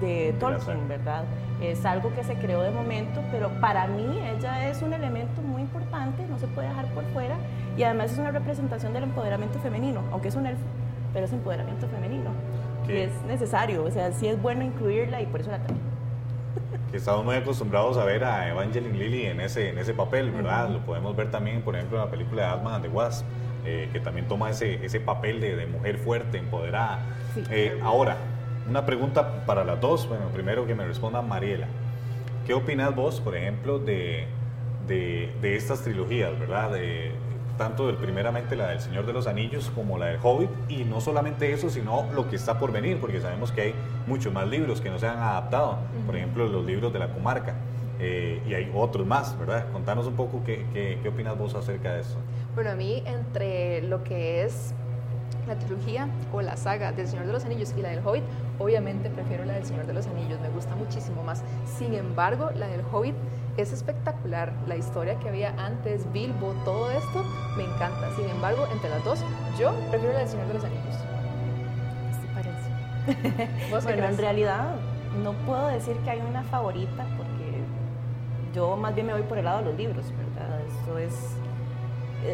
de 0.00 0.34
Tolkien, 0.38 0.88
¿verdad? 0.88 1.24
Es 1.60 1.84
algo 1.84 2.14
que 2.14 2.22
se 2.24 2.34
creó 2.34 2.62
de 2.62 2.70
momento, 2.70 3.20
pero 3.32 3.48
para 3.60 3.86
mí 3.86 4.20
ella 4.36 4.68
es 4.68 4.82
un 4.82 4.92
elemento 4.92 5.42
muy 5.42 5.62
importante, 5.62 6.24
no 6.28 6.38
se 6.38 6.46
puede 6.46 6.68
dejar 6.68 6.86
por 6.94 7.04
fuera, 7.12 7.36
y 7.76 7.82
además 7.82 8.12
es 8.12 8.18
una 8.18 8.30
representación 8.30 8.92
del 8.92 9.04
empoderamiento 9.04 9.58
femenino, 9.58 10.02
aunque 10.12 10.28
es 10.28 10.36
un 10.36 10.46
elfo, 10.46 10.62
pero 11.12 11.26
es 11.26 11.32
empoderamiento 11.32 11.88
femenino. 11.88 12.30
Sí. 12.86 12.92
Y 12.92 12.96
es 12.98 13.12
necesario, 13.26 13.84
o 13.84 13.90
sea, 13.90 14.12
sí 14.12 14.28
es 14.28 14.40
bueno 14.40 14.62
incluirla 14.64 15.20
y 15.20 15.26
por 15.26 15.40
eso 15.40 15.50
la 15.50 15.58
traje. 15.58 15.80
que 16.90 16.96
estamos 16.96 17.24
muy 17.24 17.36
acostumbrados 17.36 17.96
a 17.98 18.04
ver 18.04 18.24
a 18.24 18.48
Evangeline 18.48 18.98
Lilly 18.98 19.26
en 19.26 19.40
ese, 19.40 19.70
en 19.70 19.78
ese 19.78 19.94
papel, 19.94 20.30
¿verdad? 20.30 20.70
Lo 20.70 20.78
podemos 20.80 21.14
ver 21.16 21.30
también, 21.30 21.62
por 21.62 21.76
ejemplo, 21.76 21.98
en 21.98 22.04
la 22.04 22.10
película 22.10 22.42
de 22.42 22.48
Ant-Man 22.48 22.74
and 22.74 22.84
the 22.84 22.90
Wasp, 22.90 23.26
eh, 23.64 23.90
que 23.92 24.00
también 24.00 24.26
toma 24.26 24.50
ese, 24.50 24.84
ese 24.84 25.00
papel 25.00 25.40
de, 25.40 25.56
de 25.56 25.66
mujer 25.66 25.98
fuerte, 25.98 26.38
empoderada. 26.38 27.00
Sí. 27.34 27.42
Eh, 27.50 27.78
ahora, 27.82 28.16
una 28.68 28.84
pregunta 28.84 29.44
para 29.46 29.64
las 29.64 29.80
dos. 29.80 30.08
Bueno, 30.08 30.26
primero 30.32 30.66
que 30.66 30.74
me 30.74 30.84
responda 30.84 31.22
Mariela. 31.22 31.66
¿Qué 32.46 32.54
opinas 32.54 32.94
vos, 32.94 33.20
por 33.20 33.36
ejemplo, 33.36 33.78
de, 33.78 34.26
de, 34.86 35.32
de 35.40 35.56
estas 35.56 35.82
trilogías, 35.82 36.38
verdad? 36.38 36.70
De, 36.72 37.12
tanto 37.58 37.88
del, 37.88 37.96
primeramente 37.96 38.56
la 38.56 38.68
del 38.68 38.80
Señor 38.80 39.04
de 39.04 39.12
los 39.12 39.26
Anillos 39.26 39.70
como 39.74 39.98
la 39.98 40.06
del 40.06 40.18
Hobbit, 40.22 40.48
y 40.68 40.84
no 40.84 41.00
solamente 41.00 41.52
eso, 41.52 41.68
sino 41.68 42.06
lo 42.14 42.30
que 42.30 42.36
está 42.36 42.58
por 42.58 42.70
venir, 42.72 43.00
porque 43.00 43.20
sabemos 43.20 43.50
que 43.50 43.60
hay 43.62 43.74
muchos 44.06 44.32
más 44.32 44.46
libros 44.46 44.80
que 44.80 44.90
no 44.90 44.98
se 44.98 45.08
han 45.08 45.18
adaptado, 45.18 45.78
por 46.06 46.14
ejemplo, 46.16 46.46
los 46.46 46.64
libros 46.64 46.92
de 46.92 47.00
la 47.00 47.12
comarca, 47.12 47.54
eh, 47.98 48.40
y 48.48 48.54
hay 48.54 48.70
otros 48.72 49.04
más, 49.04 49.36
¿verdad? 49.38 49.66
Contanos 49.72 50.06
un 50.06 50.14
poco 50.14 50.42
qué, 50.46 50.64
qué, 50.72 51.00
qué 51.02 51.08
opinas 51.08 51.36
vos 51.36 51.54
acerca 51.56 51.94
de 51.94 52.02
eso. 52.02 52.16
Bueno, 52.54 52.70
a 52.70 52.74
mí 52.76 53.02
entre 53.04 53.82
lo 53.82 54.04
que 54.04 54.44
es 54.44 54.72
la 55.48 55.58
trilogía 55.58 56.08
o 56.32 56.40
la 56.40 56.56
saga 56.56 56.92
del 56.92 57.08
Señor 57.08 57.26
de 57.26 57.32
los 57.32 57.44
Anillos 57.44 57.74
y 57.76 57.82
la 57.82 57.88
del 57.88 58.06
Hobbit, 58.06 58.22
obviamente 58.58 59.10
prefiero 59.10 59.44
la 59.44 59.54
del 59.54 59.64
Señor 59.64 59.86
de 59.86 59.92
los 59.92 60.06
Anillos, 60.06 60.40
me 60.40 60.48
gusta 60.50 60.74
muchísimo 60.74 61.22
más. 61.22 61.42
Sin 61.78 61.94
embargo, 61.94 62.50
la 62.54 62.68
del 62.68 62.82
Hobbit 62.92 63.14
es 63.56 63.72
espectacular, 63.72 64.52
la 64.66 64.76
historia 64.76 65.18
que 65.18 65.28
había 65.28 65.50
antes, 65.58 66.10
Bilbo, 66.12 66.54
todo 66.64 66.90
esto, 66.90 67.24
me 67.56 67.64
encanta. 67.64 68.10
Sin 68.16 68.28
embargo, 68.28 68.66
entre 68.72 68.90
las 68.90 69.04
dos, 69.04 69.20
yo 69.58 69.74
prefiero 69.90 70.12
la 70.12 70.20
del 70.20 70.28
Señor 70.28 70.46
de 70.48 70.54
los 70.54 70.64
Anillos. 70.64 70.96
¿Qué 72.12 72.26
te 72.26 72.34
parece? 72.34 73.48
¿Vos 73.70 73.84
qué 73.84 73.92
bueno, 73.92 74.08
en 74.08 74.18
realidad 74.18 74.74
no 75.22 75.32
puedo 75.32 75.66
decir 75.68 75.96
que 75.98 76.10
hay 76.10 76.20
una 76.20 76.42
favorita 76.44 77.06
porque 77.16 77.62
yo 78.54 78.76
más 78.76 78.94
bien 78.94 79.06
me 79.06 79.12
voy 79.12 79.22
por 79.22 79.38
el 79.38 79.44
lado 79.44 79.58
de 79.58 79.64
los 79.66 79.76
libros, 79.76 80.04
¿verdad? 80.12 80.60
Esto 80.66 80.98
es, 80.98 81.36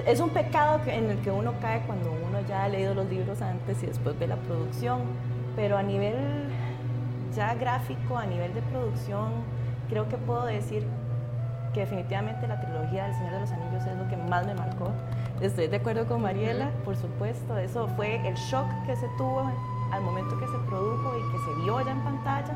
es 0.07 0.21
un 0.21 0.31
pecado 0.31 0.81
en 0.87 1.11
el 1.11 1.19
que 1.19 1.31
uno 1.31 1.55
cae 1.61 1.83
cuando 1.87 2.11
uno 2.11 2.41
ya 2.49 2.65
ha 2.65 2.69
leído 2.69 2.95
los 2.95 3.09
libros 3.09 3.41
antes 3.41 3.83
y 3.83 3.87
después 3.87 4.19
ve 4.19 4.27
la 4.27 4.37
producción, 4.37 5.03
pero 5.57 5.77
a 5.77 5.83
nivel 5.83 6.17
ya 7.35 7.55
gráfico, 7.55 8.17
a 8.17 8.27
nivel 8.27 8.55
de 8.55 8.63
producción, 8.63 9.33
creo 9.89 10.09
que 10.09 10.17
puedo 10.17 10.45
decir 10.45 10.87
que 11.73 11.81
definitivamente 11.81 12.47
la 12.47 12.61
trilogía 12.61 13.05
del 13.05 13.15
Señor 13.15 13.33
de 13.33 13.41
los 13.41 13.51
Anillos 13.51 13.87
es 13.87 13.97
lo 13.97 14.09
que 14.09 14.17
más 14.17 14.47
me 14.47 14.55
marcó. 14.55 14.91
Estoy 15.41 15.67
de 15.67 15.77
acuerdo 15.77 16.07
con 16.07 16.23
Mariela, 16.23 16.71
por 16.85 16.97
supuesto, 16.97 17.59
eso 17.59 17.89
fue 17.97 18.27
el 18.27 18.35
shock 18.35 18.67
que 18.87 18.95
se 18.95 19.09
tuvo 19.19 19.51
al 19.91 20.03
momento 20.03 20.39
que 20.39 20.47
se 20.47 20.59
produjo 20.69 21.13
y 21.19 21.33
que 21.33 21.39
se 21.45 21.63
vio 21.63 21.81
ya 21.85 21.93
en 21.93 22.01
pantalla, 22.01 22.55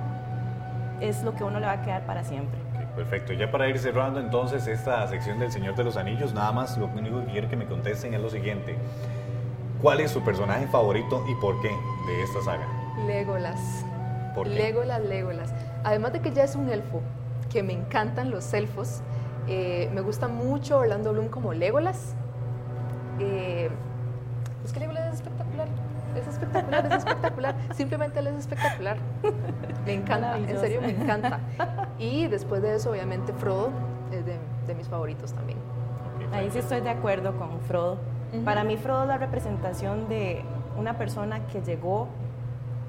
es 1.00 1.22
lo 1.22 1.34
que 1.34 1.44
uno 1.44 1.60
le 1.60 1.66
va 1.66 1.72
a 1.72 1.82
quedar 1.82 2.06
para 2.06 2.24
siempre. 2.24 2.58
Perfecto, 2.94 3.32
ya 3.32 3.50
para 3.50 3.68
ir 3.68 3.78
cerrando 3.78 4.18
entonces 4.18 4.66
esta 4.66 5.06
sección 5.06 5.38
del 5.38 5.52
Señor 5.52 5.76
de 5.76 5.84
los 5.84 5.96
Anillos, 5.96 6.32
nada 6.32 6.52
más 6.52 6.78
lo 6.78 6.86
único 6.86 7.24
que 7.24 7.32
quiero 7.32 7.48
que 7.48 7.56
me 7.56 7.66
contesten 7.66 8.14
es 8.14 8.20
lo 8.20 8.30
siguiente. 8.30 8.76
¿Cuál 9.82 10.00
es 10.00 10.10
su 10.10 10.22
personaje 10.22 10.66
favorito 10.66 11.24
y 11.28 11.34
por 11.36 11.60
qué 11.60 11.68
de 11.68 12.22
esta 12.22 12.42
saga? 12.42 12.77
Legolas. 13.06 13.84
¿Por 14.34 14.48
qué? 14.48 14.54
Legolas, 14.54 15.02
Legolas. 15.02 15.54
Además 15.84 16.12
de 16.12 16.20
que 16.20 16.32
ya 16.32 16.44
es 16.44 16.56
un 16.56 16.68
elfo, 16.68 17.00
que 17.50 17.62
me 17.62 17.72
encantan 17.72 18.30
los 18.30 18.52
elfos, 18.54 19.00
eh, 19.46 19.90
me 19.94 20.00
gusta 20.00 20.28
mucho 20.28 20.78
Orlando 20.78 21.12
Bloom 21.12 21.28
como 21.28 21.52
Legolas. 21.52 22.14
Eh, 23.18 23.70
es 24.64 24.72
que 24.72 24.80
Legolas 24.80 25.06
es 25.06 25.14
espectacular. 25.14 25.68
Es 26.14 26.26
espectacular, 26.26 26.86
es 26.86 26.92
espectacular. 26.94 27.54
Simplemente 27.74 28.18
él 28.18 28.26
es 28.28 28.36
espectacular. 28.36 28.96
Me 29.86 29.94
encanta, 29.94 30.36
en 30.36 30.58
serio 30.58 30.80
me 30.80 30.90
encanta. 30.90 31.40
Y 31.98 32.28
después 32.28 32.62
de 32.62 32.76
eso, 32.76 32.92
obviamente, 32.92 33.32
Frodo 33.32 33.70
es 34.12 34.24
de, 34.24 34.38
de 34.68 34.74
mis 34.76 34.86
favoritos 34.86 35.32
también. 35.32 35.58
Ahí 36.32 36.48
sí 36.50 36.58
estoy 36.58 36.80
de 36.80 36.90
acuerdo 36.90 37.36
con 37.36 37.60
Frodo. 37.62 37.98
Para 38.44 38.62
mí 38.62 38.76
Frodo 38.76 39.02
es 39.02 39.08
la 39.08 39.18
representación 39.18 40.08
de 40.08 40.44
una 40.76 40.98
persona 40.98 41.46
que 41.46 41.60
llegó 41.62 42.08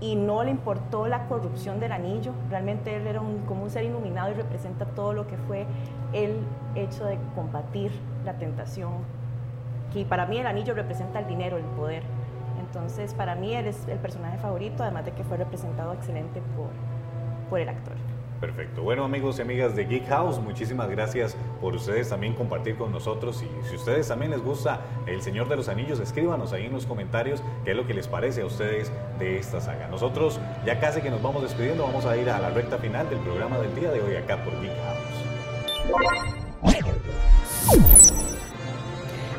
y 0.02 0.16
no 0.16 0.44
le 0.44 0.52
importó 0.52 1.08
la 1.08 1.28
corrupción 1.28 1.80
del 1.80 1.92
anillo. 1.92 2.32
Realmente 2.50 2.96
él 2.96 3.08
era 3.08 3.22
como 3.48 3.64
un 3.64 3.70
ser 3.70 3.84
iluminado 3.84 4.32
y 4.32 4.34
representa 4.34 4.86
todo 4.86 5.14
lo 5.14 5.28
que 5.28 5.38
fue 5.38 5.66
el 6.14 6.38
hecho 6.76 7.06
de 7.06 7.18
combatir 7.36 7.92
la 8.26 8.34
tentación. 8.34 8.94
Que 9.94 10.06
para 10.06 10.26
mí 10.26 10.38
el 10.38 10.48
anillo 10.48 10.74
representa 10.74 11.20
el 11.20 11.28
dinero, 11.28 11.58
el 11.58 11.64
poder. 11.64 12.04
Entonces, 12.60 13.14
para 13.14 13.36
mí 13.36 13.54
él 13.56 13.66
es 13.66 13.88
el 13.88 13.98
personaje 13.98 14.38
favorito, 14.38 14.84
además 14.84 15.06
de 15.06 15.12
que 15.12 15.24
fue 15.24 15.38
representado 15.38 15.94
excelente 15.94 16.42
por, 16.56 16.70
por 17.50 17.60
el 17.60 17.70
actor. 17.70 17.96
Perfecto. 18.40 18.84
Bueno, 18.84 19.04
amigos 19.04 19.38
y 19.40 19.42
amigas 19.42 19.76
de 19.76 19.86
Geek 19.86 20.08
House, 20.08 20.40
muchísimas 20.40 20.90
gracias 20.90 21.36
por 21.60 21.76
ustedes 21.76 22.10
también 22.10 22.34
compartir 22.34 22.78
con 22.78 22.92
nosotros. 22.92 23.44
Y 23.44 23.68
si 23.68 23.76
ustedes 23.76 24.08
también 24.08 24.32
les 24.32 24.42
gusta 24.42 24.82
El 25.08 25.22
Señor 25.22 25.50
de 25.50 25.58
los 25.58 25.68
Anillos, 25.68 26.00
escríbanos 26.00 26.54
ahí 26.54 26.66
en 26.66 26.74
los 26.74 26.86
comentarios 26.86 27.44
qué 27.66 27.72
es 27.72 27.78
lo 27.78 27.86
que 27.86 27.94
les 27.94 28.08
parece 28.08 28.42
a 28.42 28.46
ustedes 28.46 28.92
de 29.20 29.38
esta 29.38 29.60
saga. 29.60 29.88
Nosotros 29.88 30.40
ya 30.66 30.80
casi 30.80 31.02
que 31.02 31.10
nos 31.10 31.22
vamos 31.22 31.42
despidiendo, 31.42 31.84
vamos 31.84 32.06
a 32.06 32.16
ir 32.16 32.30
a 32.30 32.40
la 32.40 32.50
recta 32.50 32.78
final 32.78 33.10
del 33.10 33.20
programa 33.20 33.58
del 33.60 33.76
día 33.76 33.92
de 33.92 34.02
hoy 34.02 34.16
acá 34.16 34.42
por 34.44 34.54
Geek 34.62 34.72
House. 34.84 36.39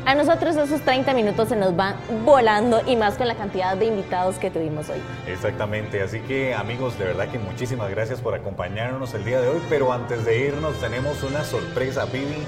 A 0.03 0.15
nosotros 0.15 0.55
esos 0.55 0.81
30 0.81 1.13
minutos 1.13 1.49
se 1.49 1.55
nos 1.55 1.75
van 1.75 1.95
volando 2.25 2.81
y 2.87 2.95
más 2.95 3.15
con 3.15 3.27
la 3.27 3.35
cantidad 3.35 3.77
de 3.77 3.85
invitados 3.85 4.37
que 4.37 4.49
tuvimos 4.49 4.89
hoy. 4.89 4.99
Exactamente, 5.27 6.01
así 6.01 6.19
que 6.21 6.55
amigos, 6.55 6.97
de 6.97 7.05
verdad 7.05 7.29
que 7.29 7.37
muchísimas 7.37 7.89
gracias 7.91 8.19
por 8.19 8.33
acompañarnos 8.33 9.13
el 9.13 9.23
día 9.23 9.39
de 9.39 9.49
hoy, 9.49 9.61
pero 9.69 9.93
antes 9.93 10.25
de 10.25 10.47
irnos 10.47 10.79
tenemos 10.79 11.21
una 11.21 11.43
sorpresa, 11.43 12.05
Vivi, 12.05 12.43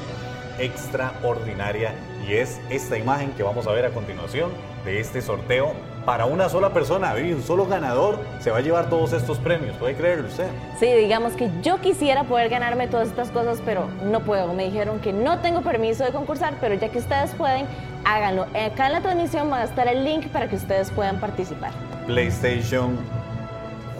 extraordinaria 0.57 1.93
y 2.27 2.33
es 2.33 2.59
esta 2.71 2.97
imagen 2.97 3.31
que 3.33 3.43
vamos 3.43 3.67
a 3.67 3.71
ver 3.71 3.85
a 3.85 3.91
continuación 3.91 4.51
de 4.83 4.99
este 4.99 5.21
sorteo 5.21 5.73
para 6.05 6.25
una 6.25 6.49
sola 6.49 6.71
persona, 6.73 7.13
un 7.13 7.41
solo 7.41 7.65
ganador 7.65 8.19
se 8.39 8.51
va 8.51 8.57
a 8.57 8.61
llevar 8.61 8.89
todos 8.89 9.13
estos 9.13 9.37
premios. 9.37 9.75
¿Puede 9.77 9.95
creerlo 9.95 10.27
usted? 10.27 10.47
Sí, 10.79 10.87
digamos 10.87 11.33
que 11.33 11.49
yo 11.61 11.79
quisiera 11.79 12.23
poder 12.23 12.49
ganarme 12.49 12.87
todas 12.87 13.07
estas 13.07 13.29
cosas, 13.31 13.61
pero 13.63 13.87
no 14.03 14.21
puedo. 14.21 14.53
Me 14.53 14.65
dijeron 14.65 14.99
que 14.99 15.13
no 15.13 15.39
tengo 15.39 15.61
permiso 15.61 16.03
de 16.03 16.11
concursar, 16.11 16.55
pero 16.59 16.75
ya 16.75 16.89
que 16.89 16.99
ustedes 16.99 17.31
pueden, 17.31 17.65
háganlo. 18.05 18.43
Acá 18.43 18.87
en 18.87 18.93
la 18.93 19.01
transmisión 19.01 19.51
va 19.51 19.59
a 19.59 19.63
estar 19.63 19.87
el 19.87 20.03
link 20.03 20.27
para 20.27 20.49
que 20.49 20.55
ustedes 20.55 20.91
puedan 20.91 21.19
participar. 21.19 21.71
PlayStation, 22.05 22.97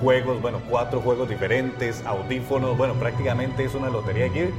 juegos, 0.02 0.42
bueno, 0.42 0.60
cuatro 0.70 1.00
juegos 1.00 1.30
diferentes, 1.30 2.04
audífonos, 2.06 2.78
bueno, 2.78 2.96
prácticamente 2.96 3.64
es 3.64 3.76
una 3.76 3.90
lotería 3.90 4.30
gear 4.30 4.50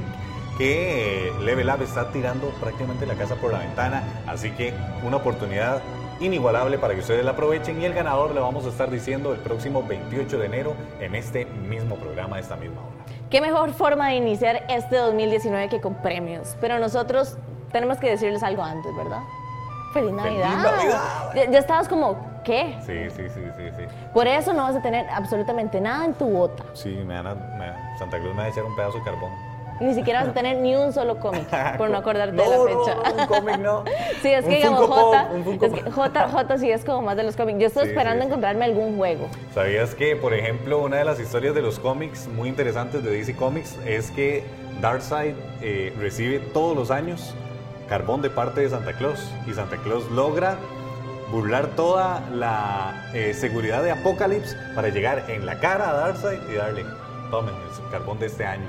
que 0.57 1.27
eh, 1.27 1.33
Level 1.41 1.69
Up 1.69 1.81
está 1.81 2.11
tirando 2.11 2.47
prácticamente 2.61 3.05
la 3.05 3.15
casa 3.15 3.35
por 3.35 3.51
la 3.51 3.59
ventana, 3.59 4.03
así 4.25 4.51
que 4.51 4.73
una 5.03 5.17
oportunidad 5.17 5.81
inigualable 6.19 6.77
para 6.77 6.93
que 6.93 7.01
ustedes 7.01 7.23
la 7.25 7.31
aprovechen 7.31 7.81
y 7.81 7.85
el 7.85 7.93
ganador 7.93 8.33
le 8.33 8.39
vamos 8.39 8.65
a 8.65 8.69
estar 8.69 8.89
diciendo 8.89 9.33
el 9.33 9.39
próximo 9.39 9.83
28 9.83 10.37
de 10.39 10.45
enero 10.45 10.73
en 10.99 11.15
este 11.15 11.45
mismo 11.45 11.95
programa, 11.95 12.39
esta 12.39 12.55
misma 12.55 12.81
hora. 12.81 13.05
Qué 13.29 13.41
mejor 13.41 13.71
forma 13.73 14.09
de 14.09 14.15
iniciar 14.15 14.63
este 14.69 14.97
2019 14.97 15.69
que 15.69 15.81
con 15.81 15.95
premios, 15.95 16.55
pero 16.61 16.79
nosotros 16.79 17.37
tenemos 17.71 17.97
que 17.97 18.09
decirles 18.09 18.43
algo 18.43 18.63
antes, 18.63 18.95
¿verdad? 18.95 19.19
Feliz 19.93 20.11
Navidad. 20.13 20.55
Navidad. 20.57 21.01
Ya, 21.35 21.51
ya 21.51 21.59
estabas 21.59 21.87
como, 21.87 22.17
¿qué? 22.43 22.77
Sí, 22.85 23.09
sí, 23.09 23.29
sí, 23.33 23.41
sí, 23.57 23.63
sí. 23.77 23.83
Por 24.13 24.27
eso 24.27 24.53
no 24.53 24.63
vas 24.63 24.75
a 24.75 24.81
tener 24.81 25.09
absolutamente 25.09 25.79
nada 25.81 26.05
en 26.05 26.13
tu 26.13 26.25
bota. 26.25 26.63
Sí, 26.73 26.89
me 27.05 27.15
van 27.21 27.27
a- 27.27 27.35
me- 27.35 27.97
Santa 27.97 28.19
Cruz 28.19 28.31
me 28.35 28.39
va 28.41 28.43
a 28.43 28.49
echar 28.49 28.63
un 28.65 28.75
pedazo 28.75 28.97
de 28.99 29.03
carbón. 29.05 29.31
Ni 29.79 29.93
siquiera 29.93 30.21
vas 30.21 30.29
a 30.29 30.33
tener 30.33 30.57
ni 30.57 30.75
un 30.75 30.93
solo 30.93 31.19
cómic, 31.19 31.45
por 31.77 31.89
no 31.89 31.97
acordarte 31.97 32.35
de 32.35 32.47
la 32.47 32.57
fecha. 32.63 32.95
no, 32.95 33.21
un 33.21 33.27
cómic 33.27 33.57
no. 33.59 33.83
Sí, 34.21 34.29
es 34.31 34.43
Un 34.45 34.49
que 34.49 34.55
digamos, 34.57 34.87
J, 34.87 35.29
es 35.61 35.73
que 35.73 35.91
J, 35.91 36.27
J 36.29 36.57
sí 36.57 36.71
es 36.71 36.85
como 36.85 37.01
más 37.01 37.17
de 37.17 37.23
los 37.23 37.35
cómics. 37.35 37.59
Yo 37.59 37.67
estoy 37.67 37.83
Sí, 37.83 37.89
esperando 37.89 38.23
sí. 38.23 38.27
encontrarme 38.27 38.65
algún 38.65 38.97
juego. 38.97 39.27
¿Sabías 39.53 39.93
que, 39.95 40.15
por 40.15 40.33
ejemplo, 40.33 40.79
una 40.81 40.97
de 40.97 41.05
las 41.05 41.19
historias 41.19 41.53
de 41.55 41.61
los 41.61 41.79
cómics 41.79 42.27
muy 42.27 42.47
interesantes 42.49 43.03
de 43.03 43.11
DC 43.11 43.35
Comics 43.35 43.77
es 43.85 44.11
que 44.11 44.43
Darkseid 44.81 45.35
eh, 45.61 45.93
recibe 45.99 46.39
todos 46.39 46.75
los 46.75 46.91
años 46.91 47.33
carbón 47.89 48.21
de 48.21 48.29
parte 48.29 48.61
de 48.61 48.69
Santa 48.69 48.93
Claus 48.93 49.29
y 49.45 49.53
Santa 49.53 49.77
Claus 49.77 50.09
logra 50.11 50.57
burlar 51.31 51.67
toda 51.75 52.21
la 52.33 53.09
eh, 53.13 53.33
seguridad 53.33 53.83
de 53.83 53.91
Apocalypse 53.91 54.55
para 54.73 54.89
llegar 54.89 55.25
en 55.29 55.45
la 55.45 55.59
cara 55.59 55.89
a 55.89 55.93
Darkseid 55.93 56.39
y 56.51 56.55
darle, 56.55 56.85
tomen 57.29 57.53
el 57.55 57.91
carbón 57.91 58.19
de 58.19 58.27
este 58.27 58.45
año. 58.45 58.65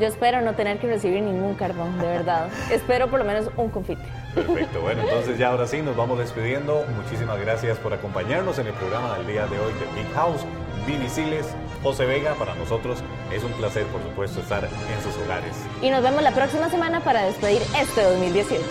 Yo 0.00 0.06
espero 0.06 0.40
no 0.40 0.54
tener 0.54 0.78
que 0.78 0.86
recibir 0.86 1.22
ningún 1.22 1.54
carbón, 1.54 1.98
de 1.98 2.06
verdad. 2.06 2.48
espero 2.70 3.08
por 3.08 3.18
lo 3.18 3.24
menos 3.24 3.50
un 3.56 3.68
confite. 3.68 4.02
Perfecto, 4.34 4.80
bueno, 4.80 5.02
entonces 5.02 5.38
ya 5.38 5.48
ahora 5.48 5.66
sí 5.66 5.82
nos 5.82 5.94
vamos 5.96 6.18
despidiendo. 6.18 6.84
Muchísimas 6.96 7.38
gracias 7.38 7.78
por 7.78 7.92
acompañarnos 7.92 8.58
en 8.58 8.68
el 8.68 8.72
programa 8.72 9.18
del 9.18 9.26
día 9.26 9.46
de 9.46 9.58
hoy 9.58 9.72
de 9.74 10.02
Big 10.02 10.10
House. 10.14 10.46
Vivi 10.86 11.08
Siles, 11.08 11.54
José 11.82 12.06
Vega, 12.06 12.34
para 12.34 12.54
nosotros 12.54 13.02
es 13.32 13.44
un 13.44 13.52
placer, 13.52 13.84
por 13.86 14.02
supuesto, 14.02 14.40
estar 14.40 14.64
en 14.64 15.02
sus 15.02 15.16
hogares. 15.22 15.54
Y 15.80 15.90
nos 15.90 16.02
vemos 16.02 16.22
la 16.22 16.32
próxima 16.32 16.68
semana 16.70 17.00
para 17.00 17.24
despedir 17.24 17.62
este 17.78 18.02
2018. 18.02 18.64